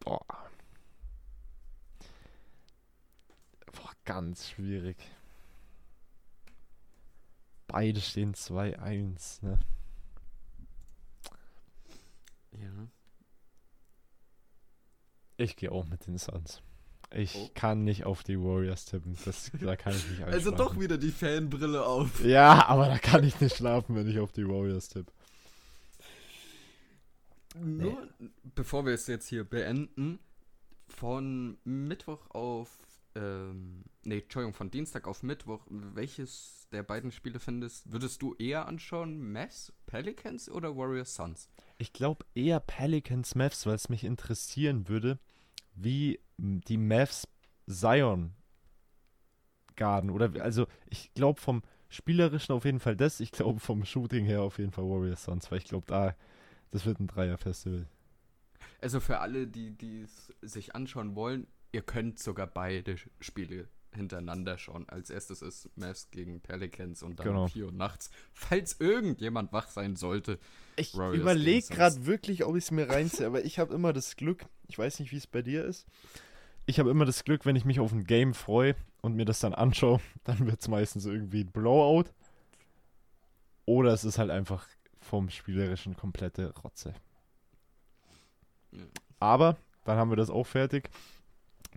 Boah. 0.00 0.26
Boah, 3.72 3.92
ganz 4.04 4.50
schwierig. 4.50 4.98
Beide 7.66 8.02
stehen 8.02 8.34
2-1, 8.34 9.42
ne? 9.42 9.58
Ja. 12.52 12.88
Ich 15.36 15.56
gehe 15.56 15.72
auch 15.72 15.86
mit 15.86 16.06
den 16.06 16.18
Suns. 16.18 16.62
Ich 17.12 17.34
Oh. 17.34 17.50
kann 17.54 17.82
nicht 17.82 18.04
auf 18.04 18.22
die 18.22 18.38
Warriors 18.38 18.84
tippen. 18.84 19.16
Das, 19.24 19.50
da 19.60 19.74
kann 19.76 19.94
ich 19.96 20.08
nicht 20.08 20.22
Also 20.24 20.50
doch 20.52 20.78
wieder 20.78 20.96
die 20.98 21.10
Fanbrille 21.10 21.84
auf. 21.84 22.22
Ja, 22.24 22.66
aber 22.66 22.86
da 22.86 22.98
kann 22.98 23.24
ich 23.24 23.40
nicht 23.40 23.56
schlafen, 23.56 23.96
wenn 23.96 24.08
ich 24.08 24.18
auf 24.20 24.32
die 24.32 24.46
Warriors 24.46 24.88
tippe. 24.88 25.12
Nur, 27.58 28.08
bevor 28.54 28.86
wir 28.86 28.92
es 28.94 29.06
jetzt 29.08 29.26
hier 29.28 29.42
beenden, 29.44 30.20
von 30.88 31.58
Mittwoch 31.64 32.30
auf, 32.30 32.70
ähm, 33.16 33.84
nee, 34.04 34.20
Entschuldigung, 34.20 34.54
von 34.54 34.70
Dienstag 34.70 35.08
auf 35.08 35.24
Mittwoch, 35.24 35.66
welches 35.68 36.68
der 36.70 36.84
beiden 36.84 37.10
Spiele 37.10 37.40
findest, 37.40 37.90
würdest 37.90 38.22
du 38.22 38.34
eher 38.34 38.68
anschauen? 38.68 39.32
Mavs, 39.32 39.72
Pelicans 39.86 40.48
oder 40.48 40.76
Warriors 40.76 41.14
Suns? 41.16 41.48
Ich 41.80 41.94
glaube 41.94 42.26
eher 42.34 42.60
Pelicans 42.60 43.34
Mavs, 43.34 43.64
weil 43.64 43.74
es 43.74 43.88
mich 43.88 44.04
interessieren 44.04 44.86
würde, 44.86 45.18
wie 45.74 46.20
die 46.36 46.76
Mavs 46.76 47.26
Zion 47.66 48.34
garden. 49.76 50.10
Oder 50.10 50.42
also 50.42 50.66
ich 50.90 51.10
glaube 51.14 51.40
vom 51.40 51.62
Spielerischen 51.88 52.54
auf 52.54 52.66
jeden 52.66 52.80
Fall 52.80 52.96
das. 52.96 53.18
Ich 53.20 53.32
glaube 53.32 53.60
vom 53.60 53.86
Shooting 53.86 54.26
her 54.26 54.42
auf 54.42 54.58
jeden 54.58 54.72
Fall 54.72 54.84
Warriors 54.84 55.24
Suns, 55.24 55.50
weil 55.50 55.56
ich 55.56 55.64
glaube 55.64 55.86
da, 55.86 56.14
das 56.70 56.84
wird 56.84 57.00
ein 57.00 57.06
Dreier-Festival. 57.06 57.86
Also 58.82 59.00
für 59.00 59.20
alle, 59.20 59.46
die 59.46 59.70
die 59.70 60.02
es 60.02 60.34
sich 60.42 60.74
anschauen 60.74 61.14
wollen, 61.14 61.46
ihr 61.72 61.80
könnt 61.80 62.18
sogar 62.18 62.46
beide 62.46 62.96
Spiele 63.20 63.68
hintereinander 63.94 64.56
schauen. 64.58 64.88
Als 64.88 65.10
erstes 65.10 65.42
ist 65.42 65.68
Mavs 65.76 66.10
gegen 66.10 66.40
Pelicans 66.40 67.02
und 67.02 67.18
dann 67.18 67.26
Genau. 67.26 67.42
um 67.44 67.48
4 67.48 67.66
Uhr 67.66 67.72
nachts. 67.72 68.10
Falls 68.32 68.76
irgendjemand 68.78 69.52
wach 69.52 69.68
sein 69.68 69.96
sollte. 69.96 70.38
Ich 70.76 70.94
überlege 70.94 71.66
gerade 71.74 72.06
wirklich, 72.06 72.44
ob 72.44 72.56
ich 72.56 72.64
es 72.64 72.70
mir 72.70 72.88
reinziehe, 72.88 73.26
aber 73.26 73.44
ich 73.44 73.58
habe 73.58 73.74
immer 73.74 73.92
das 73.92 74.16
Glück, 74.16 74.44
ich 74.68 74.78
weiß 74.78 75.00
nicht, 75.00 75.12
wie 75.12 75.16
es 75.16 75.26
bei 75.26 75.42
dir 75.42 75.64
ist. 75.64 75.86
Ich 76.66 76.78
habe 76.78 76.90
immer 76.90 77.04
das 77.04 77.24
Glück, 77.24 77.46
wenn 77.46 77.56
ich 77.56 77.64
mich 77.64 77.80
auf 77.80 77.90
ein 77.92 78.04
Game 78.04 78.32
freue 78.34 78.76
und 79.00 79.16
mir 79.16 79.24
das 79.24 79.40
dann 79.40 79.54
anschaue, 79.54 80.00
dann 80.24 80.46
wird 80.46 80.60
es 80.60 80.68
meistens 80.68 81.04
irgendwie 81.06 81.40
ein 81.44 81.50
Blowout. 81.50 82.04
Oder 83.66 83.92
es 83.92 84.04
ist 84.04 84.18
halt 84.18 84.30
einfach 84.30 84.66
vom 85.00 85.30
Spielerischen 85.30 85.96
komplette 85.96 86.54
Rotze. 86.58 86.94
Ja. 88.72 88.84
Aber 89.18 89.56
dann 89.84 89.98
haben 89.98 90.10
wir 90.10 90.16
das 90.16 90.30
auch 90.30 90.46
fertig. 90.46 90.90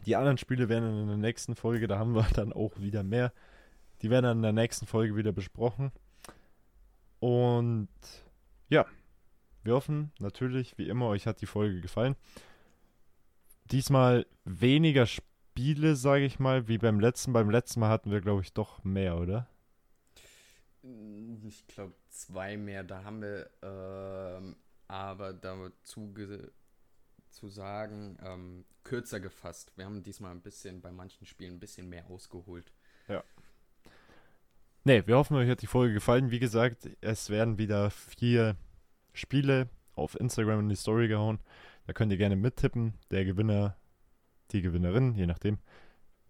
Die 0.06 0.16
anderen 0.16 0.38
Spiele 0.38 0.70
werden 0.70 0.84
dann 0.84 1.02
in 1.02 1.08
der 1.08 1.18
nächsten 1.18 1.56
Folge, 1.56 1.88
da 1.88 1.98
haben 1.98 2.14
wir 2.14 2.28
dann 2.34 2.54
auch 2.54 2.78
wieder 2.80 3.04
mehr. 3.04 3.32
Die 4.02 4.10
werden 4.10 4.26
dann 4.26 4.38
in 4.38 4.44
der 4.44 4.54
nächsten 4.54 4.86
Folge 4.86 5.16
wieder 5.16 5.32
besprochen. 5.32 5.92
Und 7.20 7.88
ja, 8.70 8.86
wir 9.64 9.74
hoffen 9.74 10.12
natürlich, 10.20 10.78
wie 10.78 10.90
immer, 10.90 11.08
euch 11.08 11.26
hat 11.26 11.42
die 11.42 11.46
Folge 11.46 11.80
gefallen. 11.80 12.16
Diesmal 13.72 14.26
weniger 14.44 15.06
Spiele, 15.06 15.96
sage 15.96 16.26
ich 16.26 16.38
mal, 16.38 16.68
wie 16.68 16.78
beim 16.78 17.00
letzten. 17.00 17.32
Beim 17.32 17.50
letzten 17.50 17.80
Mal 17.80 17.90
hatten 17.90 18.12
wir, 18.12 18.20
glaube 18.20 18.42
ich, 18.42 18.52
doch 18.52 18.84
mehr, 18.84 19.18
oder? 19.18 19.48
Ich 21.48 21.66
glaube, 21.68 21.94
zwei 22.10 22.58
mehr. 22.58 22.84
Da 22.84 23.06
haben 23.06 23.22
wir 23.22 23.50
ähm, 23.62 24.58
aber 24.88 25.32
dazu 25.32 26.14
zu 27.34 27.48
sagen, 27.50 28.18
ähm, 28.24 28.66
kürzer 28.84 29.20
gefasst. 29.20 29.74
Wir 29.76 29.86
haben 29.86 30.04
diesmal 30.04 30.32
ein 30.32 30.42
bisschen 30.42 30.82
bei 30.82 30.92
manchen 30.92 31.26
Spielen 31.26 31.56
ein 31.56 31.60
bisschen 31.60 31.90
mehr 31.90 32.10
ausgeholt. 32.10 32.72
Ne, 34.86 35.08
wir 35.08 35.16
hoffen, 35.16 35.38
euch 35.38 35.50
hat 35.50 35.62
die 35.62 35.68
Folge 35.68 35.94
gefallen. 35.94 36.30
Wie 36.30 36.40
gesagt, 36.40 36.90
es 37.00 37.30
werden 37.30 37.58
wieder 37.58 37.90
vier 37.90 38.58
Spiele 39.14 39.70
auf 39.96 40.20
Instagram 40.20 40.60
in 40.60 40.70
die 40.70 40.76
Story 40.76 41.08
gehauen. 41.08 41.40
Da 41.88 41.94
könnt 41.94 42.12
ihr 42.12 42.18
gerne 42.18 42.36
mittippen. 42.36 42.94
Der 43.10 43.24
Gewinner, 43.24 43.78
die 44.52 44.62
Gewinnerin, 44.62 45.16
je 45.16 45.26
nachdem, 45.26 45.58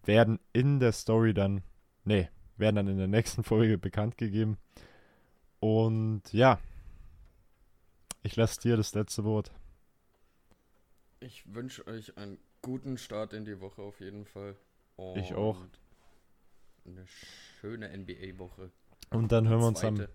werden 0.06 0.40
in 0.52 0.80
der 0.80 0.92
Story 0.92 1.34
dann, 1.34 1.64
ne, 2.04 2.30
werden 2.58 2.76
dann 2.76 2.88
in 2.88 2.98
der 2.98 3.08
nächsten 3.08 3.44
Folge 3.44 3.80
bekannt 3.80 4.20
gegeben. 4.20 4.58
Und 5.60 6.32
ja, 6.32 6.60
ich 8.22 8.36
lasse 8.36 8.62
dir 8.62 8.78
das 8.78 8.94
letzte 8.94 9.24
Wort. 9.24 9.52
Ich 11.24 11.54
wünsche 11.54 11.88
euch 11.88 12.18
einen 12.18 12.38
guten 12.62 12.98
Start 12.98 13.32
in 13.32 13.46
die 13.46 13.62
Woche 13.62 13.82
auf 13.82 14.02
jeden 14.02 14.26
Fall. 14.26 14.58
Ich 15.16 15.34
auch. 15.34 15.58
Und 15.58 15.80
Eine 16.86 17.08
schöne 17.08 17.98
NBA-Woche. 17.98 18.72
Und 19.10 19.32
dann 19.32 19.48
hören 19.48 19.62
wir 19.62 19.68
uns 19.68 19.84
am. 19.84 20.06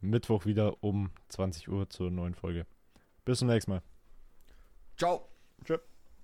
Mittwoch 0.00 0.46
wieder 0.46 0.82
um 0.82 1.10
20 1.28 1.68
Uhr 1.68 1.88
zur 1.90 2.10
neuen 2.10 2.34
Folge. 2.34 2.66
Bis 3.24 3.38
zum 3.38 3.48
nächsten 3.48 3.72
Mal. 3.72 3.82
Ciao. 4.96 5.28
Tschüss. 5.64 5.80